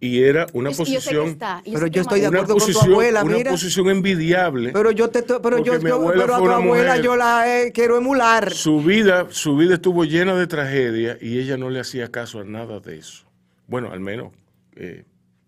y 0.02 0.22
era 0.22 0.48
una 0.52 0.70
Y- 0.70 0.74
y 0.74 0.76
yo 0.76 0.84
sé 0.86 0.92
que 0.92 0.98
posición 0.98 1.28
está, 1.30 1.62
y 1.64 1.72
yo 1.72 1.74
Pero 1.80 1.88
yo 1.88 2.02
estoy 2.02 2.20
de 2.20 2.28
una 2.28 2.40
acuerdo 2.42 2.58
con 2.58 2.74
tu 2.74 2.80
abuela, 2.82 3.24
una 3.24 3.38
mira. 3.38 3.52
posición 3.52 3.90
envidiable. 3.90 4.72
Pero 4.74 4.92
yo 4.92 5.10
te 5.10 5.22
to- 5.22 5.42
pero 5.42 5.64
yo, 5.64 5.80
pero 5.80 5.96
a 6.36 6.38
tu 6.38 6.44
una 6.44 6.56
abuela 6.58 6.90
mujer- 6.90 7.02
yo 7.06 7.16
la 7.16 7.62
eh, 7.62 7.72
quiero 7.72 7.96
emular. 7.98 8.52
Su 8.52 8.82
vida, 8.82 9.28
su 9.30 9.56
vida 9.56 9.76
estuvo 9.76 10.04
llena 10.04 10.36
de 10.36 10.46
tragedia 10.48 11.18
y 11.22 11.40
ella 11.40 11.56
no 11.56 11.70
le 11.70 11.80
hacía 11.80 12.12
caso 12.12 12.42
a 12.42 12.44
nada 12.44 12.82
de 12.82 12.98
eso. 12.98 13.24
Bueno, 13.68 13.94
al 13.94 14.02
menos 14.02 14.34
eh, 14.76 15.06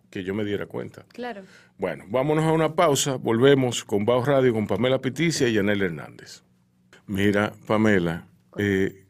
que 0.10 0.24
yo 0.24 0.34
me 0.34 0.46
diera 0.46 0.68
cuenta. 0.68 1.04
Claro. 1.10 1.42
Bueno, 1.78 2.06
vámonos 2.08 2.46
a 2.46 2.54
una 2.54 2.76
pausa. 2.76 3.18
Volvemos 3.18 3.84
con 3.84 4.06
Bao 4.06 4.24
Radio 4.24 4.54
con 4.54 4.66
Pamela 4.68 5.02
Piticia 5.02 5.50
y 5.50 5.54
Yanel 5.56 5.82
Hernández. 5.82 6.44
Mira, 7.08 7.52
Pamela, 7.68 8.26
eh, 8.58 9.04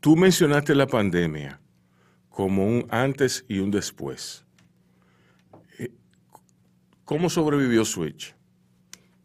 tú 0.00 0.16
mencionaste 0.16 0.74
la 0.74 0.86
pandemia 0.86 1.60
como 2.30 2.66
un 2.66 2.86
antes 2.90 3.44
y 3.48 3.58
un 3.58 3.70
después. 3.70 4.44
Eh, 5.78 5.90
¿Cómo 7.04 7.28
sobrevivió 7.28 7.84
Switch? 7.84 8.34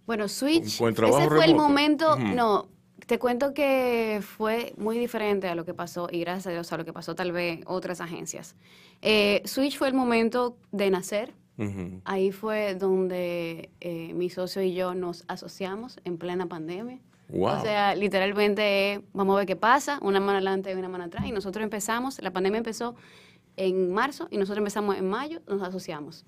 Bueno, 0.06 0.28
Switch, 0.28 0.82
ese 0.82 1.30
fue 1.30 1.46
el 1.46 1.56
momento, 1.56 2.18
no, 2.18 2.68
te 3.06 3.20
cuento 3.20 3.54
que 3.54 4.22
fue 4.22 4.74
muy 4.78 4.98
diferente 4.98 5.48
a 5.48 5.56
lo 5.56 5.64
que 5.64 5.74
pasó, 5.74 6.10
y 6.12 6.20
gracias 6.20 6.48
a 6.48 6.52
Dios 6.52 6.74
a 6.74 6.78
lo 6.78 6.86
que 6.86 6.92
pasó 6.92 7.16
tal 7.16 7.32
vez 7.32 7.62
otras 7.66 8.02
agencias. 8.02 8.56
Eh, 9.02 9.42
Switch 9.46 9.78
fue 9.78 9.88
el 9.88 9.94
momento 9.94 10.58
de 10.72 10.90
nacer, 10.90 11.34
ahí 12.04 12.32
fue 12.32 12.76
donde 12.76 13.70
eh, 13.80 14.12
mi 14.14 14.30
socio 14.30 14.62
y 14.62 14.74
yo 14.74 14.94
nos 14.94 15.24
asociamos 15.28 16.00
en 16.04 16.18
plena 16.18 16.48
pandemia. 16.48 17.00
Wow. 17.30 17.58
O 17.58 17.62
sea, 17.62 17.96
literalmente, 17.96 19.02
vamos 19.14 19.36
a 19.36 19.38
ver 19.40 19.48
qué 19.48 19.56
pasa, 19.56 19.98
una 20.02 20.20
mano 20.20 20.34
adelante 20.34 20.72
y 20.72 20.76
una 20.76 20.90
mano 20.90 21.06
atrás, 21.06 21.26
y 21.26 21.32
nosotros 21.32 21.64
empezamos, 21.64 22.22
la 22.22 22.32
pandemia 22.32 22.58
empezó 22.60 22.96
en 23.58 23.92
marzo, 23.94 24.28
y 24.32 24.38
nosotros 24.38 24.60
empezamos 24.60 24.98
en 24.98 25.10
mayo, 25.10 25.42
nos 25.48 25.62
asociamos, 25.64 26.26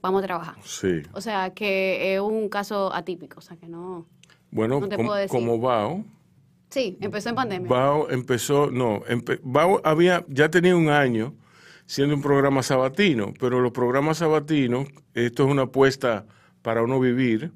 vamos 0.00 0.22
a 0.22 0.26
trabajar. 0.26 0.54
Sí. 0.64 1.02
O 1.12 1.20
sea, 1.20 1.50
que 1.50 2.14
es 2.14 2.20
un 2.20 2.48
caso 2.48 2.92
atípico, 2.94 3.38
o 3.38 3.42
sea, 3.42 3.56
que 3.56 3.68
no... 3.68 4.06
Bueno, 4.50 4.80
No 4.80 4.88
te 4.88 4.96
como, 4.96 5.08
puedo 5.08 5.20
decir. 5.20 5.38
como 5.38 5.58
Bao, 5.58 6.04
Sí, 6.70 6.96
empezó 7.00 7.28
en 7.28 7.34
pandemia. 7.36 7.68
Bao 7.68 8.10
empezó, 8.10 8.70
no, 8.70 9.00
empe- 9.02 9.40
Bao 9.42 9.80
había, 9.84 10.24
ya 10.28 10.50
tenía 10.50 10.74
un 10.76 10.88
año 10.88 11.34
siendo 11.86 12.14
un 12.14 12.22
programa 12.22 12.62
sabatino, 12.62 13.32
pero 13.38 13.60
los 13.60 13.72
programas 13.72 14.18
sabatinos, 14.18 14.88
esto 15.14 15.44
es 15.44 15.50
una 15.50 15.62
apuesta 15.62 16.26
para 16.62 16.82
uno 16.82 16.98
vivir. 16.98 17.52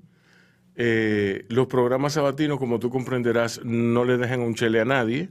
Eh, 0.83 1.45
los 1.51 1.67
programas 1.67 2.15
sabatinos, 2.15 2.59
como 2.59 2.79
tú 2.79 2.89
comprenderás, 2.89 3.61
no 3.65 4.07
le 4.07 4.17
dejan 4.17 4.41
un 4.41 4.55
chele 4.55 4.81
a 4.81 4.87
nadie 4.87 5.29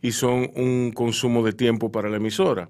y 0.00 0.12
son 0.12 0.48
un 0.54 0.92
consumo 0.94 1.44
de 1.44 1.52
tiempo 1.52 1.90
para 1.90 2.08
la 2.08 2.18
emisora. 2.18 2.68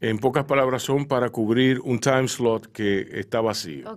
En 0.00 0.18
pocas 0.18 0.44
palabras, 0.44 0.82
son 0.84 1.06
para 1.06 1.30
cubrir 1.30 1.80
un 1.80 1.98
time 1.98 2.28
slot 2.28 2.70
que 2.70 3.08
está 3.14 3.40
vacío. 3.40 3.90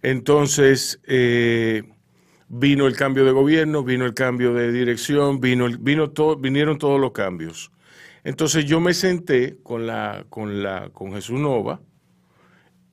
Entonces, 0.00 0.98
eh, 1.06 1.82
vino 2.48 2.86
el 2.86 2.96
cambio 2.96 3.26
de 3.26 3.32
gobierno, 3.32 3.84
vino 3.84 4.06
el 4.06 4.14
cambio 4.14 4.54
de 4.54 4.72
dirección, 4.72 5.40
vino, 5.40 5.66
el- 5.66 5.76
vino 5.76 6.08
todo, 6.10 6.36
vinieron 6.36 6.78
todos 6.78 6.98
los 6.98 7.12
cambios. 7.12 7.70
Entonces 8.24 8.64
yo 8.64 8.80
me 8.80 8.94
senté 8.94 9.58
con 9.62 9.86
la, 9.86 10.24
con 10.30 10.62
la, 10.62 10.88
con 10.90 11.12
Jesús 11.12 11.38
Nova 11.38 11.80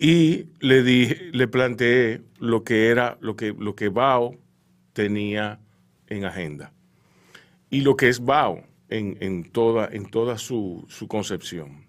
y 0.03 0.49
le 0.59 0.83
dije, 0.83 1.29
le 1.31 1.47
planteé 1.47 2.23
lo 2.37 2.65
que 2.65 2.89
era, 2.89 3.17
lo 3.21 3.37
que, 3.37 3.55
lo 3.57 3.73
que 3.73 3.87
Bao 3.87 4.37
tenía 4.91 5.61
en 6.07 6.25
agenda. 6.25 6.73
Y 7.69 7.79
lo 7.79 7.95
que 7.95 8.09
es 8.09 8.19
Bao 8.19 8.65
en, 8.89 9.15
en 9.21 9.49
toda, 9.49 9.87
en 9.89 10.05
toda 10.05 10.37
su, 10.37 10.85
su 10.89 11.07
concepción. 11.07 11.87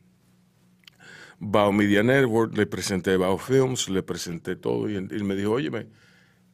Bao 1.41 1.73
Media 1.73 2.05
Network, 2.05 2.57
le 2.57 2.67
presenté 2.67 3.17
Bao 3.17 3.37
Films, 3.37 3.89
le 3.89 4.05
presenté 4.05 4.55
todo 4.55 4.89
y 4.89 4.95
él, 4.95 5.25
me 5.25 5.35
dijo, 5.35 5.51
óyeme, 5.51 5.89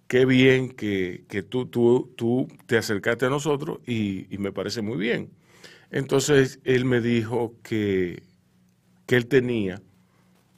qué 0.08 0.24
bien 0.24 0.70
que, 0.70 1.26
que 1.28 1.42
tú, 1.42 1.66
tú, 1.66 2.14
tú 2.16 2.48
te 2.64 2.78
acercaste 2.78 3.26
a 3.26 3.28
nosotros 3.28 3.80
y, 3.86 4.34
y 4.34 4.38
me 4.38 4.50
parece 4.50 4.80
muy 4.80 4.96
bien. 4.96 5.30
Entonces 5.90 6.58
él 6.64 6.86
me 6.86 7.02
dijo 7.02 7.54
que, 7.62 8.22
que 9.04 9.16
él 9.16 9.26
tenía 9.26 9.82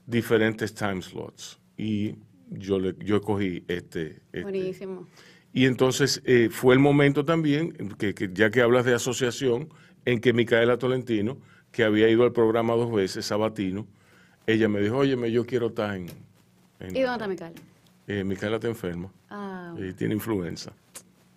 diferentes 0.06 0.74
time 0.74 1.02
slots 1.02 1.58
y 1.76 2.16
yo, 2.50 2.78
le, 2.78 2.94
yo 2.98 3.16
escogí 3.16 3.64
este. 3.68 4.20
este. 4.32 4.42
Buenísimo. 4.42 5.06
Y 5.54 5.66
entonces 5.66 6.22
eh, 6.24 6.48
fue 6.50 6.74
el 6.74 6.80
momento 6.80 7.24
también, 7.24 7.72
que, 7.98 8.14
que 8.14 8.30
ya 8.32 8.50
que 8.50 8.62
hablas 8.62 8.84
de 8.84 8.94
asociación, 8.94 9.68
en 10.04 10.20
que 10.20 10.32
Micaela 10.32 10.78
Tolentino, 10.78 11.38
que 11.70 11.84
había 11.84 12.08
ido 12.08 12.24
al 12.24 12.32
programa 12.32 12.74
dos 12.74 12.90
veces, 12.92 13.26
Sabatino, 13.26 13.86
ella 14.46 14.68
me 14.68 14.80
dijo, 14.80 14.96
óyeme, 14.96 15.30
yo 15.30 15.44
quiero 15.44 15.68
estar 15.68 15.94
en... 15.94 16.06
en- 16.80 16.96
¿Y 16.96 17.00
dónde 17.02 17.12
está 17.12 17.28
Micaela? 17.28 17.54
eh, 18.08 18.24
Micaela 18.24 18.56
está 18.56 18.68
enferma 18.68 19.12
Ah, 19.30 19.74
y 19.78 19.92
tiene 19.92 20.14
influenza. 20.14 20.72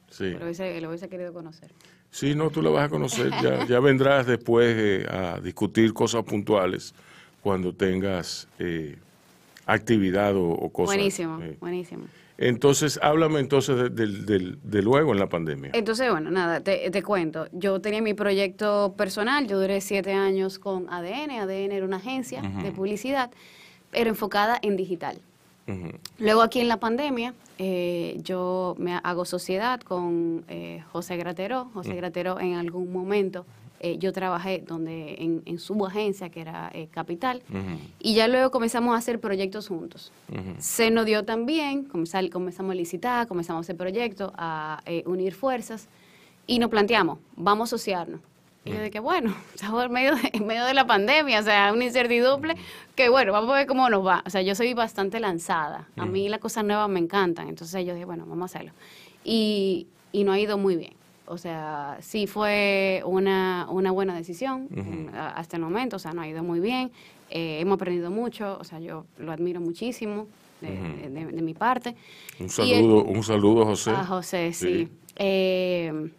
Sí. 0.10 0.32
lo 0.32 0.44
hubiese, 0.46 0.80
lo 0.82 0.88
hubiese 0.90 1.10
querido 1.10 1.34
conocer. 1.34 1.72
Sí, 2.10 2.34
no, 2.36 2.50
tú 2.50 2.62
la 2.62 2.70
vas 2.70 2.86
a 2.86 2.90
conocer. 2.90 3.30
Ya, 3.44 3.66
ya 3.66 3.80
vendrás 3.82 4.26
después 4.26 4.74
eh, 4.78 5.06
a 5.10 5.40
discutir 5.42 5.94
cosas 5.94 6.24
puntuales 6.24 6.96
cuando 7.46 7.74
tengas 7.74 8.48
eh, 8.58 8.98
actividad 9.68 10.36
o, 10.36 10.50
o 10.50 10.70
cosas. 10.70 10.96
buenísimo, 10.96 11.40
eh. 11.44 11.56
buenísimo. 11.62 12.06
Entonces, 12.40 13.00
háblame 13.04 13.40
entonces 13.40 13.94
de, 13.96 14.58
de 14.64 14.82
luego 14.82 15.14
en 15.14 15.20
la 15.20 15.30
pandemia. 15.30 15.70
Entonces, 15.76 16.10
bueno, 16.10 16.32
nada, 16.32 16.62
te, 16.62 16.90
te 16.90 17.04
cuento. 17.04 17.48
Yo 17.52 17.80
tenía 17.82 18.02
mi 18.02 18.16
proyecto 18.16 18.96
personal, 18.98 19.46
yo 19.48 19.60
duré 19.60 19.80
siete 19.82 20.14
años 20.14 20.58
con 20.58 20.90
ADN. 20.90 21.30
ADN 21.40 21.72
era 21.72 21.86
una 21.86 21.98
agencia 21.98 22.42
de 22.42 22.72
publicidad, 22.72 23.30
pero 23.92 24.10
enfocada 24.10 24.58
en 24.64 24.76
digital. 24.76 25.20
Luego 26.18 26.42
aquí 26.42 26.62
en 26.62 26.68
la 26.68 26.78
pandemia, 26.78 27.36
eh, 27.60 28.20
yo 28.24 28.76
me 28.80 29.00
hago 29.04 29.24
sociedad 29.24 29.80
con 29.82 30.46
eh, 30.48 30.84
José 30.92 31.16
Gratero. 31.18 31.70
José 31.76 31.94
Gratero 31.94 32.40
en 32.40 32.56
algún 32.56 32.92
momento, 32.92 33.46
eh, 33.86 33.98
yo 34.00 34.12
trabajé 34.12 34.64
donde 34.66 35.16
en, 35.20 35.42
en 35.46 35.60
su 35.60 35.74
agencia, 35.86 36.30
que 36.30 36.42
era 36.42 36.70
eh, 36.74 36.88
Capital, 36.92 37.42
y 38.00 38.16
ya 38.16 38.28
luego 38.28 38.50
comenzamos 38.52 38.96
a 38.96 38.98
hacer 38.98 39.20
proyectos 39.20 39.68
juntos. 39.68 40.12
Se 40.60 40.90
nos 40.92 41.06
dio 41.06 41.24
también, 41.24 41.88
comenzar- 41.88 42.30
comenzamos 42.32 42.72
a 42.72 42.76
licitar, 42.76 43.28
comenzamos 43.28 43.60
a 43.60 43.64
hacer 43.66 43.78
proyectos, 43.78 44.32
a 44.38 44.82
eh, 44.86 45.04
unir 45.06 45.34
fuerzas, 45.34 45.88
y 46.48 46.60
nos 46.60 46.70
planteamos, 46.70 47.20
vamos 47.36 47.68
a 47.68 47.76
asociarnos. 47.76 48.20
Y 48.68 48.72
yo 48.72 48.80
de 48.80 48.90
que, 48.90 49.00
bueno, 49.00 49.36
estamos 49.54 49.86
en 49.86 49.92
medio 49.92 50.16
de, 50.16 50.30
en 50.34 50.48
medio 50.48 50.66
de 50.66 50.74
la 50.74 50.88
pandemia, 50.88 51.40
o 51.40 51.44
sea, 51.44 51.72
una 51.72 51.86
incertidumbre, 51.86 52.56
que 52.96 53.10
bueno, 53.10 53.32
vamos 53.32 53.52
a 53.52 53.58
ver 53.58 53.68
cómo 53.68 53.88
nos 53.92 54.04
va. 54.04 54.24
O 54.26 54.30
sea, 54.32 54.42
yo 54.42 54.56
soy 54.56 54.74
bastante 54.74 55.20
lanzada, 55.20 55.88
a 55.98 56.06
mí 56.12 56.30
las 56.30 56.40
cosas 56.40 56.64
nuevas 56.66 56.90
me 56.90 57.00
encantan, 57.00 57.48
entonces 57.48 57.86
yo 57.86 57.94
dije, 57.94 58.06
bueno, 58.06 58.26
vamos 58.26 58.42
a 58.42 58.46
hacerlo. 58.58 58.72
Y, 59.24 59.86
y 60.12 60.24
no 60.24 60.32
ha 60.32 60.40
ido 60.40 60.58
muy 60.58 60.76
bien. 60.78 60.94
O 61.28 61.38
sea, 61.38 61.98
sí 62.02 62.28
fue 62.28 63.02
una, 63.06 63.68
una 63.70 63.92
buena 63.92 64.16
decisión 64.16 64.68
a- 65.14 65.30
hasta 65.30 65.58
el 65.58 65.64
momento, 65.64 65.96
o 65.96 66.00
sea, 66.00 66.14
no 66.14 66.22
ha 66.22 66.28
ido 66.28 66.44
muy 66.44 66.60
bien. 66.60 66.92
Eh, 67.32 67.60
hemos 67.62 67.76
aprendido 67.76 68.12
mucho, 68.12 68.58
o 68.60 68.64
sea, 68.64 68.80
yo 68.80 69.06
lo 69.18 69.32
admiro 69.32 69.60
muchísimo 69.60 70.28
de, 70.62 71.10
de- 71.10 71.26
de 71.26 71.42
mi 71.42 71.54
parte. 71.54 71.96
Un 72.40 72.46
el- 72.46 72.50
saludo, 72.52 73.04
un 73.04 73.24
saludo, 73.24 73.66
José. 73.66 73.90
a 73.92 74.06
José, 74.06 74.54
sí. 74.54 74.86
Sí. 74.86 74.90
Eh, 75.16 76.12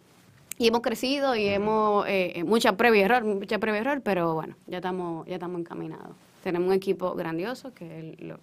y 0.57 0.67
hemos 0.67 0.81
crecido 0.81 1.35
y 1.35 1.45
hemos, 1.47 2.05
eh, 2.07 2.43
mucha 2.45 2.75
previa 2.75 3.05
error, 3.05 3.23
mucha 3.23 3.59
previa 3.59 3.79
error, 3.81 4.01
pero 4.03 4.33
bueno, 4.33 4.55
ya 4.67 4.77
estamos, 4.77 5.25
ya 5.27 5.35
estamos 5.35 5.59
encaminados. 5.61 6.15
Tenemos 6.43 6.67
un 6.67 6.73
equipo 6.73 7.13
grandioso, 7.13 7.73
que 7.73 7.99
el- 7.99 8.27
lo- 8.27 8.39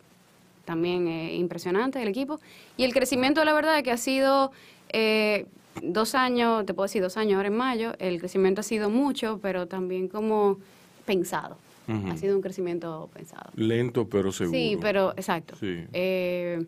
también 0.65 1.09
es 1.09 1.35
impresionante 1.39 2.01
el 2.01 2.09
equipo. 2.09 2.41
Y 2.79 2.85
el 2.85 2.95
crecimiento, 2.95 3.45
la 3.45 3.53
verdad, 3.53 3.77
es 3.77 3.83
que 3.85 3.91
ha 3.91 3.97
sido 3.99 4.51
eh, 4.97 5.47
dos 5.83 6.15
años, 6.15 6.65
te 6.67 6.75
puedo 6.75 6.85
decir 6.85 7.03
dos 7.03 7.17
años 7.17 7.37
ahora 7.37 7.49
en 7.49 7.57
mayo, 7.57 7.93
el 7.99 8.19
crecimiento 8.19 8.61
ha 8.61 8.65
sido 8.65 8.91
mucho, 8.91 9.39
pero 9.43 9.67
también 9.67 10.09
como 10.09 10.59
pensado. 11.05 11.57
Ha 11.87 12.17
sido 12.17 12.35
un 12.35 12.41
crecimiento 12.41 13.11
pensado. 13.13 13.51
Lento 13.57 14.09
pero 14.09 14.33
seguro. 14.33 14.59
Sí, 14.59 14.79
pero 14.81 15.13
exacto. 15.19 15.55
Sí. 15.61 15.85
Eh, 15.93 16.65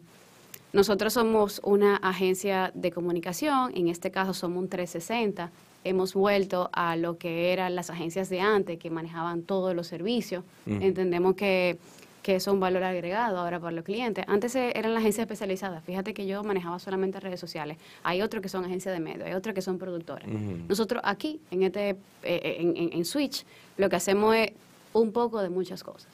nosotros 0.75 1.15
somos 1.15 1.63
una 1.65 1.97
agencia 1.97 2.71
de 2.75 2.93
comunicación, 2.93 3.73
en 3.75 3.89
este 3.89 4.11
caso 4.11 4.35
somos 4.35 4.59
un 4.59 4.69
360. 4.69 5.51
Hemos 5.85 6.13
vuelto 6.13 6.69
a 6.73 6.97
lo 6.97 7.17
que 7.17 7.53
eran 7.55 7.75
las 7.75 7.89
agencias 7.89 8.29
de 8.29 8.41
antes, 8.41 8.79
que 8.79 8.91
manejaban 8.91 9.41
todos 9.41 9.75
los 9.75 9.87
servicios. 9.87 10.45
Entendemos 10.67 11.35
que, 11.35 11.79
que 12.27 12.35
es 12.35 12.47
un 12.49 12.59
valor 12.59 12.83
agregado 12.83 13.39
ahora 13.39 13.61
para 13.61 13.71
los 13.71 13.85
clientes. 13.85 14.25
Antes 14.27 14.57
eh, 14.57 14.73
eran 14.75 14.93
las 14.95 15.01
agencias 15.03 15.23
especializadas. 15.23 15.85
Fíjate 15.85 16.13
que 16.13 16.27
yo 16.27 16.43
manejaba 16.43 16.81
solamente 16.81 17.21
redes 17.21 17.39
sociales. 17.39 17.79
Hay 18.03 18.21
otros 18.21 18.43
que 18.43 18.49
son 18.49 18.65
agencias 18.65 18.93
de 18.93 18.99
medios, 18.99 19.29
hay 19.29 19.35
otros 19.35 19.55
que 19.55 19.63
son 19.63 19.79
productores. 19.79 20.27
Nosotros 20.69 21.01
aquí, 21.05 21.39
en, 21.53 21.63
este, 21.63 21.91
eh, 22.25 22.57
en, 22.59 22.77
en- 22.77 22.93
en 22.95 23.05
Switch, 23.05 23.45
lo 23.77 23.89
que 23.89 23.95
hacemos 23.95 24.35
es 24.35 24.51
un 24.93 25.13
poco 25.13 25.41
de 25.41 25.51
muchas 25.51 25.85
cosas. 25.85 26.11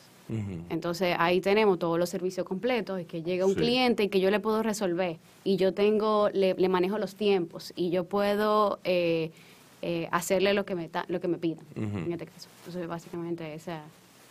Entonces 0.69 1.17
ahí 1.19 1.41
tenemos 1.41 1.79
todos 1.79 1.99
los 1.99 2.11
servicios 2.11 2.47
completos 2.47 3.01
y 3.01 3.05
que 3.07 3.23
llega 3.23 3.47
un 3.47 3.53
Sí. 3.55 3.61
cliente 3.61 4.03
y 4.05 4.09
que 4.11 4.21
yo 4.21 4.31
le 4.31 4.39
puedo 4.39 4.63
resolver 4.63 5.17
y 5.45 5.57
yo 5.57 5.73
tengo, 5.73 6.29
le, 6.35 6.53
le 6.55 6.69
manejo 6.69 6.99
los 6.99 7.15
tiempos 7.17 7.73
y 7.75 7.89
yo 7.89 8.05
puedo 8.05 8.79
eh, 8.85 9.31
eh, 9.81 10.09
hacerle 10.11 10.53
lo 10.53 10.65
que 10.67 10.75
me 10.75 10.89
ta- 10.91 11.07
lo 11.09 11.21
que 11.21 11.29
me 11.29 11.39
pidan 11.39 11.65
Ujú. 11.75 11.99
en 12.05 12.13
este 12.13 12.27
caso. 12.27 12.49
Entonces 12.61 12.87
básicamente 12.87 13.55
esa 13.55 13.81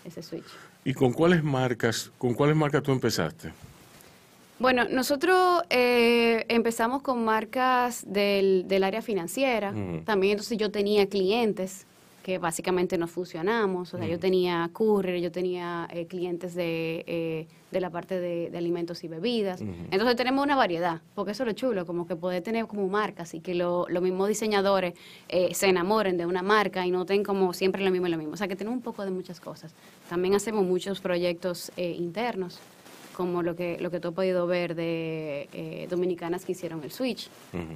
ese 0.05 0.21
switch. 0.23 0.45
¿Y 0.83 0.93
con 0.93 1.13
cuáles 1.13 1.43
marcas, 1.43 2.11
con 2.17 2.33
cuáles 2.33 2.55
marcas 2.55 2.81
tú 2.83 2.91
empezaste? 2.91 3.51
Bueno, 4.57 4.85
nosotros 4.89 5.63
eh, 5.69 6.45
empezamos 6.47 7.01
con 7.01 7.23
marcas 7.25 8.03
del, 8.07 8.65
del 8.67 8.83
área 8.83 9.01
financiera. 9.01 9.73
También 10.05 10.33
entonces 10.33 10.57
yo 10.57 10.71
tenía 10.71 11.07
clientes 11.07 11.87
que 12.23 12.37
básicamente 12.37 12.97
nos 12.97 13.09
fusionamos. 13.11 13.93
O 13.93 13.97
sea, 13.97 14.05
yo 14.07 14.19
tenía 14.19 14.69
courier, 14.73 15.19
yo 15.21 15.31
tenía 15.31 15.87
eh, 15.91 16.05
clientes 16.05 16.53
de, 16.53 17.03
eh, 17.07 17.47
de 17.71 17.81
la 17.81 17.89
parte 17.89 18.19
de, 18.19 18.49
de 18.51 18.57
alimentos 18.57 19.03
y 19.03 19.07
bebidas. 19.07 19.61
Entonces 19.91 20.15
tenemos 20.15 20.43
una 20.43 20.55
variedad, 20.55 21.01
porque 21.15 21.31
eso 21.31 21.43
es 21.43 21.47
lo 21.47 21.53
chulo, 21.53 21.85
como 21.85 22.05
que 22.05 22.15
poder 22.15 22.43
tener 22.43 22.67
como 22.67 22.87
marcas 22.87 23.33
y 23.33 23.39
que 23.39 23.55
lo- 23.55 23.87
los 23.89 24.03
mismos 24.03 24.27
diseñadores 24.27 24.93
eh, 25.29 25.53
se 25.55 25.67
enamoren 25.67 26.17
de 26.17 26.25
una 26.25 26.43
marca 26.43 26.85
y 26.85 26.91
no 26.91 27.05
tengan 27.05 27.23
como 27.25 27.53
siempre 27.53 27.83
lo 27.83 27.89
mismo 27.91 28.07
y 28.07 28.11
lo 28.11 28.17
mismo. 28.17 28.33
O 28.33 28.37
sea, 28.37 28.47
que 28.47 28.55
tenemos 28.55 28.77
un 28.77 28.83
poco 28.83 29.03
de 29.03 29.11
muchas 29.11 29.39
cosas. 29.39 29.73
También 30.09 30.35
hacemos 30.35 30.63
muchos 30.65 30.99
proyectos 31.01 31.71
eh, 31.77 31.95
internos 31.97 32.59
como 33.15 33.43
lo 33.43 33.55
que, 33.55 33.77
lo 33.79 33.91
que 33.91 33.99
tú 33.99 34.09
has 34.09 34.13
podido 34.13 34.47
ver 34.47 34.75
de 34.75 35.49
eh, 35.53 35.87
dominicanas 35.89 36.45
que 36.45 36.53
hicieron 36.53 36.83
el 36.83 36.91
switch. 36.91 37.29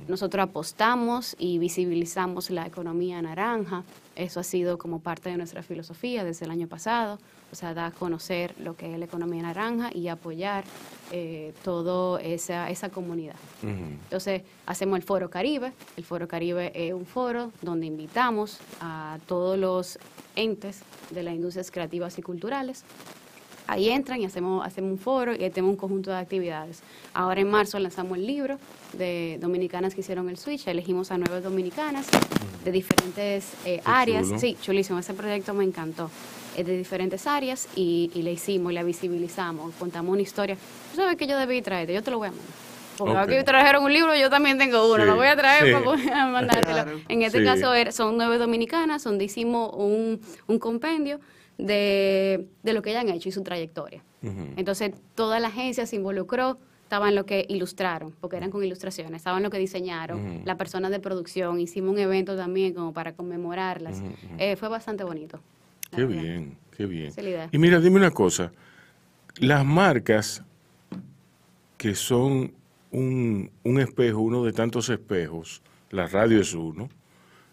Nosotros 0.07 0.43
apostamos 0.43 1.35
y 1.37 1.57
visibilizamos 1.59 2.49
la 2.49 2.65
economía 2.65 3.21
naranja. 3.21 3.83
Eso 4.15 4.39
ha 4.39 4.43
sido 4.43 4.77
como 4.77 4.99
parte 4.99 5.29
de 5.29 5.37
nuestra 5.37 5.61
filosofía 5.61 6.23
desde 6.23 6.45
el 6.45 6.51
año 6.51 6.67
pasado. 6.67 7.19
O 7.51 7.55
sea, 7.55 7.73
dar 7.73 7.91
a 7.91 7.95
conocer 7.95 8.55
lo 8.59 8.75
que 8.75 8.91
es 8.91 8.99
la 8.99 9.05
economía 9.05 9.43
naranja 9.43 9.89
y 9.93 10.07
apoyar 10.07 10.63
eh, 11.11 11.53
toda 11.63 12.21
esa, 12.21 12.69
esa 12.69 12.89
comunidad. 12.89 13.35
Ujú. 13.61 13.71
Entonces, 14.03 14.41
hacemos 14.65 14.97
el 14.97 15.03
Foro 15.03 15.29
Caribe. 15.29 15.71
El 15.95 16.03
Foro 16.03 16.27
Caribe 16.27 16.71
es 16.73 16.93
un 16.93 17.05
foro 17.05 17.51
donde 17.61 17.85
invitamos 17.85 18.59
a 18.81 19.19
todos 19.27 19.57
los 19.57 19.99
entes 20.35 20.81
de 21.11 21.23
las 21.23 21.33
industrias 21.33 21.71
creativas 21.71 22.17
y 22.17 22.21
culturales. 22.21 22.83
Ahí 23.67 23.89
entran 23.89 24.21
y 24.21 24.25
hacemos, 24.25 24.65
hacemos 24.65 24.91
un 24.91 24.97
foro 24.99 25.33
y 25.35 25.43
ahí 25.43 25.49
tenemos 25.49 25.71
un 25.71 25.77
conjunto 25.77 26.11
de 26.11 26.17
actividades. 26.17 26.81
Ahora 27.13 27.41
en 27.41 27.49
marzo 27.49 27.79
lanzamos 27.79 28.17
el 28.17 28.27
libro 28.27 28.59
de 28.93 29.37
dominicanas 29.41 29.95
que 29.95 30.01
hicieron 30.01 30.29
el 30.29 30.37
switch. 30.37 30.67
Elegimos 30.67 31.11
a 31.11 31.17
nueve 31.17 31.41
dominicanas 31.41 32.07
de 32.63 32.71
diferentes 32.71 33.53
eh, 33.65 33.81
áreas. 33.85 34.27
chulo. 34.27 34.39
Sí, 34.39 34.57
chulísimo. 34.61 34.99
Ese 34.99 35.13
proyecto 35.13 35.53
me 35.53 35.63
encantó. 35.63 36.09
Es 36.55 36.65
de 36.65 36.77
diferentes 36.77 37.27
áreas 37.27 37.67
y, 37.75 38.11
y 38.13 38.21
le 38.21 38.31
hicimos, 38.31 38.71
y 38.71 38.75
la 38.75 38.83
visibilizamos, 38.83 39.73
contamos 39.75 40.13
una 40.13 40.21
historia. 40.21 40.55
Tú 40.91 40.97
sabes 40.97 41.17
que 41.17 41.27
yo 41.27 41.37
debí 41.37 41.61
traerte, 41.61 41.93
yo 41.93 42.01
te 42.03 42.11
lo 42.11 42.17
voy 42.19 42.27
a 42.27 42.31
mandar. 42.31 42.47
Porque 42.97 43.11
Ok. 43.13 43.17
aquí 43.17 43.43
trajeron 43.43 43.83
un 43.83 43.91
libro, 43.91 44.15
yo 44.15 44.29
también 44.29 44.57
tengo 44.57 44.85
uno, 44.89 45.03
Sí, 45.03 45.09
lo 45.09 45.15
voy 45.17 45.27
a 45.27 45.35
traer 45.35 45.65
sí. 45.65 45.71
para 45.73 45.83
poder 45.83 46.05
mandártelo. 46.31 46.73
Claro. 46.83 46.99
En 47.09 47.23
este 47.23 47.39
Sí. 47.39 47.43
caso 47.43 47.73
son 47.91 48.15
nueve 48.15 48.37
dominicanas, 48.37 49.03
donde 49.03 49.25
hicimos 49.25 49.71
un, 49.73 50.21
un 50.47 50.59
compendio 50.59 51.19
de, 51.57 52.47
de 52.63 52.73
lo 52.73 52.81
que 52.81 52.95
han 52.97 53.09
hecho 53.09 53.29
y 53.29 53.31
su 53.31 53.43
trayectoria. 53.43 54.03
Entonces, 54.57 54.91
toda 55.13 55.39
la 55.39 55.49
agencia 55.49 55.85
se 55.85 55.95
involucró, 55.97 56.57
estaba 56.81 57.09
en 57.09 57.15
lo 57.15 57.25
que 57.27 57.45
ilustraron, 57.47 58.11
porque 58.19 58.37
eran 58.37 58.49
con 58.49 58.63
ilustraciones, 58.63 59.17
estaban 59.17 59.43
lo 59.43 59.49
que 59.51 59.59
diseñaron, 59.59 60.19
Ujú. 60.19 60.41
las 60.45 60.55
personas 60.57 60.89
de 60.91 60.99
producción, 60.99 61.59
hicimos 61.59 61.91
un 61.91 61.99
evento 61.99 62.35
también 62.35 62.73
como 62.73 62.91
para 62.91 63.13
conmemorarlas. 63.13 64.01
Eh, 64.39 64.55
fue 64.55 64.67
bastante 64.69 65.03
bonito. 65.03 65.39
la 65.91 65.97
Qué 65.97 66.05
verdad. 66.05 66.21
bien, 66.23 66.57
qué 66.75 66.85
bien. 66.87 67.11
La. 67.11 67.49
Y 67.51 67.57
mira, 67.59 67.79
dime 67.79 67.97
una 67.97 68.09
cosa. 68.11 68.51
Las 69.37 69.63
marcas 69.63 70.43
que 71.77 71.93
son 71.93 72.51
un, 72.91 73.51
un 73.63 73.79
espejo, 73.79 74.19
uno 74.21 74.43
de 74.43 74.53
tantos 74.53 74.89
espejos, 74.89 75.61
la 75.91 76.07
radio 76.07 76.39
es 76.41 76.53
uno, 76.53 76.89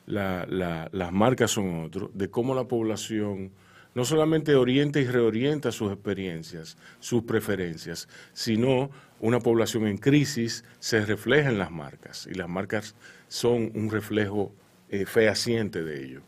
la- 0.07 0.47
la- 0.49 0.89
las 0.93 1.13
marcas 1.13 1.51
son 1.51 1.85
otro, 1.85 2.11
de 2.15 2.31
cómo 2.31 2.55
la 2.55 2.65
población 2.65 3.51
no 3.95 4.05
solamente 4.05 4.55
orienta 4.55 5.01
y 5.01 5.07
reorienta 5.07 5.73
sus 5.73 5.93
experiencias, 5.93 6.77
sus 7.01 7.25
preferencias, 7.25 8.09
sino 8.33 8.91
una 9.21 9.41
población 9.41 9.87
en 9.87 9.99
crisis 9.99 10.65
se 10.81 11.05
refleja 11.05 11.51
en 11.51 11.59
las 11.59 11.71
marcas 11.71 12.27
y 12.31 12.35
las 12.35 12.49
marcas 12.49 12.95
son 13.29 13.71
un 13.75 13.91
reflejo 13.91 14.53
eh, 14.89 15.07
fehaciente 15.07 15.83
de 15.83 16.05
ello. 16.05 16.21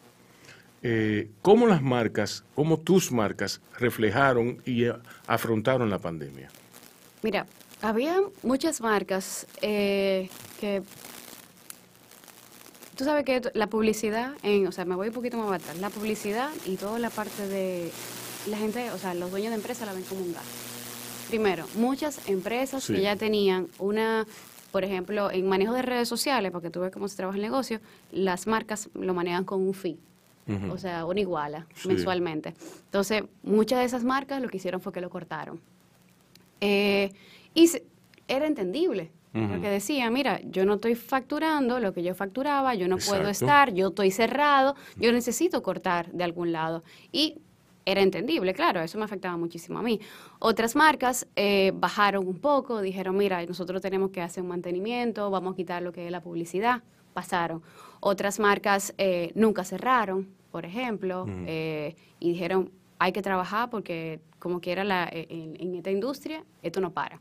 Eh, 0.82 1.30
¿Cómo 1.42 1.66
las 1.66 1.82
marcas, 1.82 2.44
cómo 2.54 2.78
tus 2.78 3.10
marcas 3.10 3.60
reflejaron 3.78 4.62
y 4.64 4.84
eh, 4.84 4.94
afrontaron 5.26 5.90
la 5.90 5.98
pandemia? 5.98 6.50
Mira, 7.22 7.46
había 7.82 8.20
muchas 8.42 8.80
marcas 8.80 9.46
que... 9.60 10.30
Tú 12.96 13.04
sabes 13.04 13.24
que 13.24 13.42
la 13.54 13.66
publicidad, 13.68 14.34
en, 14.42 14.66
o 14.66 14.72
sea, 14.72 14.84
me 14.84 14.94
voy 14.94 15.08
un 15.08 15.14
poquito 15.14 15.36
más 15.36 15.50
atrás, 15.60 15.78
la 15.78 15.90
publicidad 15.90 16.50
y 16.66 16.76
toda 16.76 16.98
la 16.98 17.10
parte 17.10 17.46
de... 17.48 17.90
La 18.46 18.58
gente, 18.58 18.90
o 18.90 18.98
sea, 18.98 19.14
los 19.14 19.30
dueños 19.30 19.50
de 19.50 19.56
empresas 19.56 19.86
la 19.86 19.94
ven 19.94 20.02
como 20.04 20.20
un 20.20 20.32
gasto. 20.34 20.48
Primero, 21.28 21.66
muchas 21.76 22.28
empresas 22.28 22.84
Sí. 22.84 22.92
que 22.94 23.00
ya 23.00 23.16
tenían 23.16 23.68
una, 23.78 24.26
por 24.70 24.84
ejemplo, 24.84 25.30
en 25.30 25.48
manejo 25.48 25.72
de 25.72 25.80
redes 25.82 26.08
sociales, 26.08 26.52
porque 26.52 26.68
tú 26.68 26.80
ves 26.80 26.92
cómo 26.92 27.08
se 27.08 27.16
trabaja 27.16 27.36
el 27.36 27.42
negocio, 27.42 27.80
las 28.12 28.46
marcas 28.46 28.90
lo 28.94 29.14
manejan 29.14 29.44
con 29.44 29.62
un 29.62 29.72
fee. 29.74 29.98
O 30.70 30.76
sea, 30.76 31.06
una 31.06 31.20
iguala 31.20 31.66
Sí. 31.74 31.88
mensualmente. 31.88 32.54
Entonces, 32.84 33.24
muchas 33.42 33.78
de 33.78 33.86
esas 33.86 34.04
marcas 34.04 34.42
lo 34.42 34.48
que 34.50 34.58
hicieron 34.58 34.78
fue 34.82 34.92
que 34.92 35.00
lo 35.00 35.08
cortaron. 35.08 35.58
Eh, 36.60 37.12
y 37.54 37.68
se- 37.68 37.84
era 38.28 38.46
entendible, 38.46 39.10
Porque 39.34 39.68
decía, 39.68 40.08
mira, 40.10 40.40
yo 40.44 40.64
no 40.64 40.74
estoy 40.74 40.94
facturando 40.94 41.80
lo 41.80 41.92
que 41.92 42.04
yo 42.04 42.14
facturaba, 42.14 42.76
yo 42.76 42.86
no 42.86 42.98
puedo 42.98 43.28
estar, 43.28 43.74
yo 43.74 43.88
estoy 43.88 44.12
cerrado, 44.12 44.76
yo 44.96 45.10
necesito 45.10 45.60
cortar 45.60 46.12
de 46.12 46.22
algún 46.22 46.52
lado. 46.52 46.84
Y 47.10 47.38
era 47.84 48.00
entendible, 48.00 48.54
claro, 48.54 48.80
eso 48.80 48.96
me 48.96 49.04
afectaba 49.04 49.36
muchísimo 49.36 49.78
a 49.80 49.82
mí. 49.82 50.00
Otras 50.38 50.76
marcas 50.76 51.26
eh, 51.34 51.72
bajaron 51.74 52.26
un 52.26 52.38
poco, 52.38 52.80
dijeron, 52.80 53.16
mira, 53.16 53.44
nosotros 53.44 53.82
tenemos 53.82 54.10
que 54.10 54.20
hacer 54.22 54.42
un 54.42 54.50
mantenimiento, 54.50 55.30
vamos 55.30 55.54
a 55.54 55.56
quitar 55.56 55.82
lo 55.82 55.92
que 55.92 56.06
es 56.06 56.12
la 56.12 56.20
publicidad, 56.20 56.82
pasaron. 57.12 57.60
Otras 58.00 58.38
marcas 58.38 58.94
eh, 58.98 59.32
nunca 59.34 59.64
cerraron, 59.64 60.28
por 60.52 60.64
ejemplo, 60.64 61.26
eh, 61.46 61.96
y 62.20 62.30
dijeron, 62.30 62.70
hay 63.00 63.10
que 63.10 63.20
trabajar 63.20 63.68
porque 63.68 64.20
como 64.38 64.60
quiera 64.60 64.84
la, 64.84 65.08
en, 65.10 65.56
en 65.58 65.74
esta 65.74 65.90
industria, 65.90 66.44
esto 66.62 66.80
no 66.80 66.92
para. 66.92 67.20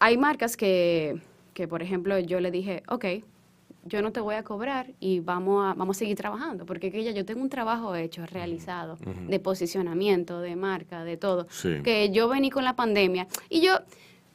Hay 0.00 0.16
marcas 0.16 0.56
que, 0.56 1.20
que, 1.54 1.68
por 1.68 1.82
ejemplo, 1.82 2.18
yo 2.18 2.40
le 2.40 2.50
dije, 2.50 2.82
ok, 2.88 3.04
yo 3.84 4.02
no 4.02 4.12
te 4.12 4.20
voy 4.20 4.34
a 4.34 4.42
cobrar 4.42 4.88
y 5.00 5.20
vamos 5.20 5.64
a, 5.64 5.74
vamos 5.74 5.96
a 5.96 5.98
seguir 6.00 6.16
trabajando, 6.16 6.66
porque 6.66 6.90
que 6.90 7.02
ya 7.04 7.12
yo 7.12 7.24
tengo 7.24 7.40
un 7.42 7.48
trabajo 7.48 7.94
hecho, 7.94 8.24
realizado, 8.26 8.96
de 9.28 9.40
posicionamiento, 9.40 10.40
de 10.40 10.56
marca, 10.56 11.04
de 11.04 11.16
todo, 11.16 11.46
Sí. 11.50 11.80
que 11.82 12.10
yo 12.10 12.28
vení 12.28 12.50
con 12.50 12.64
la 12.64 12.76
pandemia 12.76 13.26
y 13.48 13.60
yo, 13.60 13.74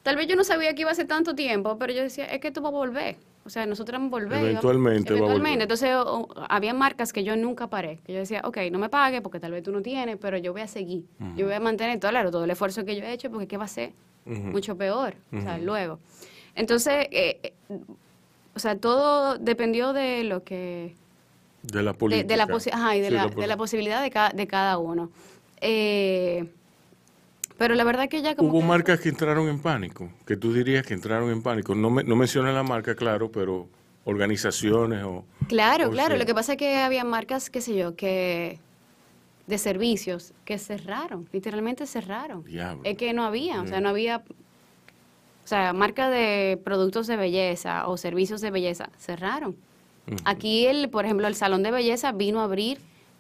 tal 0.04 0.16
vez 0.16 0.28
yo 0.28 0.36
no 0.36 0.44
sabía 0.44 0.74
que 0.76 0.82
iba 0.82 0.92
a 0.92 0.96
ser 0.96 1.08
tanto 1.08 1.36
tiempo, 1.36 1.78
pero 1.78 1.94
yo 1.94 2.02
decía, 2.02 2.26
es 2.26 2.40
que 2.40 2.48
esto 2.50 2.62
va 2.62 2.70
a 2.70 2.72
volver. 2.72 3.18
O 3.46 3.50
sea, 3.50 3.68
nosotros 3.68 4.00
vamos 4.00 4.08
a 4.20 4.24
volver. 4.24 4.44
Eventualmente 4.44 5.14
a 5.14 5.18
eventualmente. 5.18 5.64
Entonces, 5.64 5.92
o- 5.96 6.28
había 6.50 6.74
marcas 6.74 7.14
que 7.14 7.24
yo 7.24 7.36
nunca 7.36 7.68
paré. 7.70 8.00
Que 8.04 8.14
yo 8.14 8.20
decía, 8.20 8.42
ok, 8.44 8.58
no 8.72 8.80
me 8.80 8.90
pague 8.90 9.22
porque 9.22 9.40
tal 9.40 9.52
vez 9.52 9.62
tú 9.62 9.72
no 9.72 9.84
tienes, 9.84 10.18
pero 10.18 10.40
yo 10.40 10.52
voy 10.52 10.62
a 10.64 10.68
seguir. 10.68 11.06
Yo 11.36 11.46
voy 11.46 11.54
a 11.54 11.60
mantener 11.60 12.00
todo, 12.00 12.10
claro, 12.10 12.32
todo 12.32 12.44
el 12.44 12.50
esfuerzo 12.50 12.84
que 12.86 12.96
yo 12.96 13.04
he 13.04 13.14
hecho 13.14 13.30
porque 13.30 13.48
¿qué 13.48 13.58
va 13.58 13.66
a 13.66 13.68
ser? 13.68 13.94
Mucho 14.26 14.76
peor. 14.76 15.16
O 15.32 15.42
sea, 15.42 15.58
luego. 15.58 16.00
Entonces, 16.56 17.08
eh, 17.12 17.40
eh, 17.44 17.54
o 18.56 18.60
sea, 18.60 18.76
todo 18.78 19.38
dependió 19.38 19.94
de 19.94 20.24
lo 20.24 20.44
que 20.44 20.96
De 21.64 21.84
la 21.84 21.94
política. 21.94 22.28
de 22.28 22.38
la, 22.38 22.48
posi- 22.48 22.72
ajá, 22.74 22.96
y 22.96 23.02
de, 23.02 23.10
Sí, 23.10 23.14
la, 23.14 23.28
poli- 23.30 23.42
de 23.42 23.48
la 23.48 23.58
posibilidad 23.58 24.02
de, 24.02 24.10
ca- 24.12 24.32
de 24.34 24.48
cada 24.48 24.78
uno. 24.78 25.12
Eh, 25.62 26.46
pero 27.58 27.76
la 27.76 27.84
verdad 27.84 28.10
que 28.10 28.22
ya 28.22 28.36
como 28.36 28.50
Hubo 28.50 28.60
que- 28.62 28.66
marcas 28.68 29.00
que 29.00 29.10
entraron 29.10 29.48
en 29.48 29.60
pánico, 29.62 30.10
que 30.26 30.36
tú 30.38 30.54
dirías 30.54 30.86
que 30.86 30.94
entraron 30.94 31.30
en 31.30 31.42
pánico. 31.44 31.76
No, 31.76 31.90
me, 31.90 32.04
no 32.04 32.16
menciona 32.16 32.52
la 32.52 32.64
marca, 32.64 32.96
claro, 32.96 33.32
pero 33.32 33.68
organizaciones 34.06 35.04
o... 35.04 35.26
Claro, 35.48 35.88
o 35.88 35.92
claro. 35.92 36.10
sea, 36.10 36.18
Lo 36.18 36.26
que 36.26 36.34
pasa 36.36 36.54
es 36.54 36.58
que 36.58 36.78
había 36.78 37.04
marcas, 37.04 37.50
qué 37.50 37.62
sé 37.62 37.76
yo, 37.76 37.96
que 37.96 38.60
de 39.48 39.58
servicios 39.58 40.34
que 40.44 40.58
cerraron, 40.58 41.30
literalmente 41.32 41.86
cerraron. 41.86 42.44
Diablo. 42.46 42.82
Es 42.84 42.98
que 42.98 43.14
no 43.14 43.24
había, 43.24 43.62
o 43.62 43.68
sea, 43.68 43.78
Sí. 43.78 43.84
no 43.84 43.90
había, 43.90 44.24
o 45.44 45.48
sea, 45.48 45.74
marcas 45.74 46.10
de 46.12 46.60
productos 46.64 47.06
de 47.08 47.16
belleza 47.16 47.88
o 47.88 47.98
servicios 47.98 48.42
de 48.42 48.52
belleza 48.52 48.90
cerraron. 48.98 49.56
Aquí, 50.24 50.68
el, 50.68 50.90
por 50.90 51.06
ejemplo, 51.06 51.28
el 51.28 51.36
salón 51.36 51.64
de 51.64 51.72
belleza 51.72 52.12
vino 52.12 52.40
a 52.40 52.44
abrir 52.44 52.78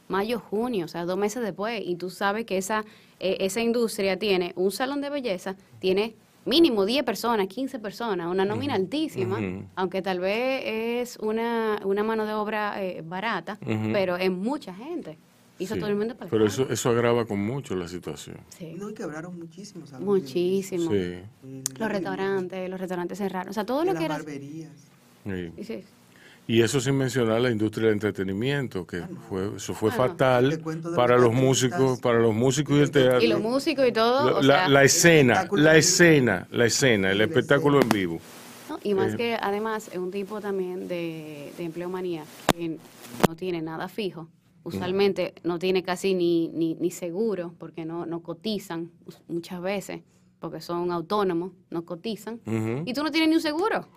mayo, 0.08 0.40
junio, 0.40 0.86
o 0.86 0.88
sea, 0.88 1.06
dos 1.06 1.18
meses 1.18 1.42
después, 1.42 1.82
y 1.84 1.96
tú 1.96 2.12
sabes 2.12 2.46
que 2.46 2.58
esa, 2.58 2.86
eh, 3.20 3.38
esa 3.40 3.62
industria 3.62 4.18
tiene 4.20 4.54
un 4.56 4.72
salón 4.72 5.02
de 5.02 5.10
belleza, 5.10 5.56
tiene 5.80 6.14
mínimo 6.46 6.86
10 6.86 7.04
personas, 7.04 7.48
15 7.48 7.80
personas, 7.80 8.28
una 8.28 8.46
nómina 8.46 8.76
altísima, 8.76 9.40
aunque 9.76 10.04
tal 10.04 10.20
vez 10.20 10.62
es 10.64 11.18
una, 11.18 11.80
una 11.84 12.04
mano 12.04 12.28
de 12.28 12.34
obra 12.34 12.76
eh, 12.84 13.02
barata, 13.04 13.58
pero 13.92 14.16
es 14.18 14.30
mucha 14.30 14.74
gente. 14.76 15.18
Hizo 15.58 15.76
Sí. 15.76 15.80
todo 15.80 15.90
el 15.90 15.96
mundo 15.96 16.16
para 16.16 16.30
Pero 16.30 16.46
eso, 16.46 16.68
eso 16.70 16.90
agrava 16.90 17.26
con 17.26 17.40
mucho 17.40 17.76
la 17.76 17.88
situación. 17.88 18.38
Sí. 18.58 18.76
No, 18.78 18.90
y 18.90 18.94
quebraron 18.94 19.38
muchísimos. 19.40 19.90
salones. 19.90 20.06
Muchísimo. 20.24 20.92
Sí. 20.92 21.20
Los 21.80 21.90
restaurantes, 21.90 22.70
los 22.70 22.80
restaurantes 22.80 23.18
cerraron, 23.18 23.50
o 23.52 23.54
sea, 23.54 23.66
todo 23.66 23.86
lo 23.86 23.94
las 23.94 24.00
que 24.00 24.06
era... 24.06 24.16
barberías. 24.18 24.72
sí. 25.26 25.84
Y 26.48 26.62
eso 26.62 26.80
sin 26.80 26.96
mencionar 26.96 27.42
la 27.42 27.50
industria 27.50 27.86
del 27.86 27.94
entretenimiento, 27.94 28.86
que 28.86 29.02
fue, 29.30 29.56
eso 29.56 29.74
fue 29.74 29.90
Ah, 29.90 29.94
fatal 29.96 30.62
para 30.96 31.18
los 31.18 31.34
músicos, 31.34 32.00
para 32.00 32.20
los 32.20 32.36
músicos 32.36 32.78
y 32.78 32.82
el 32.82 32.92
teatro. 32.92 33.20
Y 33.24 33.28
los 33.28 33.42
músicos 33.42 33.88
y 33.88 33.92
todo. 33.92 34.30
La, 34.30 34.38
o 34.38 34.42
la- 34.44 34.56
sea, 34.60 34.70
la 34.70 34.84
escena, 34.84 35.48
la 35.54 35.76
escena, 35.76 36.48
la 36.52 36.66
escena, 36.68 37.12
el 37.12 37.22
espectáculo 37.22 37.82
en 37.82 37.90
vivo. 37.90 38.20
¿no? 38.70 38.78
Y 38.84 38.94
más 38.94 39.14
Eh. 39.14 39.18
que 39.18 39.38
además 39.42 39.88
es 39.92 39.98
un 39.98 40.12
tipo 40.12 40.40
también 40.40 40.88
de, 40.88 41.52
de 41.58 41.64
empleomanía 41.64 42.26
que 42.56 42.78
no 43.28 43.36
tiene 43.36 43.64
nada 43.64 43.88
fijo. 43.88 44.28
Usualmente 44.66 45.36
no 45.44 45.60
tiene 45.60 45.84
casi 45.84 46.16
ni, 46.16 46.50
ni, 46.50 46.74
ni 46.76 46.90
seguro 46.92 47.54
porque 47.60 47.86
no, 47.86 48.06
no 48.08 48.22
cotizan 48.24 48.92
muchas 49.28 49.62
veces 49.62 50.02
porque 50.40 50.60
son 50.60 50.92
autónomos, 50.92 51.52
no 51.70 51.86
cotizan. 51.86 52.40
Y 52.86 52.94
tú 52.94 53.04
no 53.04 53.12
tienes 53.12 53.30
ni 53.30 53.36
un 53.36 53.42
seguro. 53.42 53.88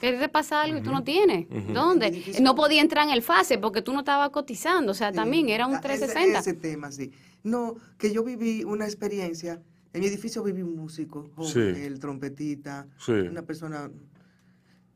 Que 0.00 0.12
te 0.12 0.28
pasa 0.28 0.62
algo 0.62 0.78
y 0.78 0.82
tú 0.82 0.90
no 0.92 1.02
tienes. 1.04 1.46
¿Dónde? 1.74 2.22
No 2.40 2.54
podía 2.54 2.80
entrar 2.80 3.06
en 3.06 3.12
el 3.12 3.20
fase 3.22 3.58
porque 3.58 3.82
tú 3.82 3.92
no 3.92 4.00
estabas 4.00 4.30
cotizando. 4.30 4.92
O 4.92 4.94
sea, 4.94 5.12
también 5.12 5.48
era 5.50 5.66
un 5.66 5.74
Ah, 5.74 5.78
ese- 5.78 5.88
360. 6.06 6.38
Ese, 6.38 6.54
tema, 6.54 6.90
sí. 6.90 7.10
No, 7.42 7.76
que 7.98 8.12
yo 8.12 8.22
viví 8.24 8.64
una 8.64 8.84
experiencia. 8.86 9.60
En 9.92 10.00
mi 10.00 10.06
edificio 10.06 10.42
viví 10.42 10.62
un 10.62 10.76
músico, 10.76 11.30
joven, 11.36 11.74
Sí. 11.74 11.82
el 11.82 11.98
trompetita, 11.98 12.86
Sí. 12.98 13.12
una 13.12 13.42
persona. 13.42 13.90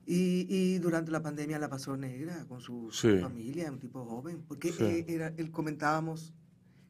Y, 0.06 0.46
y 0.48 0.78
durante 0.78 1.10
la 1.12 1.22
pandemia 1.22 1.58
la 1.58 1.68
pasó 1.68 1.96
negra 1.96 2.44
con 2.48 2.60
su 2.60 2.90
Sí. 2.90 3.18
familia, 3.20 3.70
un 3.70 3.78
tipo 3.78 4.04
joven. 4.04 4.42
Porque 4.48 4.72
Sí. 4.72 4.82
eh, 4.84 5.04
era, 5.08 5.32
él 5.36 5.50
comentábamos 5.50 6.32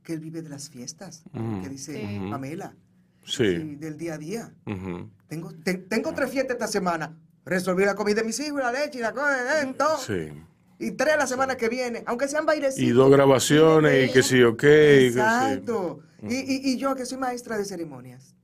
que 0.03 0.15
él 0.15 0.21
vive 0.21 0.43
de 0.43 0.49
las 0.49 0.71
fiestas, 0.71 1.23
Ujú. 1.35 1.63
que 1.63 1.69
dice 1.69 1.93
Sí. 2.01 2.21
Pamela, 2.31 2.75
Sí. 3.25 3.77
del 3.77 3.97
día 3.99 4.15
a 4.15 4.19
día. 4.19 4.55
Tengo, 5.29 5.53
te- 5.63 5.75
tengo 5.79 6.13
tres 6.15 6.31
fiestas 6.31 6.55
esta 6.55 6.67
semana. 6.69 7.17
Resolví 7.45 7.85
la 7.85 7.95
comida 7.95 8.17
de 8.21 8.25
mis 8.27 8.41
hijos, 8.41 8.61
la 8.61 8.73
leche 8.73 8.99
y 8.99 9.03
la 9.03 9.13
cosa, 9.13 9.63
eh, 9.63 9.75
todo. 9.77 9.99
Sí. 9.99 10.33
Y 10.79 10.93
tres 10.93 11.15
la 11.19 11.27
semana 11.27 11.57
que 11.57 11.69
viene, 11.69 12.03
aunque 12.07 12.27
sean 12.29 12.47
bailecitos. 12.47 12.83
Y 12.83 12.91
dos 12.93 13.11
grabaciones 13.11 14.09
y 14.11 14.13
que 14.13 14.23
sí, 14.23 14.43
ok. 14.43 14.59
que 14.59 14.99
sí. 15.13 15.19
Exacto. 15.19 16.01
Y, 16.23 16.35
y, 16.35 16.73
y 16.73 16.79
yo 16.79 16.95
que 16.95 17.05
soy 17.05 17.19
maestra 17.19 17.57
de 17.59 17.65
ceremonias. 17.65 18.35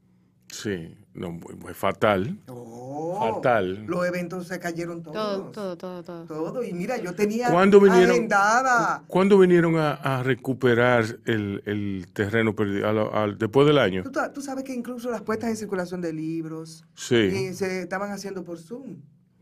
Sí, 0.51 0.97
no, 1.19 1.33
muy- 1.33 1.55
muy 1.57 1.75
fatal. 1.75 2.39
Oh, 2.49 3.35
Fatal. 3.35 3.85
Los 3.87 4.07
eventos 4.07 4.47
se 4.47 4.59
cayeron 4.61 5.03
todos. 5.03 5.15
Todo, 5.15 5.51
todo, 5.51 5.77
todo, 5.77 6.03
todo. 6.03 6.25
Todo. 6.27 6.65
Y 6.65 6.73
mira, 6.73 6.97
yo 6.99 7.15
tenía 7.15 7.51
¿Cuándo 7.51 7.81
vinieron, 7.81 8.11
agendada. 8.11 9.03
¿cuándo 9.07 9.39
vinieron 9.39 9.77
a, 9.77 9.95
a 9.95 10.23
recuperar 10.23 11.05
el, 11.25 11.63
el 11.67 12.07
terreno 12.13 12.55
perdido? 12.55 12.89
Al- 12.89 12.99
al- 13.13 13.39
después 13.39 13.67
del 13.67 13.79
año. 13.79 14.03
Tú, 14.05 14.13
tú 14.35 14.41
sabes 14.41 14.65
que 14.65 14.73
incluso 14.75 15.11
las 15.11 15.23
puestas 15.23 15.51
en 15.51 15.57
circulación 15.57 16.01
de 16.01 16.13
libros 16.13 16.85
Sí, 16.95 17.15
eh, 17.17 17.53
se 17.55 17.83
estaban 17.83 18.11
haciendo 18.13 18.45
por 18.45 18.59
Zoom. 18.59 18.97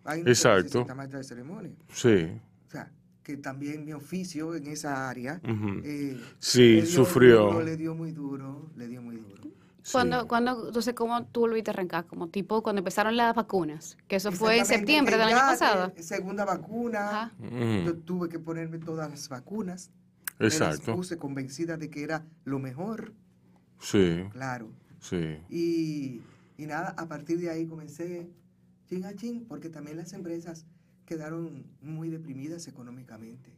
Hay 0.04 0.22
una 0.22 0.30
Exacto. 0.30 0.86
maestra 0.94 1.18
de 1.18 1.24
ceremonia. 1.24 1.72
sí. 1.92 2.28
O 2.66 2.70
sea, 2.70 2.90
que 3.22 3.36
también 3.36 3.84
mi 3.84 3.92
oficio 3.92 4.54
en 4.54 4.66
esa 4.68 5.08
área. 5.08 5.40
Eh, 5.84 6.16
Sí, 6.38 6.76
le 6.76 6.82
dio 6.82 6.90
sufrió. 6.90 7.46
duro, 7.46 7.62
le 7.62 7.76
dio 7.76 7.94
muy 7.94 8.12
duro, 8.12 8.70
le 8.76 8.86
dio 8.88 9.02
muy 9.02 9.16
duro. 9.16 9.45
Sí. 9.86 9.92
Cuando, 9.92 10.26
cuando, 10.26 10.66
entonces, 10.68 10.94
¿cómo 10.94 11.24
tú 11.26 11.40
volviste 11.40 11.70
a 11.70 11.74
arrancar? 11.74 12.06
Como 12.06 12.28
tipo 12.28 12.62
cuando 12.62 12.80
empezaron 12.80 13.16
las 13.16 13.34
vacunas, 13.34 13.96
que 14.08 14.16
eso 14.16 14.32
fue 14.32 14.58
en 14.58 14.66
septiembre 14.66 15.16
del 15.16 15.26
año 15.28 15.36
ya, 15.36 15.46
pasado. 15.46 15.92
eh, 15.96 16.02
Segunda 16.02 16.44
vacuna. 16.44 17.08
Ajá. 17.08 17.32
Yo 17.84 17.96
tuve 17.98 18.28
que 18.28 18.38
ponerme 18.38 18.78
todas 18.78 19.08
las 19.10 19.28
vacunas. 19.28 19.90
Me 20.38 20.46
las 20.46 20.54
Exacto. 20.54 20.94
puse 20.94 21.16
convencida 21.16 21.76
de 21.76 21.88
que 21.88 22.02
era 22.02 22.26
lo 22.44 22.58
mejor, 22.58 23.14
Sí, 23.78 24.24
claro. 24.30 24.70
sí. 25.00 25.38
Y, 25.48 26.20
y 26.58 26.66
nada, 26.66 26.94
a 26.98 27.06
partir 27.08 27.38
de 27.40 27.48
ahí 27.50 27.66
comencé 27.66 28.28
chin 28.88 29.04
a 29.04 29.14
chin, 29.14 29.46
porque 29.48 29.68
también 29.70 29.96
las 29.96 30.12
empresas 30.12 30.66
quedaron 31.06 31.64
muy 31.80 32.10
deprimidas 32.10 32.68
económicamente. 32.68 33.55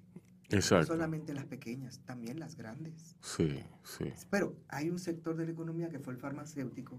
No 0.51 0.57
Exacto. 0.57 0.87
solamente 0.87 1.35
las 1.35 1.45
pequeñas, 1.45 2.01
también 2.07 2.41
las 2.41 2.57
grandes. 2.57 3.15
Sí, 3.21 3.63
sí. 3.85 4.07
Pero 4.31 4.57
hay 4.69 4.89
un 4.89 4.99
sector 4.99 5.37
de 5.37 5.45
la 5.45 5.53
economía 5.53 5.91
que 5.91 5.99
fue 5.99 6.15
el 6.15 6.19
farmacéutico, 6.19 6.99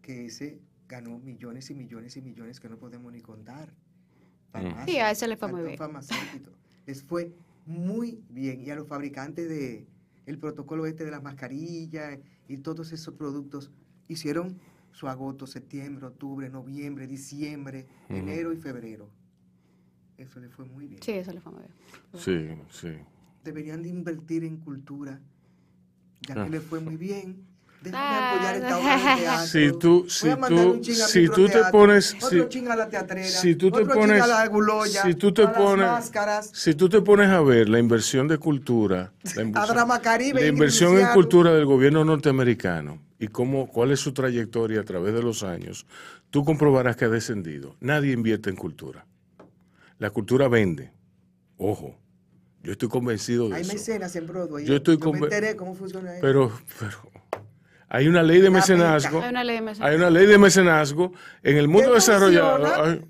que 0.00 0.26
ese 0.26 0.60
ganó 0.88 1.18
millones 1.18 1.70
y 1.70 1.74
millones 1.74 2.16
y 2.16 2.22
millones 2.22 2.60
que 2.60 2.68
no 2.68 2.78
podemos 2.78 3.12
ni 3.12 3.20
contar. 3.20 3.74
Farmacias, 4.52 4.86
Sí, 4.86 4.98
a 4.98 5.10
ese 5.10 5.26
le 5.26 5.36
fue 5.36 5.50
muy 5.50 5.62
bien. 5.62 5.76
farmacéutico. 5.76 6.52
Les 6.86 7.02
fue 7.02 7.34
muy 7.66 8.22
bien. 8.30 8.60
Y 8.62 8.70
a 8.70 8.76
los 8.76 8.86
fabricantes 8.86 9.48
de 9.48 9.86
el 10.26 10.38
protocolo 10.38 10.86
este 10.86 11.04
de 11.04 11.10
las 11.10 11.22
mascarillas 11.22 12.18
y 12.46 12.58
todos 12.58 12.92
esos 12.92 13.14
productos 13.14 13.70
hicieron 14.06 14.58
su 14.92 15.08
agoto 15.08 15.46
septiembre, 15.46 16.06
octubre, 16.06 16.48
noviembre, 16.48 17.06
diciembre, 17.06 17.86
Ujú. 18.08 18.14
enero 18.18 18.52
y 18.52 18.56
febrero. 18.56 19.10
Eso 20.18 20.40
le 20.40 20.48
fue 20.48 20.64
muy 20.64 20.86
bien. 20.88 21.00
Sí, 21.02 21.12
eso 21.12 21.32
le 21.32 21.40
fue 21.40 21.52
muy 21.52 21.62
bien. 21.62 22.60
Sí, 22.70 22.78
sí. 22.80 22.88
Deberían 23.44 23.82
de 23.82 23.88
invertir 23.88 24.44
en 24.44 24.56
cultura, 24.58 25.20
ya 26.26 26.34
Ah. 26.36 26.44
que 26.44 26.50
le 26.50 26.60
fue 26.60 26.80
muy 26.80 26.96
bien. 26.96 27.46
Déjame 27.80 28.02
Ah, 28.04 28.32
apoyar 28.34 28.56
esta 28.56 28.78
obra 28.78 28.96
de 28.96 29.22
teatro. 29.22 29.46
Si 29.46 29.78
tú, 29.78 30.00
Voy 30.00 30.10
si 30.10 30.28
a 30.30 30.36
mandar 30.36 30.64
tú, 30.64 30.84
si 30.84 31.28
tú 31.28 31.46
te 31.46 31.64
pones, 31.70 32.16
otro 32.20 32.50
si, 32.50 32.66
a 32.66 32.74
la 32.74 32.88
teatrera, 32.88 33.28
si 33.28 33.54
tú 33.54 33.70
te 33.70 33.82
otro 33.82 33.94
pones, 33.94 34.20
a 34.20 34.26
la 34.26 34.46
guloya, 34.48 35.02
si 35.02 35.14
tú 35.14 35.32
te 35.32 35.42
a 35.44 35.52
pones, 35.52 35.86
máscaras, 35.86 36.50
si 36.52 36.74
tú 36.74 36.88
te 36.88 37.00
pones 37.02 37.28
a 37.30 37.40
ver 37.40 37.68
la 37.68 37.78
inversión 37.78 38.26
de 38.26 38.38
cultura, 38.38 39.12
la 39.36 39.42
a 39.42 39.44
inversión, 39.44 39.76
Drama 39.76 40.02
Caribe, 40.02 40.40
la 40.40 40.40
Ingrid 40.40 40.52
inversión 40.54 40.98
en 40.98 41.06
cultura 41.14 41.54
del 41.54 41.66
gobierno 41.66 42.04
norteamericano 42.04 43.00
y 43.20 43.28
cómo, 43.28 43.68
cuál 43.68 43.92
es 43.92 44.00
su 44.00 44.12
trayectoria 44.12 44.80
a 44.80 44.84
través 44.84 45.14
de 45.14 45.22
los 45.22 45.44
años, 45.44 45.86
tú 46.30 46.44
comprobarás 46.44 46.96
que 46.96 47.04
ha 47.04 47.08
descendido. 47.08 47.76
Nadie 47.78 48.12
invierte 48.12 48.50
en 48.50 48.56
cultura. 48.56 49.06
La 49.98 50.10
cultura 50.10 50.48
vende. 50.48 50.92
Ojo, 51.56 51.96
yo 52.62 52.72
estoy 52.72 52.88
convencido 52.88 53.48
de 53.48 53.56
Hay 53.56 53.62
eso. 53.62 53.72
mecenas 53.72 54.14
en 54.16 54.26
Broadway. 54.26 54.64
Yo 54.64 54.76
estoy 54.76 54.96
me 54.98 55.18
enteré 55.18 55.56
cómo 55.56 55.74
funciona 55.74 56.12
eso. 56.12 56.20
Pero, 56.22 56.52
pero 56.78 56.96
hay 57.88 58.06
una 58.08 58.22
ley 58.22 58.38
de 58.38 58.44
La 58.44 58.50
mecenazgo. 58.50 59.22
Hay 59.22 59.28
una 59.30 59.44
ley 59.44 59.56
de 59.56 59.62
mes- 59.62 59.80
Hay 59.80 59.96
una 59.96 60.10
ley 60.10 60.26
de 60.26 60.38
mecenazgo 60.38 61.12
en 61.42 61.56
el 61.56 61.68
mundo 61.68 61.88
¿Qué 61.88 61.94
desarrollado. 61.96 62.84
hay- 62.84 63.04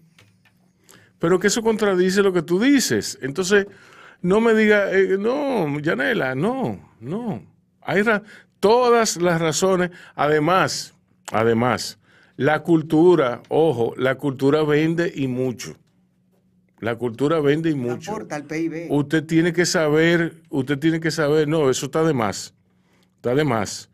pero 1.19 1.39
que 1.39 1.49
eso 1.49 1.63
contradice 1.63 2.23
lo 2.23 2.33
que 2.33 2.43
tú 2.43 2.61
dices. 2.61 3.19
Entonces, 3.21 3.67
no 4.23 4.41
me 4.41 4.55
diga, 4.55 4.91
eh, 4.93 5.17
no, 5.19 5.79
Yanela, 5.81 6.35
no, 6.35 6.93
no. 7.01 7.43
Hay 7.83 8.03
ra- 8.03 8.23
todas 8.61 9.17
las 9.17 9.41
razones. 9.41 9.91
Además, 10.15 10.95
además, 11.33 11.99
la 12.37 12.63
cultura, 12.63 13.43
ojo, 13.49 13.95
la 13.97 14.15
cultura 14.17 14.63
vende 14.63 15.13
y 15.15 15.27
mucho. 15.27 15.77
La 16.81 16.97
cultura 16.97 17.41
vende 17.41 17.71
y 17.71 17.75
mucho. 17.75 18.13
aporta 18.13 18.37
al 18.37 18.45
PIB. 18.45 18.87
Usted 18.91 19.25
tiene 19.25 19.53
que 19.53 19.67
saber, 19.67 20.43
usted 20.49 20.79
tiene 20.79 21.01
que 21.01 21.11
saber, 21.11 21.49
no, 21.49 21.71
eso 21.71 21.87
está 21.87 22.05
de 22.05 22.15
más, 22.15 22.55
está 23.17 23.35
de 23.35 23.45
más. 23.45 23.91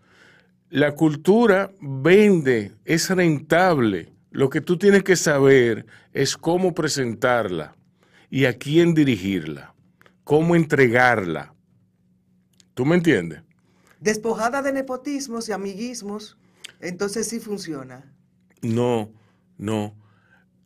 La 0.71 0.93
cultura 0.93 1.71
vende, 1.81 2.73
es 2.85 3.09
rentable. 3.09 4.13
Lo 4.31 4.51
que 4.51 4.61
tú 4.61 4.77
tienes 4.77 5.05
que 5.05 5.17
saber 5.17 5.87
es 6.13 6.37
cómo 6.37 6.75
presentarla 6.75 7.77
y 8.29 8.47
a 8.47 8.59
quién 8.59 8.93
dirigirla, 8.93 9.75
cómo 10.25 10.57
entregarla. 10.57 11.55
¿Tú 12.75 12.85
me 12.85 12.97
entiendes? 12.97 13.43
Despojada 14.01 14.61
de 14.61 14.73
nepotismos 14.73 15.49
y 15.49 15.53
amiguismos, 15.53 16.37
entonces 16.81 17.29
sí 17.29 17.39
funciona. 17.39 18.13
No, 18.61 19.13
no. 19.57 19.95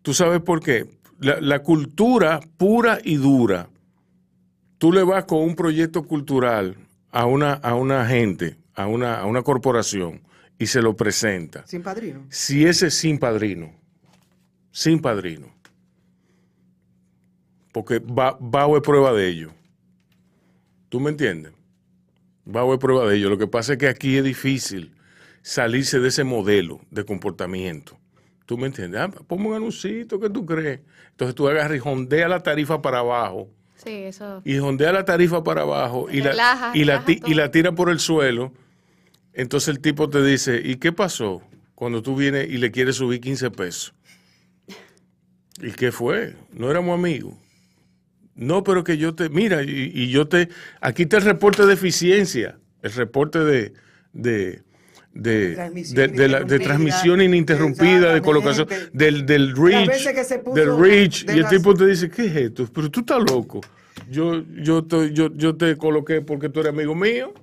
¿Tú 0.03 0.15
sabes 0.15 0.41
por 0.41 0.61
qué? 0.61 0.98
La, 1.19 1.41
la 1.41 1.63
cultura 1.63 2.41
pura 2.57 2.99
y 3.03 3.17
dura, 3.17 3.69
tú 4.79 4.93
le 4.93 5.03
vas 5.03 5.25
con 5.25 5.41
un 5.41 5.57
proyecto 5.57 6.05
cultural 6.05 6.77
a 7.11 7.27
una, 7.27 7.55
a 7.55 7.75
una 7.75 8.07
gente, 8.07 8.57
a 8.75 8.87
una, 8.87 9.19
a 9.19 9.27
una 9.27 9.43
corporación, 9.43 10.21
y 10.59 10.67
se 10.67 10.83
lo 10.83 10.97
presenta. 10.97 11.67
Sin 11.67 11.83
padrino. 11.83 12.27
Si 12.29 12.65
ese 12.65 12.89
es 12.89 12.95
sin 12.95 13.19
padrino, 13.19 13.73
sin 14.71 15.01
padrino, 15.01 15.49
porque 17.73 18.03
a 18.27 18.65
haber 18.65 18.83
prueba 18.83 19.13
de 19.13 19.29
ello. 19.29 19.53
¿Tú 20.89 21.01
me 21.01 21.11
entiendes? 21.11 21.53
Va 22.45 22.61
a 22.61 22.63
haber 22.65 22.79
prueba 22.79 23.09
de 23.09 23.17
ello. 23.17 23.29
Lo 23.29 23.39
que 23.39 23.47
pasa 23.47 23.75
es 23.75 23.79
que 23.79 23.89
aquí 23.89 24.17
es 24.17 24.25
difícil 24.25 24.95
salirse 25.43 26.01
de 26.01 26.09
ese 26.09 26.25
modelo 26.25 26.81
de 26.91 27.05
comportamiento. 27.05 27.99
¿Tú 28.49 28.57
me 28.57 28.67
entiendes? 28.67 28.99
Ah, 28.99 29.11
ponme 29.11 29.49
un 29.49 29.57
anuncito, 29.57 30.19
¿qué 30.19 30.31
tú 30.31 30.47
crees? 30.47 30.81
Entonces 31.11 31.35
tú 31.35 31.47
agarras 31.47 31.77
y 31.77 31.81
jondea 31.81 32.29
la 32.29 32.43
tarifa 32.43 32.81
para 32.81 33.01
abajo 33.01 33.51
Sí, 33.77 33.91
eso. 33.91 34.41
y 34.43 34.57
jondea 34.57 34.91
la 34.91 35.05
tarifa 35.05 35.45
para 35.45 35.61
abajo 35.61 36.09
y 36.11 36.23
la, 36.23 36.33
y, 36.73 36.85
la, 36.85 37.05
y 37.07 37.35
la 37.35 37.51
tira 37.51 37.73
por 37.73 37.91
el 37.91 38.01
suelo. 38.01 38.55
Entonces 39.35 39.69
el 39.69 39.81
tipo 39.81 40.09
te 40.09 40.25
dice, 40.25 40.63
¿y 40.65 40.77
qué 40.77 40.93
pasó? 40.93 41.43
Cuando 41.75 42.01
tú 42.01 42.17
vienes 42.17 42.49
y 42.49 42.57
le 42.57 42.71
quieres 42.71 42.97
subir 42.97 43.21
15 43.21 43.51
pesos. 43.51 43.93
¿Y 45.61 45.73
qué 45.73 45.93
fue? 45.93 46.35
No 46.51 46.71
éramos 46.71 46.99
amigos. 46.99 47.35
No, 48.35 48.65
pero 48.65 48.83
que 48.83 48.97
yo 48.97 49.15
te, 49.15 49.29
mira, 49.29 49.63
y, 49.63 49.93
y 49.95 50.09
yo 50.09 50.27
te, 50.27 50.49
aquí 50.81 51.03
está 51.03 51.19
el 51.19 51.25
reporte 51.25 51.67
de 51.67 51.75
eficiencia, 51.75 52.59
el 52.81 52.93
reporte 52.93 53.41
de, 53.41 53.75
de, 54.15 54.63
de, 55.19 55.55
Transmisión 55.55 55.97
de, 55.97 56.09
de 56.09 56.29
la- 56.29 56.41
de 56.45 56.59
transmisión 56.61 57.21
ininterrumpida, 57.21 58.15
de 58.15 58.21
colocación, 58.23 58.69
del, 58.93 59.27
del 59.27 59.55
reach, 59.57 60.05
del 60.55 60.79
reach, 60.79 61.25
y 61.25 61.39
el 61.39 61.49
tipo 61.49 61.75
te 61.75 61.87
dice, 61.87 62.09
¿qué 62.09 62.27
es 62.27 62.37
esto? 62.37 62.69
Pero 62.73 62.91
tú 62.91 63.01
estás 63.01 63.19
loco. 63.31 63.61
Yo, 64.11 64.43
yo, 64.63 64.85
te, 64.85 65.13
yo, 65.13 65.35
yo 65.35 65.57
te 65.57 65.77
coloqué 65.77 66.21
porque 66.23 66.49
tú 66.49 66.61
eres 66.61 66.73
amigo 66.73 66.95
mío. 66.95 67.35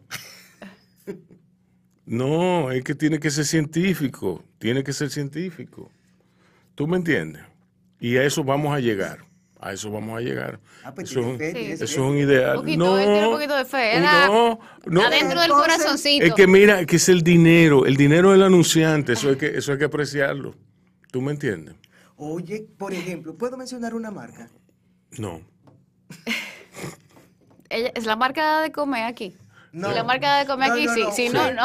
No, 2.08 2.72
es 2.72 2.84
que 2.84 2.94
tiene 2.94 3.20
que 3.20 3.32
ser 3.32 3.46
científico, 3.46 4.44
tiene 4.60 4.84
que 4.84 4.94
ser 4.94 5.10
científico. 5.10 5.92
¿Tú 6.76 6.88
me 6.88 6.98
entiendes? 6.98 7.42
Y 8.00 8.18
a 8.18 8.24
eso 8.24 8.44
vamos 8.44 8.76
a 8.76 8.80
llegar, 8.80 9.26
a 9.60 9.74
eso 9.74 9.90
vamos 9.92 10.18
a 10.18 10.22
llegar. 10.22 10.60
Ah, 10.84 10.94
pues 10.94 11.10
eso, 11.12 11.22
fe, 11.22 11.28
un- 11.28 11.38
tiene 11.38 11.72
eso 11.74 11.84
es 11.86 11.98
un 11.98 12.18
ideal. 12.18 12.56
Poquito, 12.58 12.84
no, 12.86 13.28
un 13.30 13.34
poquito 13.36 13.56
de 13.56 13.66
fe. 13.66 13.98
Era 13.98 14.28
no, 14.28 14.60
no. 14.86 15.02
adentro 15.02 15.40
del 15.42 15.50
Entonces, 15.52 15.76
corazoncito. 15.78 16.26
Es 16.26 16.34
que 16.34 16.48
mira, 16.48 16.86
que 16.86 16.96
es 16.98 17.10
el 17.10 17.22
dinero, 17.24 17.86
el 17.86 17.96
dinero 17.96 18.32
del 18.32 18.44
anunciante, 18.44 19.14
eso 19.14 19.30
hay 19.30 19.36
que, 19.38 19.48
eso 19.58 19.72
hay 19.72 19.78
que 19.78 19.86
apreciarlo. 19.86 20.56
¿Tú 21.12 21.22
me 21.22 21.32
entiendes? 21.32 21.76
Oye, 22.18 22.66
por 22.78 22.94
ejemplo, 22.94 23.36
¿puedo 23.36 23.58
mencionar 23.58 23.94
una 23.94 24.12
marca? 24.12 24.50
No. 25.18 25.42
Es 27.70 28.06
la 28.06 28.16
marca 28.16 28.62
de 28.62 28.72
comer 28.72 29.04
aquí. 29.06 29.36
No. 29.72 29.90
Si 29.90 29.96
la 29.96 30.04
marca 30.04 30.38
de 30.38 30.46
comer 30.46 30.70
No, 30.70 30.76
aquí, 30.76 30.86
no, 30.86 31.12
sí. 31.12 31.30
no, 31.30 31.52
no, 31.52 31.64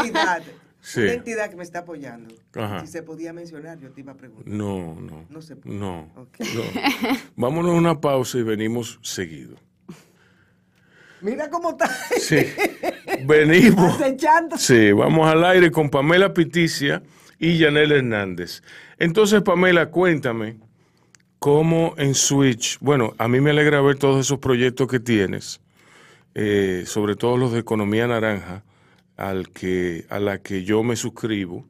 Sí. 0.81 1.01
Una 1.01 1.13
entidad 1.13 1.51
que 1.51 1.57
me 1.57 1.63
está 1.63 1.81
apoyando. 1.81 2.35
Ajá. 2.55 2.81
Si 2.81 2.87
se 2.87 3.03
podía 3.03 3.33
mencionar, 3.33 3.79
yo 3.79 3.91
te 3.91 4.01
iba 4.01 4.13
a 4.13 4.17
preguntar. 4.17 4.53
No, 4.53 4.95
no. 5.01 5.27
No 5.29 5.43
se 5.43 5.57
puede. 5.57 5.77
No. 5.77 6.11
Vámonos 7.37 7.73
a 7.73 7.75
una 7.75 8.01
pausa 8.01 8.39
y 8.39 8.43
venimos 8.43 8.99
seguido. 9.03 9.57
Mira 11.21 11.51
cómo 11.51 11.71
está 11.71 11.87
Sí. 12.19 12.47
Venimos. 13.27 13.99
Sí, 14.57 14.93
vamos 14.93 15.29
al 15.29 15.45
aire 15.45 15.71
con 15.71 15.91
Pamela 15.91 16.33
Piticia 16.33 17.03
y 17.39 17.59
Yanel 17.59 17.93
Hernández. 17.93 18.63
Entonces, 18.99 19.43
Pamela, 19.43 19.91
cuéntame 19.91 20.57
cómo 21.39 21.95
en 21.97 22.15
Switch, 22.15 22.79
bueno, 22.81 23.15
a 23.19 23.29
mí 23.29 23.41
me 23.41 23.51
alegra 23.51 23.81
ver 23.81 23.97
todos 23.97 24.25
esos 24.25 24.39
proyectos 24.39 24.89
que 24.89 25.01
tienes, 25.01 25.61
eh, 26.35 26.85
sobre 26.87 27.17
todo 27.17 27.37
los 27.37 27.53
de 27.53 27.61
Economía 27.61 28.07
Naranja, 28.07 28.63
al 29.21 29.51
que, 29.51 30.07
a 30.09 30.19
la 30.19 30.39
que 30.39 30.65
yo 30.65 30.83
me 30.83 30.97
suscribo. 30.97 31.65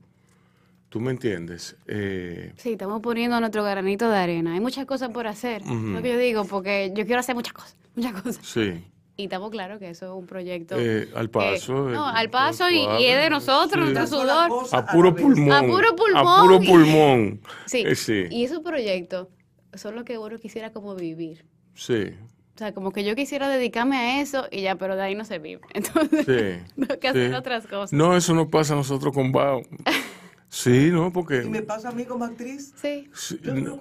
¿Tú 0.88 0.98
me 1.00 1.10
entiendes? 1.12 1.76
Eh, 1.86 2.52
Sí, 2.56 2.72
estamos 2.72 3.00
poniendo 3.00 3.38
nuestro 3.38 3.62
granito 3.62 4.10
de 4.10 4.16
arena. 4.18 4.54
Hay 4.54 4.60
muchas 4.60 4.86
cosas 4.86 5.10
por 5.10 5.26
hacer. 5.26 5.62
Lo 5.64 6.02
que 6.02 6.08
yo 6.12 6.18
digo, 6.18 6.44
porque 6.44 6.92
yo 6.96 7.04
quiero 7.06 7.20
hacer 7.20 7.34
muchas 7.34 7.52
cosas, 7.52 7.76
muchas 7.94 8.12
cosas. 8.22 8.38
sí. 8.44 8.84
Y 9.16 9.24
estamos 9.24 9.50
claros 9.50 9.78
que 9.78 9.90
eso 9.90 10.06
es 10.06 10.12
un 10.18 10.26
proyecto. 10.26 10.76
Eh, 10.78 11.10
al 11.14 11.28
paso. 11.28 11.90
no, 11.90 12.08
eh, 12.08 12.12
al 12.14 12.30
paso 12.30 12.70
y, 12.70 12.78
y 12.98 13.04
es 13.04 13.22
de 13.22 13.28
nosotros, 13.28 13.86
Sí. 13.88 13.92
nuestro 13.92 14.18
sudor. 14.18 14.50
A 14.72 14.86
puro 14.86 15.14
pulmón. 15.14 15.52
A 15.52 15.60
puro 15.60 15.94
pulmón. 15.94 16.26
A 16.26 16.40
puro 16.42 16.60
pulmón. 16.60 17.40
Sí. 17.66 17.84
Eh, 17.86 17.94
sí. 17.96 18.24
Y 18.30 18.44
esos 18.44 18.60
proyectos 18.60 19.28
son 19.74 19.94
los 19.96 20.04
que 20.04 20.16
uno 20.16 20.38
quisiera 20.38 20.72
como 20.72 20.94
vivir. 20.94 21.44
Sí. 21.74 22.14
O 22.60 22.62
sea, 22.62 22.74
como 22.74 22.92
que 22.92 23.04
yo 23.04 23.16
quisiera 23.16 23.48
dedicarme 23.48 23.96
a 23.96 24.20
eso 24.20 24.44
y 24.50 24.60
ya, 24.60 24.74
pero 24.76 24.94
de 24.94 25.00
ahí 25.00 25.14
no 25.14 25.24
se 25.24 25.38
vive. 25.38 25.62
Entonces, 25.72 26.26
Sí. 26.26 26.74
tengo 26.76 27.00
que 27.00 27.08
hacer 27.08 27.30
sí. 27.30 27.34
otras 27.34 27.66
cosas. 27.66 27.94
No, 27.94 28.14
eso 28.14 28.34
no 28.34 28.50
pasa 28.50 28.74
a 28.74 28.76
nosotros 28.76 29.14
con 29.14 29.32
Bao. 29.32 29.62
Sí, 30.50 30.90
no, 30.90 31.10
porque... 31.12 31.44
Y 31.44 31.48
me 31.48 31.62
pasa 31.62 31.88
a 31.90 31.92
mí 31.92 32.04
como 32.04 32.24
actriz. 32.24 32.74
Sí. 32.76 33.08
sí, 33.14 33.40
no, 33.44 33.78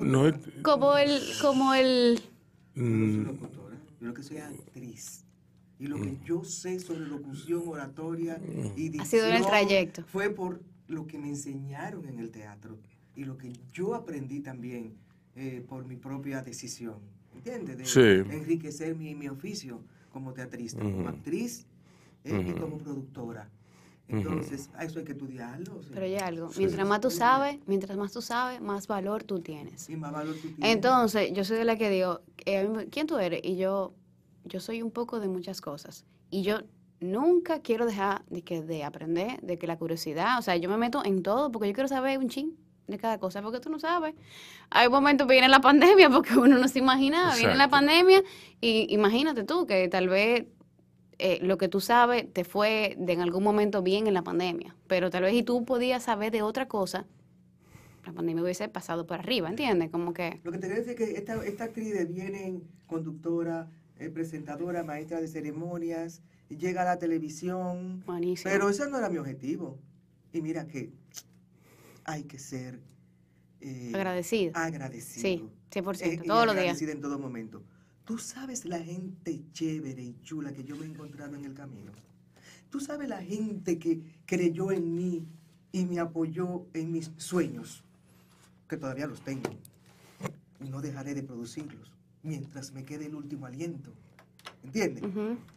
Como 0.61 0.95
el, 0.97 1.19
como 1.41 1.73
el, 1.73 2.21
Yo 2.75 2.83
mm, 2.83 3.15
soy 3.15 3.25
locutora, 3.25 3.75
yo 3.99 4.07
lo 4.07 4.13
que 4.13 4.23
soy 4.23 4.37
actriz. 4.37 5.25
Y 5.79 5.87
lo 5.87 5.99
que 5.99 6.17
yo 6.23 6.43
sé 6.43 6.79
sobre 6.79 7.07
locución, 7.07 7.63
oratoria 7.65 8.39
y 8.77 8.89
dicción 8.89 9.01
Ha 9.01 9.05
sido 9.05 9.27
en 9.29 9.35
el 9.37 9.45
trayecto. 9.47 10.03
fue 10.05 10.29
por 10.29 10.61
lo 10.87 11.07
que 11.07 11.17
me 11.17 11.29
enseñaron 11.29 12.07
en 12.07 12.19
el 12.19 12.29
teatro 12.29 12.77
y 13.15 13.23
lo 13.25 13.35
que 13.35 13.51
yo 13.73 13.95
aprendí 13.95 14.39
también 14.41 14.93
eh, 15.35 15.65
por 15.67 15.85
mi 15.85 15.95
propia 15.97 16.43
decisión. 16.43 16.99
¿Entiendes? 17.45 17.77
De 17.77 17.85
Sí. 17.85 18.29
enriquecer 18.35 18.95
mi, 18.95 19.15
mi 19.15 19.27
oficio 19.29 19.81
como 20.11 20.33
teatrista, 20.33 20.81
como 20.81 21.07
actriz 21.07 21.65
eh, 22.23 22.47
y 22.49 22.59
como 22.59 22.77
productora. 22.77 23.49
Entonces, 24.07 24.69
a 24.73 24.83
eso 24.85 24.99
hay 24.99 25.05
que 25.05 25.11
estudiarlo. 25.11 25.81
sí. 25.83 25.89
pero 25.93 26.05
hay 26.05 26.15
algo. 26.17 26.49
Mientras 26.57 26.87
más 26.87 26.99
tú 26.99 27.11
sabes, 27.11 27.59
mientras 27.67 27.95
más 27.97 28.11
tú 28.11 28.21
sabes, 28.23 28.59
más 28.59 28.87
valor 28.87 29.23
tú 29.23 29.39
tienes. 29.39 29.87
Y 29.89 29.95
más 29.95 30.11
valor 30.11 30.33
tú 30.35 30.49
tienes. 30.49 30.75
Entonces, 30.75 31.31
yo 31.31 31.43
soy 31.43 31.57
de 31.57 31.65
la 31.65 31.77
que 31.77 31.89
digo, 31.91 32.21
eh, 32.45 32.87
¿quién 32.91 33.05
tú 33.05 33.17
eres? 33.19 33.41
Y 33.43 33.55
yo, 33.57 33.93
yo 34.45 34.59
soy 34.59 34.81
un 34.81 34.89
poco 34.91 35.19
de 35.19 35.27
muchas 35.27 35.61
cosas. 35.61 36.05
Y 36.31 36.41
yo 36.41 36.57
nunca 36.99 37.61
quiero 37.61 37.85
dejar 37.85 38.25
de, 38.25 38.41
que, 38.41 38.63
de 38.63 38.83
aprender, 38.83 39.39
de 39.41 39.57
que 39.59 39.67
la 39.67 39.77
curiosidad, 39.77 40.39
o 40.39 40.41
sea, 40.41 40.57
yo 40.57 40.69
me 40.69 40.77
meto 40.77 41.05
en 41.05 41.21
todo 41.21 41.51
porque 41.51 41.67
yo 41.67 41.73
quiero 41.75 41.87
saber 41.87 42.17
un 42.17 42.29
chin 42.29 42.57
de 42.89 42.97
cada 42.97 43.17
cosa, 43.19 43.41
porque 43.41 43.59
tú 43.59 43.69
no 43.69 43.79
sabes. 43.79 44.15
Hay 44.69 44.89
momentos 44.89 45.27
que 45.27 45.33
viene 45.33 45.49
la 45.49 45.61
pandemia 45.61 46.09
porque 46.11 46.37
uno 46.37 46.57
no 46.57 46.67
se 46.67 46.79
imaginaba, 46.79 47.35
viene 47.35 47.55
la 47.55 47.69
pandemia 47.69 48.23
y 48.61 48.87
imagínate 48.93 49.43
tú 49.43 49.65
que 49.65 49.87
tal 49.87 50.09
vez 50.09 50.45
eh, 51.17 51.39
lo 51.41 51.57
que 51.57 51.67
tú 51.67 51.81
sabes 51.81 52.31
te 52.31 52.43
fue 52.43 52.95
de 52.97 53.13
en 53.13 53.21
algún 53.21 53.43
momento 53.43 53.81
bien 53.81 54.07
en 54.07 54.13
la 54.13 54.23
pandemia, 54.23 54.75
pero 54.87 55.09
tal 55.09 55.23
vez 55.23 55.33
si 55.33 55.43
tú 55.43 55.65
podías 55.65 56.03
saber 56.03 56.31
de 56.31 56.41
otra 56.41 56.67
cosa, 56.67 57.05
la 58.05 58.13
pandemia 58.13 58.43
hubiese 58.43 58.69
pasado 58.69 59.05
por 59.05 59.19
arriba, 59.19 59.49
¿entiendes? 59.49 59.89
Como 59.89 60.13
que... 60.13 60.39
Lo 60.43 60.51
que 60.51 60.57
te 60.57 60.67
quiero 60.67 60.81
decir 60.81 61.01
es 61.01 61.09
que 61.09 61.17
esta, 61.17 61.45
esta 61.45 61.65
actriz 61.65 61.93
viene 62.07 62.61
conductora, 62.87 63.69
eh, 63.97 64.09
presentadora, 64.09 64.83
maestra 64.83 65.19
de 65.19 65.27
ceremonias, 65.27 66.21
llega 66.47 66.81
a 66.81 66.85
la 66.85 66.99
televisión. 66.99 68.03
Buenísimo. 68.05 68.49
Pero 68.51 68.69
ese 68.69 68.89
no 68.89 68.97
era 68.97 69.09
mi 69.09 69.17
objetivo. 69.17 69.77
Y 70.31 70.41
mira 70.41 70.67
que 70.67 70.91
hay 72.09 72.23
que 72.23 72.39
ser 72.39 72.79
eh, 73.61 73.91
Agradecido. 73.93 74.51
agradecido. 74.55 75.21
Sí, 75.21 75.49
100%, 75.71 76.01
Eh, 76.01 76.17
todos 76.25 76.45
los 76.45 76.55
días. 76.55 76.63
agradecido 76.65 76.91
en 76.91 77.01
todo 77.01 77.19
momento. 77.19 77.63
Tú 78.05 78.17
sabes 78.17 78.65
la 78.65 78.79
gente 78.79 79.43
chévere 79.51 80.01
y 80.01 80.15
chula 80.21 80.51
que 80.53 80.63
yo 80.63 80.75
me 80.75 80.85
he 80.85 80.89
encontrado 80.89 81.35
en 81.35 81.45
el 81.45 81.53
camino. 81.53 81.91
Tú 82.71 82.79
sabes 82.79 83.07
la 83.09 83.21
gente 83.21 83.77
que 83.77 84.01
creyó 84.25 84.71
en 84.71 84.95
mí 84.95 85.27
y 85.71 85.85
me 85.85 85.99
apoyó 85.99 86.65
en 86.73 86.91
mis 86.91 87.11
sueños, 87.17 87.83
que 88.67 88.77
todavía 88.77 89.05
los 89.05 89.21
tengo. 89.21 89.49
Y 90.63 90.69
no 90.69 90.81
dejaré 90.81 91.13
de 91.13 91.21
producirlos 91.23 91.91
mientras 92.23 92.71
me 92.73 92.83
quede 92.85 93.05
el 93.05 93.15
último 93.15 93.45
aliento. 93.45 93.93
¿Entiendes? 94.63 95.03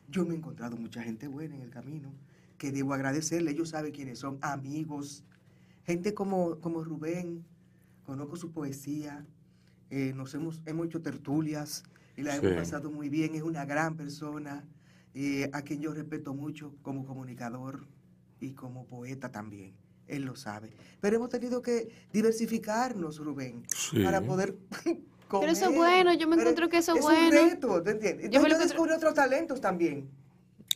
Yo 0.09 0.25
me 0.27 0.35
he 0.35 0.37
encontrado 0.37 0.77
mucha 0.77 1.03
gente 1.03 1.29
buena 1.29 1.55
en 1.55 1.63
el 1.63 1.71
camino 1.71 2.13
que 2.59 2.71
debo 2.73 2.93
agradecerle. 2.93 3.53
Ellos 3.53 3.71
saben 3.71 3.93
quiénes 3.93 4.19
son, 4.19 4.39
amigos, 4.43 5.25
gente 5.85 6.15
como, 6.15 6.59
como 6.61 6.83
Rubén. 6.85 7.45
Conozco 8.05 8.37
su 8.37 8.51
poesía, 8.51 9.25
eh, 9.91 10.13
nos 10.15 10.35
hemos, 10.35 10.61
hemos 10.67 10.87
hecho 10.87 11.01
tertulias 11.03 11.85
y 12.17 12.23
la 12.23 12.35
hemos 12.37 12.53
pasado 12.53 12.91
muy 12.91 13.09
bien. 13.09 13.35
Es 13.35 13.43
una 13.43 13.65
gran 13.65 13.97
persona 13.97 14.65
eh, 15.15 15.49
a 15.53 15.63
quien 15.63 15.81
yo 15.81 15.93
respeto 15.95 16.35
mucho 16.35 16.75
como 16.83 17.05
comunicador 17.05 17.87
y 18.41 18.53
como 18.53 18.87
poeta 18.87 19.31
también. 19.31 19.75
Él 20.09 20.25
lo 20.25 20.35
sabe. 20.35 20.75
Pero 21.01 21.17
hemos 21.17 21.29
tenido 21.31 21.63
que 21.63 21.89
diversificarnos, 22.13 23.19
Rubén, 23.19 23.63
Sí. 23.69 24.03
para 24.03 24.21
poder 24.21 24.57
comer. 25.29 25.51
eso 25.51 25.71
es 25.71 25.77
bueno, 25.77 26.13
yo 26.15 26.27
me 26.27 26.37
Pero 26.37 26.51
encuentro 26.51 26.69
que 26.69 26.79
eso 26.79 26.93
es 26.93 26.99
es 26.99 27.05
bueno. 27.05 27.27
un 27.27 27.51
reto, 27.51 27.83
¿te 27.83 27.91
entiendes? 27.93 28.31
Yo 28.31 28.41
Entonces 28.41 28.59
yo 28.59 28.65
descubrí 28.65 28.93
otros 28.95 29.15
talentos 29.15 29.61
también. 29.61 30.11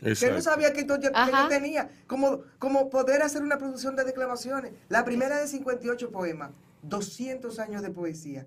Que 0.01 0.07
no 0.07 0.11
Exacto. 0.13 0.43
sabía 0.43 0.73
que, 0.73 0.87
yo, 0.87 0.99
que 1.01 1.11
yo 1.11 1.49
tenía. 1.49 1.91
Como, 2.07 2.41
como 2.59 2.91
poder 2.91 3.23
hacer 3.23 3.43
una 3.43 3.59
producción 3.59 3.97
de 3.97 4.05
declamaciones. 4.05 4.73
La 4.89 5.05
primera 5.05 5.39
de 5.41 5.47
58 5.49 6.11
poemas, 6.11 6.51
200 6.83 7.59
años 7.59 7.83
de 7.83 7.91
poesía. 7.91 8.47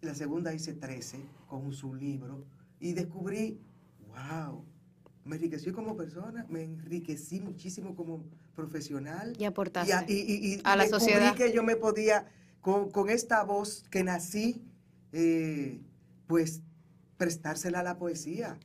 La 0.00 0.14
segunda 0.14 0.52
hice 0.54 0.72
13 0.74 1.18
con 1.48 1.72
su 1.72 1.94
libro. 1.94 2.44
Y 2.78 2.92
descubrí, 2.92 3.60
wow, 4.08 4.64
me 5.24 5.36
enriquecí 5.36 5.72
como 5.72 5.96
persona, 5.96 6.46
me 6.48 6.62
enriquecí 6.62 7.40
muchísimo 7.40 7.96
como 7.96 8.24
profesional. 8.54 9.34
Y 9.38 9.44
aportaste 9.44 9.90
Y, 9.90 9.92
a- 9.92 10.04
y- 10.06 10.12
y- 10.14 10.54
y 10.56 10.60
a 10.64 10.76
la 10.76 10.84
descubrí 10.84 11.04
sociedad. 11.06 11.34
que 11.34 11.52
yo 11.52 11.62
me 11.62 11.76
podía, 11.76 12.26
con, 12.60 12.90
con 12.90 13.08
esta 13.10 13.42
voz 13.42 13.84
que 13.90 14.04
nací, 14.04 14.62
eh, 15.12 15.80
pues 16.26 16.60
prestársela 17.16 17.80
a 17.80 17.82
la 17.82 17.98
poesía. 17.98 18.58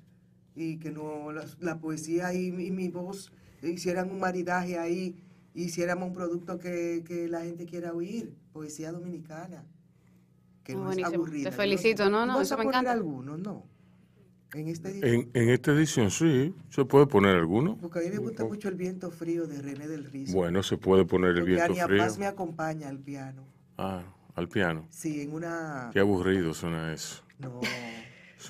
Y 0.61 0.77
que 0.77 0.91
no 0.91 1.31
la, 1.31 1.45
la 1.59 1.79
poesía 1.79 2.33
y, 2.33 2.51
mi- 2.51 2.65
y 2.67 2.71
mi 2.71 2.89
voz 2.89 3.31
hicieran 3.63 4.11
un 4.11 4.19
maridaje 4.19 4.77
ahí, 4.77 5.15
hiciéramos 5.53 6.09
un 6.09 6.13
producto 6.13 6.59
que, 6.59 7.03
que 7.07 7.27
la 7.29 7.41
gente 7.41 7.65
quiera 7.65 7.93
oír. 7.93 8.33
Poesía 8.51 8.91
dominicana. 8.91 9.63
Que 10.63 10.73
Muy 10.73 10.81
no 10.81 10.85
buenísimo. 10.87 11.09
es 11.11 11.15
aburrida. 11.15 11.49
Te 11.49 11.55
felicito. 11.55 12.09
No, 12.09 12.25
no, 12.25 12.33
¿Vas 12.35 12.47
eso 12.47 12.55
a 12.55 12.57
me 12.57 12.63
poner 12.65 12.75
encanta. 12.81 12.91
algunos? 12.91 13.39
No. 13.39 13.65
En 14.53 14.67
este 14.67 14.91
día. 14.91 15.05
En, 15.05 15.29
en 15.33 15.49
esta 15.49 15.71
edición 15.71 16.11
sí, 16.11 16.53
se 16.69 16.83
puede 16.83 17.05
poner 17.07 17.35
alguno. 17.37 17.77
Porque 17.77 17.99
a 17.99 18.01
mí 18.01 18.09
me 18.09 18.17
gusta 18.17 18.43
mucho 18.43 18.67
el 18.67 18.75
viento 18.75 19.11
frío 19.11 19.47
de 19.47 19.61
René 19.61 19.87
del 19.87 20.03
Rizo. 20.05 20.33
Bueno, 20.35 20.61
se 20.63 20.75
puede 20.75 21.05
poner 21.05 21.29
el 21.31 21.35
porque 21.37 21.51
viento 21.53 21.71
Ania 21.71 21.85
frío. 21.85 22.03
Paz 22.03 22.17
me 22.17 22.25
acompaña 22.25 22.89
al 22.89 22.97
piano. 22.99 23.43
Ah, 23.77 24.03
al 24.35 24.49
piano. 24.49 24.87
Sí, 24.89 25.21
en 25.21 25.33
una... 25.33 25.89
Qué 25.93 25.99
aburrido 25.99 26.53
suena 26.53 26.91
eso. 26.93 27.23
No, 27.37 27.61
Es 28.37 28.49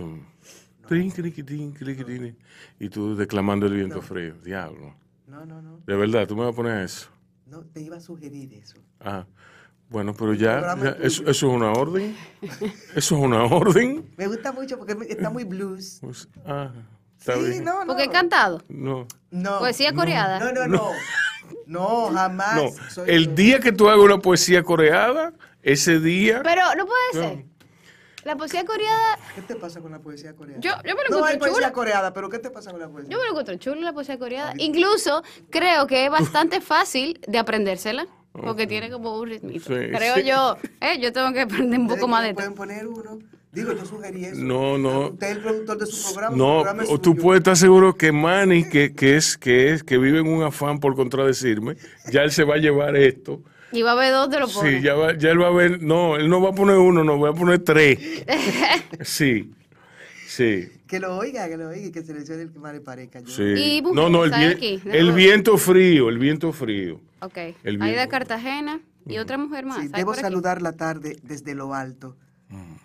Y 2.80 2.90
tú 2.90 3.16
declamando 3.16 3.66
el 3.68 3.74
viento 3.74 3.96
No. 3.98 4.02
frío. 4.02 4.36
Diablo. 4.44 4.96
no, 5.28 5.46
no, 5.46 5.62
no. 5.62 5.80
De 5.86 5.96
verdad, 5.96 6.28
tú 6.28 6.36
me 6.36 6.44
vas 6.44 6.54
a 6.54 6.56
poner 6.56 6.84
eso. 6.84 7.10
No, 7.46 7.62
te 7.64 7.82
iba 7.82 7.98
a 7.98 8.00
sugerir 8.00 8.54
eso. 8.54 8.78
Ah, 9.00 9.26
bueno, 9.90 10.14
pero 10.14 10.34
ya, 10.36 10.58
programa 10.60 10.84
ya, 10.84 10.90
es 10.92 11.14
eso, 11.14 11.24
eso 11.24 11.32
es 11.32 11.44
una 11.56 11.72
orden. 11.72 12.16
Eso 12.42 12.70
es 12.96 13.12
una 13.12 13.44
orden. 13.44 14.06
Me 14.18 14.28
gusta 14.28 14.52
mucho 14.52 14.78
porque 14.78 14.96
está 15.10 15.30
muy 15.30 15.44
blues. 15.46 15.98
Pues, 16.02 16.28
ah, 16.46 16.72
está 17.18 17.36
Sí, 17.36 17.44
bien. 17.50 17.64
no, 17.64 17.82
no. 17.82 17.88
Porque 17.88 18.04
he 18.04 18.10
cantado. 18.10 18.62
No. 18.70 19.08
No. 19.32 19.60
Poesía 19.60 19.94
coreada. 19.94 20.40
No, 20.40 20.52
no, 20.52 20.68
no. 20.68 20.90
No, 21.66 22.10
jamás. 22.12 22.56
No, 22.56 22.90
soy- 22.90 23.10
el 23.10 23.36
día 23.36 23.60
que 23.60 23.72
tú 23.72 23.88
hagas 23.90 24.04
una 24.04 24.18
poesía 24.20 24.64
coreada, 24.64 25.34
ese 25.62 26.00
día... 26.00 26.42
Pero 26.44 26.62
no 26.78 26.86
puede 26.88 27.02
No. 27.14 27.22
ser. 27.22 27.46
La 28.30 28.36
poesía 28.38 28.64
coreada, 28.66 29.18
¿Qué 29.36 29.42
te 29.42 29.56
pasa 29.56 29.82
con 29.82 29.92
la 29.92 30.00
poesía 30.00 30.34
coreana? 30.36 30.62
yo, 30.62 30.72
yo 30.86 30.96
me 30.96 31.02
lo 31.10 31.20
no 31.20 31.26
hay 31.26 31.38
poesía 31.38 31.56
chula. 31.56 31.74
coreada, 31.74 32.14
pero 32.14 32.30
¿qué 32.30 32.38
te 32.40 32.52
pasa 32.52 32.70
con 32.72 32.80
la 32.80 32.88
poesía? 32.88 33.10
Yo 33.10 33.18
me 33.18 33.24
lo 33.24 33.30
encuentro 33.32 33.56
chulo 33.58 33.82
la 33.82 33.94
poesía 33.94 34.20
coreada. 34.20 34.54
Incluso 34.58 35.24
creo 35.50 35.88
que 35.88 36.06
es 36.06 36.12
bastante 36.12 36.62
fácil 36.62 37.20
de 37.28 37.38
aprendérsela. 37.40 38.06
Porque 38.32 38.68
tiene 38.68 38.92
como 38.92 39.20
un 39.20 39.28
ritmito. 39.28 39.66
Sí, 39.66 39.74
creo 39.92 40.16
sí. 40.16 40.24
yo. 40.26 40.56
Eh, 40.80 41.00
yo 41.02 41.12
tengo 41.12 41.34
que 41.34 41.42
aprender 41.42 41.80
un 41.80 41.88
poco 41.88 42.08
más 42.08 42.24
de. 42.24 42.36
Pueden 42.36 42.54
poner 42.54 42.88
uno. 42.88 43.18
Digo, 43.52 43.74
yo 43.74 43.84
sugerí 43.84 44.24
eso. 44.26 44.36
No, 44.40 44.78
no. 44.78 45.08
Usted 45.10 45.28
es 45.32 45.36
el 45.38 45.42
productor 45.42 45.78
de 45.80 45.86
su 45.88 46.14
programa. 46.14 46.36
su 46.36 46.38
No, 46.38 46.62
programa 46.62 46.84
o 46.88 47.02
tú 47.02 47.10
suyo. 47.12 47.24
puedes 47.24 47.40
estar 47.40 47.58
seguro 47.58 47.98
que 47.98 48.12
Manny, 48.12 48.70
que, 48.70 48.94
que 48.94 49.18
es, 49.18 49.36
que 49.38 49.74
es, 49.74 49.84
que 49.84 49.98
vive 49.98 50.20
en 50.20 50.28
un 50.28 50.44
afán 50.44 50.80
por 50.80 50.96
contradecirme, 50.96 51.76
ya 52.12 52.22
él 52.22 52.32
se 52.32 52.44
va 52.44 52.54
a 52.56 52.58
llevar 52.60 52.96
esto. 52.96 53.42
Y 53.72 53.82
va 53.84 53.92
a 53.92 53.96
ver 53.96 54.12
dónde 54.12 54.40
lo 54.40 54.48
pone. 54.48 54.78
Sí, 54.78 54.84
ya, 54.84 54.96
va, 54.96 55.18
ya 55.18 55.32
él 55.32 55.42
va 55.42 55.48
a 55.48 55.52
ver, 55.52 55.82
no, 55.82 56.16
él 56.16 56.30
no 56.30 56.42
va 56.42 56.50
a 56.50 56.54
poner 56.54 56.78
uno, 56.78 57.04
no, 57.04 57.20
va 57.20 57.30
a 57.30 57.34
poner 57.34 57.60
tres. 57.60 58.00
Sí, 59.02 59.52
sí, 60.28 60.68
Que 60.88 61.00
lo 61.00 61.18
oiga, 61.18 61.48
que 61.48 61.58
lo 61.58 61.70
oiga 61.70 61.88
y 61.88 61.92
que 61.92 62.04
seleccione 62.04 62.44
el 62.44 62.52
que 62.52 62.60
más 62.60 62.74
le 62.74 62.82
parezca. 62.82 63.20
Yo- 63.20 63.28
sí. 63.28 63.82
No, 63.94 64.10
no, 64.10 64.26
el, 64.26 64.34
aquí, 64.34 64.78
de 64.78 65.00
el 65.00 65.12
viento 65.14 65.58
frío, 65.58 66.10
el 66.10 66.18
viento 66.18 66.52
frío. 66.52 67.00
Ok. 67.22 67.38
El 67.64 67.78
viento. 67.78 68.10
Cartagena 68.10 68.82
y 69.06 69.18
otra 69.18 69.38
mujer 69.38 69.66
más. 69.66 69.78
Sí, 69.78 69.90
¿Hay 69.94 70.00
debo 70.02 70.14
saludar 70.14 70.62
la 70.62 70.74
tarde 70.74 71.18
desde 71.24 71.56
lo 71.56 71.74
alto, 71.74 72.18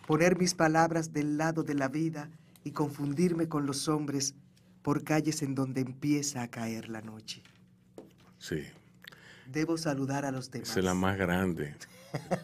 poner 0.07 0.39
mis 0.39 0.55
palabras 0.55 1.13
del 1.13 1.37
lado 1.39 1.63
de 1.63 1.75
la 1.75 1.89
vida 1.89 2.31
y 2.65 2.73
confundirme 2.73 3.49
con 3.49 3.67
los 3.67 3.89
hombres 3.89 4.35
por 4.83 5.03
calles 5.03 5.43
en 5.43 5.55
donde 5.55 5.81
empieza 5.81 6.43
a 6.43 6.49
caer 6.49 6.89
la 6.91 7.01
noche. 7.01 7.43
Sí, 8.39 8.61
Debo 9.55 9.79
saludar 9.79 10.25
a 10.25 10.31
los 10.33 10.51
demás. 10.51 10.69
esa 10.71 10.81
es 10.81 10.85
la 10.85 10.95
más 10.95 11.17
grande. 11.17 11.75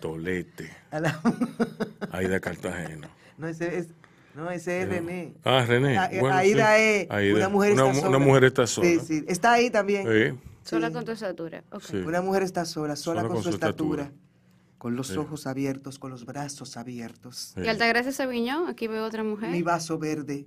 Tolete, 0.00 0.70
A 0.90 1.00
la- 1.00 1.20
Aida 2.12 2.40
Cartagena. 2.40 3.08
No, 3.38 3.46
ese 3.48 3.78
es, 3.78 3.88
no, 4.34 4.50
ese 4.50 4.82
es 4.82 4.88
René. 4.88 5.34
Ah, 5.44 5.64
René. 5.66 5.96
A- 5.98 6.08
bueno, 6.20 6.34
Aida 6.36 6.76
sí. 6.76 6.82
es 6.82 7.10
Aida. 7.10 7.36
una 7.36 7.48
mujer 7.48 7.72
una, 7.72 7.86
está 7.88 7.94
sola. 8.00 8.08
una 8.16 8.18
mujer 8.26 8.44
está 8.44 8.66
sola. 8.66 8.88
Sí, 8.88 9.00
sí, 9.00 9.24
está 9.28 9.52
ahí 9.52 9.70
también. 9.70 10.06
Sí, 10.06 10.38
Sola 10.62 10.88
Sí. 10.88 10.92
con 10.92 11.04
tu 11.04 11.12
estatura. 11.12 11.64
Ok. 11.72 11.82
Sí. 11.82 11.96
Una 11.96 12.20
mujer 12.20 12.42
está 12.42 12.64
sola, 12.64 12.94
sola, 12.94 13.20
Sola 13.22 13.28
con, 13.28 13.36
con 13.36 13.42
su 13.42 13.48
su 13.50 13.54
estatura, 13.56 14.02
estatura. 14.04 14.24
con 14.78 14.94
los 14.96 15.08
Sí. 15.08 15.16
ojos 15.16 15.46
abiertos, 15.46 15.98
con 15.98 16.10
los 16.10 16.24
brazos 16.26 16.76
abiertos. 16.76 17.52
sí. 17.54 17.60
Y 17.62 17.68
Altagracia 17.68 18.12
Sabiñón, 18.12 18.68
aquí 18.68 18.86
veo 18.86 19.04
otra 19.04 19.24
mujer. 19.24 19.50
Mi 19.50 19.62
vaso 19.62 19.98
verde. 19.98 20.46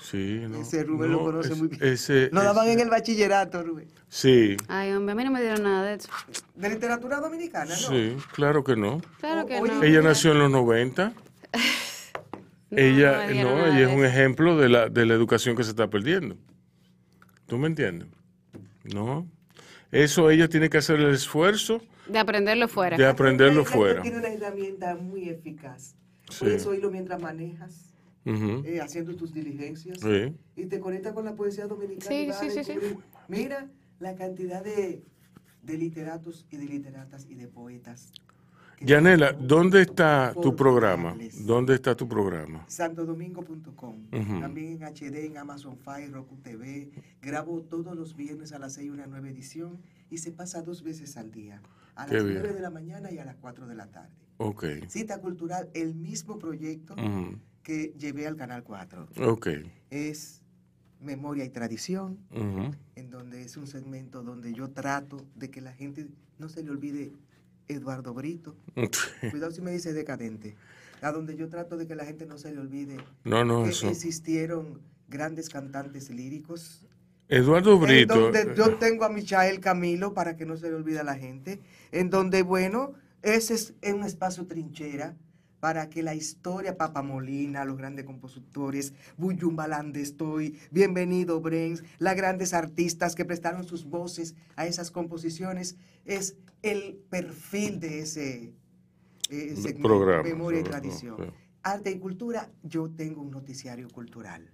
Sí, 0.00 0.40
no. 0.48 0.60
Ese 0.62 0.84
Rubén 0.84 1.10
lo 1.12 1.20
conoce 1.24 1.54
muy 1.54 1.68
bien. 1.68 1.82
Ese, 1.82 2.30
Nos 2.32 2.44
daban 2.44 2.64
ese- 2.66 2.74
en 2.74 2.80
el 2.80 2.88
bachillerato, 2.90 3.62
Rubén. 3.62 3.88
Sí, 4.08 4.56
Ay, 4.68 4.92
hombre, 4.92 5.12
a 5.12 5.14
mí 5.16 5.24
no 5.24 5.30
me 5.32 5.40
dieron 5.42 5.62
nada 5.64 5.84
de 5.86 5.94
eso. 5.94 6.08
De 6.54 6.70
literatura 6.70 7.18
dominicana, 7.20 7.70
¿no? 7.70 7.76
sí, 7.88 8.16
claro 8.32 8.62
que 8.64 8.76
no. 8.76 9.00
Claro 9.20 9.46
que 9.46 9.60
no. 9.60 9.82
Ella 9.82 10.00
nació 10.02 10.32
en 10.32 10.38
los 10.38 10.50
90. 10.50 11.12
No, 12.70 12.76
ella, 12.78 13.26
no, 13.28 13.66
ella 13.66 13.80
es 13.80 13.86
un 13.88 14.04
eso. 14.04 14.04
ejemplo 14.04 14.56
de 14.58 14.68
la, 14.68 14.90
de 14.90 15.06
la 15.06 15.14
educación 15.14 15.56
que 15.56 15.64
se 15.64 15.70
está 15.70 15.88
perdiendo. 15.88 16.36
¿Tú 17.46 17.56
me 17.56 17.66
entiendes? 17.66 18.08
No. 18.84 19.26
Eso 19.90 20.28
ella 20.30 20.48
tiene 20.48 20.68
que 20.68 20.76
hacer 20.76 21.00
el 21.00 21.14
esfuerzo 21.14 21.80
De 22.06 22.18
aprenderlo 22.18 22.68
fuera. 22.68 22.98
de 22.98 23.06
aprenderlo 23.06 23.64
fuera. 23.64 24.02
Tiene 24.02 24.18
una 24.18 24.28
herramienta 24.28 24.94
muy 24.96 25.30
eficaz. 25.30 25.94
Sí. 26.28 26.40
Puedes 26.40 26.66
oírlo 26.66 26.90
mientras 26.90 27.18
manejas, 27.22 27.87
Ujú. 28.28 28.62
eh, 28.64 28.80
haciendo 28.80 29.14
tus 29.16 29.32
diligencias. 29.32 30.00
Sí. 30.00 30.34
Y 30.56 30.66
te 30.66 30.80
conecta 30.80 31.14
con 31.14 31.24
la 31.24 31.34
poesía 31.34 31.66
dominicana. 31.66 32.08
Sí, 32.08 32.30
sí, 32.32 32.50
sí, 32.50 32.64
sí. 32.64 32.78
Mira 33.28 33.68
la 33.98 34.14
cantidad 34.14 34.62
de, 34.62 35.02
de 35.62 35.78
literatos 35.78 36.46
y 36.50 36.56
de 36.56 36.64
literatas 36.66 37.26
y 37.28 37.34
de 37.34 37.48
poetas. 37.48 38.12
Yanela, 38.80 39.32
¿dónde 39.32 39.82
está 39.82 40.32
tu 40.40 40.54
programa? 40.54 41.16
¿Dónde 41.40 41.74
está 41.74 41.96
tu 41.96 42.06
programa? 42.06 42.64
santodomingo.com. 42.68 44.06
Ujú. 44.12 44.40
También 44.40 44.80
en 44.80 44.84
HD, 44.84 45.26
en 45.26 45.36
Amazon 45.36 45.76
Fire, 45.78 46.12
Roku 46.12 46.36
TV. 46.36 46.90
Grabo 47.20 47.62
todos 47.62 47.96
los 47.96 48.14
viernes 48.14 48.52
a 48.52 48.58
las 48.60 48.74
6 48.74 48.90
una 48.90 49.06
nueva 49.06 49.28
edición 49.28 49.80
y 50.10 50.18
se 50.18 50.30
pasa 50.30 50.62
dos 50.62 50.82
veces 50.84 51.16
al 51.16 51.32
día. 51.32 51.60
A 51.96 52.06
Qué 52.06 52.14
las 52.14 52.24
bien. 52.24 52.38
9 52.38 52.54
de 52.54 52.60
la 52.60 52.70
mañana 52.70 53.10
y 53.10 53.18
a 53.18 53.24
las 53.24 53.34
4 53.36 53.66
de 53.66 53.74
la 53.74 53.86
tarde. 53.88 54.14
Ok. 54.36 54.64
Cita 54.86 55.20
Cultural, 55.20 55.68
el 55.74 55.96
mismo 55.96 56.38
proyecto 56.38 56.94
Ujú. 56.94 57.38
Que 57.62 57.92
llevé 57.98 58.26
al 58.26 58.36
Canal 58.36 58.62
4. 58.64 59.08
Ok. 59.26 59.48
Es 59.90 60.42
Memoria 61.00 61.44
y 61.44 61.50
Tradición, 61.50 62.18
Ujú. 62.32 62.74
en 62.96 63.10
donde 63.10 63.42
es 63.42 63.56
un 63.56 63.66
segmento 63.66 64.22
donde 64.22 64.52
yo 64.52 64.70
trato 64.70 65.24
de 65.36 65.50
que 65.50 65.60
la 65.60 65.72
gente 65.72 66.08
no 66.38 66.48
se 66.48 66.62
le 66.62 66.70
olvide 66.70 67.12
Eduardo 67.68 68.14
Brito. 68.14 68.56
Cuidado 69.30 69.52
si 69.52 69.60
me 69.60 69.70
dice 69.72 69.92
decadente. 69.92 70.56
A 71.02 71.12
donde 71.12 71.36
yo 71.36 71.48
trato 71.48 71.76
de 71.76 71.86
que 71.86 71.94
la 71.94 72.04
gente 72.04 72.26
no 72.26 72.38
se 72.38 72.52
le 72.52 72.58
olvide 72.58 72.96
No, 73.24 73.44
no, 73.44 73.62
que 73.62 73.70
eso. 73.70 73.88
existieron 73.88 74.80
grandes 75.08 75.48
cantantes 75.48 76.10
líricos. 76.10 76.84
Eduardo 77.28 77.74
En 77.74 77.80
Brito. 77.80 78.18
donde 78.18 78.54
yo 78.56 78.76
tengo 78.78 79.04
a 79.04 79.08
Michael 79.08 79.60
Camilo 79.60 80.14
para 80.14 80.36
que 80.36 80.46
no 80.46 80.56
se 80.56 80.68
le 80.70 80.74
olvide 80.74 80.98
a 80.98 81.04
la 81.04 81.14
gente. 81.14 81.60
En 81.92 82.10
donde, 82.10 82.42
bueno, 82.42 82.94
ese 83.22 83.54
es 83.54 83.74
un 83.92 84.02
espacio 84.02 84.46
trinchera 84.46 85.14
para 85.60 85.88
que 85.90 86.02
la 86.02 86.14
historia, 86.14 86.76
Papa 86.76 87.02
Molina, 87.02 87.64
los 87.64 87.76
grandes 87.76 88.04
compositores, 88.04 88.92
Buyumbalán 89.16 89.92
de 89.92 90.02
Estoy, 90.02 90.58
Bienvenido 90.70 91.40
Brens, 91.40 91.82
las 91.98 92.16
grandes 92.16 92.54
artistas 92.54 93.14
que 93.14 93.24
prestaron 93.24 93.64
sus 93.64 93.84
voces 93.84 94.34
a 94.56 94.66
esas 94.66 94.90
composiciones, 94.90 95.76
es 96.04 96.36
el 96.62 96.96
perfil 97.10 97.80
de 97.80 98.00
ese 98.00 98.54
eh, 99.30 99.56
segmento, 99.56 99.88
programa, 99.88 100.22
Memoria 100.22 100.60
y 100.60 100.64
Tradición. 100.64 101.16
sí. 101.18 101.32
Arte 101.62 101.90
y 101.90 101.98
cultura, 101.98 102.50
yo 102.62 102.88
tengo 102.88 103.20
un 103.20 103.30
noticiario 103.30 103.88
cultural, 103.90 104.48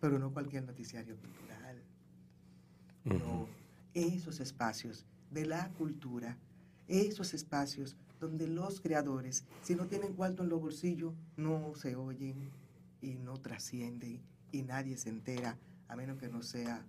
pero 0.00 0.18
no 0.18 0.32
cualquier 0.32 0.64
noticiario 0.64 1.14
cultural. 1.16 1.82
No, 3.04 3.46
esos 3.94 4.40
espacios 4.40 5.04
de 5.30 5.46
la 5.46 5.68
cultura, 5.70 6.38
esos 6.88 7.34
espacios 7.34 7.96
donde 8.22 8.46
los 8.46 8.80
creadores, 8.80 9.44
si 9.62 9.74
no 9.74 9.86
tienen 9.86 10.12
cuarto 10.14 10.44
en 10.44 10.48
los 10.48 10.60
bolsillos, 10.60 11.12
no 11.36 11.72
se 11.74 11.96
oyen 11.96 12.50
y 13.00 13.14
no 13.16 13.36
trascienden 13.38 14.20
y 14.52 14.62
nadie 14.62 14.96
se 14.96 15.08
entera, 15.08 15.58
a 15.88 15.96
menos 15.96 16.18
que 16.18 16.28
no 16.28 16.42
sea 16.42 16.86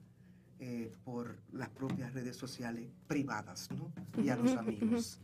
eh, 0.60 0.92
por 1.04 1.38
las 1.52 1.70
propias 1.70 2.14
redes 2.14 2.38
sociales 2.38 2.88
privadas, 3.08 3.70
¿no? 3.72 3.92
Y 4.24 4.30
a 4.30 4.36
los 4.36 4.52
amigos. 4.58 5.20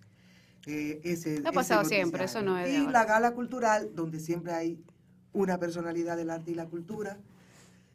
Eh, 0.65 0.99
ese, 1.03 1.35
Ha 1.35 1.39
ese 1.41 1.51
pasado 1.53 1.85
siempre, 1.85 2.23
eso 2.25 2.41
no 2.41 2.57
es 2.57 2.69
Y 2.73 2.87
la 2.87 3.05
gala 3.05 3.31
cultural, 3.33 3.91
donde 3.95 4.19
siempre 4.19 4.51
hay 4.51 4.83
una 5.31 5.59
personalidad 5.59 6.17
del 6.17 6.31
arte 6.31 6.51
y 6.51 6.55
la 6.55 6.65
cultura. 6.65 7.19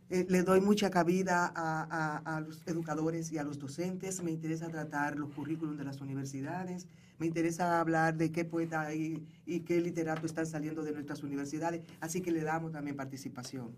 Eh, 0.09 0.25
le 0.29 0.43
doy 0.45 0.61
mucha 0.61 0.89
cabida 0.91 1.47
a, 1.55 1.83
a- 2.23 2.37
a 2.37 2.41
los 2.41 2.63
educadores 2.69 3.33
y 3.33 3.39
a 3.39 3.43
los 3.43 3.59
docentes. 3.59 4.23
Me 4.23 4.31
interesa 4.31 4.69
tratar 4.69 5.19
los 5.19 5.31
currículums 5.35 5.79
de 5.79 5.85
las 5.85 6.01
universidades. 6.01 6.87
Me 7.19 7.27
interesa 7.27 7.81
hablar 7.81 8.17
de 8.17 8.33
qué 8.33 8.45
poeta 8.45 8.93
y, 8.95 9.27
y 9.47 9.61
qué 9.61 9.81
literato 9.81 10.27
están 10.27 10.47
saliendo 10.47 10.83
de 10.83 10.93
nuestras 10.93 11.23
universidades. 11.23 11.83
Así 12.01 12.21
que 12.21 12.33
le 12.33 12.43
damos 12.43 12.73
también 12.73 12.97
participación 12.97 13.77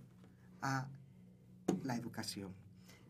a 0.62 0.88
la 1.82 1.96
educación, 1.96 2.54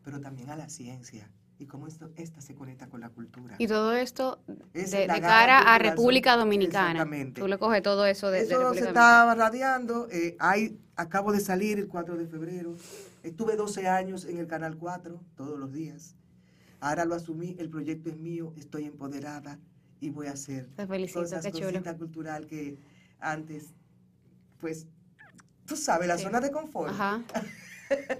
pero 0.03 0.19
también 0.19 0.49
a 0.49 0.55
la 0.55 0.69
ciencia 0.69 1.29
y 1.59 1.65
cómo 1.65 1.87
esto, 1.87 2.11
esta 2.17 2.39
se 2.41 2.53
conecta 2.53 2.87
con 2.87 3.01
la 3.01 3.09
cultura. 3.09 3.55
Y 3.57 3.67
todo 3.67 3.93
esto 3.93 4.39
Es 4.73 4.91
de, 4.91 5.07
de 5.07 5.21
cara 5.21 5.59
a 5.59 5.79
República 5.79 6.35
Dominicana. 6.35 6.91
exactamente. 6.91 7.41
Tú 7.41 7.47
le 7.47 7.57
coges 7.57 7.81
todo 7.81 8.05
eso 8.05 8.29
de, 8.29 8.39
de 8.39 8.43
Eso 8.45 8.59
República 8.59 8.81
se 8.83 8.87
está 8.89 9.33
radiando. 9.33 10.07
eh, 10.11 10.35
hay, 10.39 10.79
acabo 10.95 11.31
de 11.31 11.39
salir 11.39 11.79
el 11.79 11.87
4 11.87 12.15
de 12.17 12.27
febrero. 12.27 12.75
Estuve 13.23 13.55
12 13.55 13.87
años 13.87 14.25
en 14.25 14.37
el 14.37 14.47
Canal 14.47 14.77
4, 14.77 15.19
todos 15.35 15.57
los 15.57 15.71
días. 15.73 16.15
Ahora 16.79 17.05
lo 17.05 17.15
asumí, 17.15 17.55
el 17.57 17.69
proyecto 17.69 18.09
es 18.09 18.17
mío, 18.17 18.53
estoy 18.55 18.85
empoderada 18.85 19.59
y 19.99 20.09
voy 20.09 20.27
a 20.27 20.31
hacer 20.31 20.67
Te 20.75 20.85
felicito, 20.87 21.21
cosas, 21.21 21.43
qué 21.45 21.51
chulo. 21.51 21.81
cultural 21.97 22.45
que 22.47 22.77
antes, 23.19 23.73
pues, 24.59 24.85
tú 25.65 25.75
sabes, 25.75 26.07
la 26.07 26.17
Sí. 26.17 26.23
zona 26.23 26.39
de 26.39 26.51
confort. 26.51 26.91
Ajá. 26.91 27.21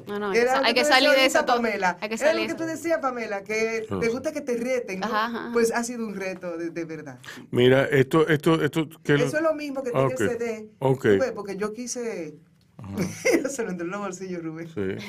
No, 0.07 0.17
no, 0.17 0.27
hay 0.29 0.33
que, 0.35 0.41
Era 0.43 0.61
lo 0.61 0.65
hay 0.67 0.73
que 0.73 0.79
decías 0.79 0.87
salir 0.95 1.09
de 1.09 1.15
ahorita, 1.23 1.39
eso. 1.39 1.45
Pamela. 1.45 1.97
Hay 1.99 2.07
que 2.07 2.15
Era 2.15 2.25
salir 2.27 2.49
lo 2.49 2.55
que 2.55 2.63
tú 2.63 2.69
decías, 2.69 2.99
Pamela, 2.99 3.43
que 3.43 3.85
No. 3.89 3.99
te 3.99 4.07
gusta 4.07 4.31
que 4.31 4.39
te 4.39 4.55
reten, 4.55 5.01
¿no? 5.01 5.07
Ajá, 5.07 5.25
ajá. 5.25 5.49
Pues 5.51 5.73
ha 5.73 5.83
sido 5.83 6.07
un 6.07 6.15
reto 6.15 6.57
de, 6.57 6.69
de 6.69 6.85
verdad. 6.85 7.19
Mira, 7.51 7.83
esto, 7.83 8.25
esto, 8.29 8.63
esto, 8.63 8.87
que 9.03 9.15
Eso 9.15 9.35
es 9.35 9.43
lo 9.43 9.53
mismo 9.55 9.83
que 9.83 9.91
tiene 9.91 10.05
Ok, 10.05 10.21
el 10.21 10.29
CD. 10.29 11.31
Porque 11.35 11.57
yo 11.57 11.73
quise. 11.73 12.37
se 13.49 13.63
lo 13.63 13.71
entró 13.71 13.83
en 13.87 13.91
los 13.91 13.99
bolsillos, 13.99 14.41
Rubén. 14.41 14.69
Sí. 14.73 15.05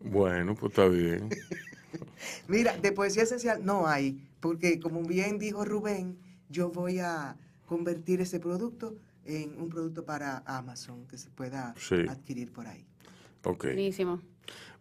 Bueno, 0.00 0.54
pues 0.54 0.70
está 0.72 0.86
bien. 0.86 1.28
Mira, 2.48 2.76
de 2.76 2.92
poesía 2.92 3.22
esencial 3.24 3.64
no 3.64 3.86
hay, 3.86 4.20
porque 4.40 4.80
como 4.80 5.02
bien 5.02 5.38
dijo 5.38 5.64
Rubén, 5.64 6.18
yo 6.48 6.70
voy 6.70 6.98
a 6.98 7.36
convertir 7.66 8.20
ese 8.20 8.40
producto 8.40 8.96
en 9.24 9.60
un 9.60 9.68
producto 9.68 10.04
para 10.04 10.38
Amazon 10.46 11.06
que 11.06 11.16
se 11.18 11.30
pueda 11.30 11.74
Sí. 11.78 11.96
adquirir 12.08 12.52
por 12.52 12.66
ahí. 12.66 12.84
Ok. 13.44 13.64
Buenísimo. 13.64 14.20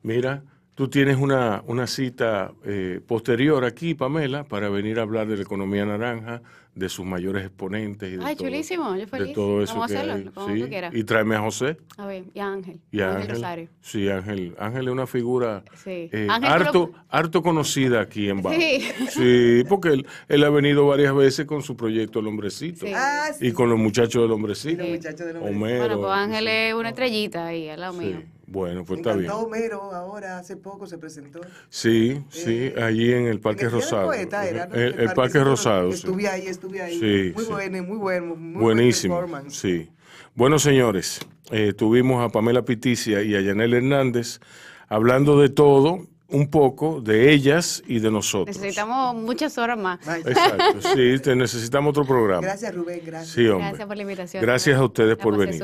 Mira, 0.02 0.44
tú 0.80 0.88
tienes 0.88 1.18
una, 1.18 1.62
una 1.68 1.88
cita 1.88 2.54
eh, 2.64 3.02
posterior 3.06 3.66
aquí, 3.66 3.96
Pamela, 3.96 4.46
para 4.46 4.70
venir 4.70 4.98
a 5.00 5.02
hablar 5.02 5.28
de 5.28 5.36
la 5.36 5.42
economía 5.44 5.86
naranja, 5.86 6.42
de 6.74 6.88
sus 6.88 7.06
mayores 7.06 7.44
exponentes. 7.44 8.14
Y 8.14 8.16
de 8.16 8.24
Ay, 8.24 8.38
todo- 8.38 8.48
chulísimo, 8.48 8.94
yo 8.96 9.02
De 9.02 9.08
feliz. 9.08 9.34
todo 9.34 9.62
eso 9.62 9.74
Vamos 9.74 9.92
a 9.92 9.94
que 9.94 9.98
hacerlo, 10.00 10.14
hay. 10.14 10.24
como 10.34 10.56
Sí, 10.56 10.62
tú 10.62 10.68
quieras. 10.70 10.96
Y 10.96 11.04
tráeme 11.04 11.36
a 11.36 11.42
José 11.42 11.76
A 11.98 12.06
ver, 12.06 12.24
y 12.34 12.40
a 12.40 12.48
Ángel. 12.48 12.80
y 12.94 13.02
a 13.02 13.14
Ángel. 13.18 13.30
Rosario. 13.32 13.68
Sí, 13.82 14.08
Ángel. 14.08 14.56
Ángel 14.58 14.88
es 14.88 14.94
una 14.94 15.06
figura 15.06 15.64
Sí. 15.84 16.10
eh, 16.14 16.28
Ángel, 16.30 16.50
harto, 16.50 16.92
pero- 16.92 17.04
harto 17.10 17.42
conocida 17.44 18.00
aquí 18.00 18.30
en 18.30 18.42
Baja. 18.42 18.56
Sí. 18.58 18.80
Sí, 19.10 19.64
porque 19.68 19.90
él, 19.90 20.08
él 20.30 20.44
ha 20.46 20.50
venido 20.50 20.88
varias 20.88 21.14
veces 21.14 21.46
con 21.46 21.62
su 21.62 21.76
proyecto 21.76 22.20
El 22.22 22.28
Hombrecito. 22.28 22.86
Sí. 22.86 22.94
Ah, 22.96 23.32
Y 23.42 23.52
con 23.52 23.70
los 23.70 23.78
muchachos 23.78 24.22
del 24.22 24.32
Hombrecito. 24.32 24.82
los 24.82 24.92
muchachos 24.92 25.20
del 25.28 25.36
Hombrecito. 25.36 25.58
Homero. 25.66 25.80
Bueno, 25.80 25.98
pues 26.00 26.12
Ángel 26.14 26.46
sí. 26.46 26.50
es 26.52 26.74
una 26.76 26.90
estrellita 26.90 27.48
ahí, 27.48 27.68
al 27.68 27.80
lado 27.82 27.94
Sí. 28.00 28.06
mío. 28.06 28.22
Bueno, 28.52 28.84
pues 28.84 29.00
está 29.00 29.14
bien. 29.14 29.30
Homero 29.32 29.82
ahora, 29.94 30.40
hace 30.40 30.58
poco 30.58 30.88
se 30.88 30.98
presentó. 30.98 31.40
Sí, 31.70 32.24
sí, 32.30 32.72
Eh, 32.76 32.76
allí 32.82 33.12
en 33.14 33.28
el 33.28 33.40
Parque 33.40 33.70
Rosado. 33.70 34.08
Poeta 34.08 34.48
era, 34.48 34.66
¿no? 34.68 34.76
el, 34.76 35.00
el 35.00 35.14
Parque 35.14 35.44
Rosado, 35.44 35.92
sí. 35.92 35.98
Estuve 35.98 36.28
ahí, 36.28 36.48
estuve 36.48 36.82
ahí. 36.82 37.00
Sí, 37.00 37.32
muy 37.36 37.46
sí. 37.46 37.52
bueno, 37.52 37.84
muy 37.84 37.98
bueno. 37.98 38.36
Muy 38.36 38.62
Buenísimo. 38.62 39.22
buen. 39.28 39.52
Sí. 39.52 39.90
Bueno, 40.36 40.58
señores, 40.58 41.20
eh, 41.52 41.74
tuvimos 41.74 42.24
a 42.26 42.30
Pamela 42.30 42.64
Piticia 42.66 43.22
y 43.22 43.36
a 43.36 43.42
Yanel 43.42 43.74
Hernández 43.74 44.40
hablando 44.88 45.40
de 45.40 45.50
todo, 45.50 46.08
un 46.32 46.50
poco, 46.50 47.02
de 47.02 47.32
ellas 47.32 47.84
y 47.88 48.00
de 48.00 48.12
nosotros. 48.12 48.58
Necesitamos 48.58 49.16
muchas 49.16 49.58
horas 49.58 49.78
más. 49.78 50.00
Exacto, 50.08 50.82
sí, 50.96 51.20
te 51.20 51.36
necesitamos 51.36 51.92
otro 51.92 52.06
programa. 52.06 52.42
Gracias, 52.42 52.74
Rubén, 52.74 53.02
gracias. 53.06 53.34
Sí, 53.34 53.48
hombre. 53.48 53.68
Gracias 53.68 53.88
por 53.88 53.98
la 53.98 54.02
invitación. 54.04 54.42
Gracias 54.42 54.78
a 54.78 54.84
ustedes 54.84 55.18
por 55.18 55.38
venir. 55.38 55.64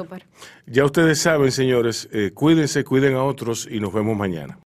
Ya 0.66 0.86
ustedes 0.86 1.20
saben, 1.20 1.52
señores, 1.52 2.10
eh, 2.12 2.32
cuídense, 2.34 2.84
cuiden 2.84 3.16
a 3.16 3.24
otros 3.24 3.68
y 3.70 3.80
nos 3.80 3.94
vemos 3.94 4.18
mañana. 4.18 4.58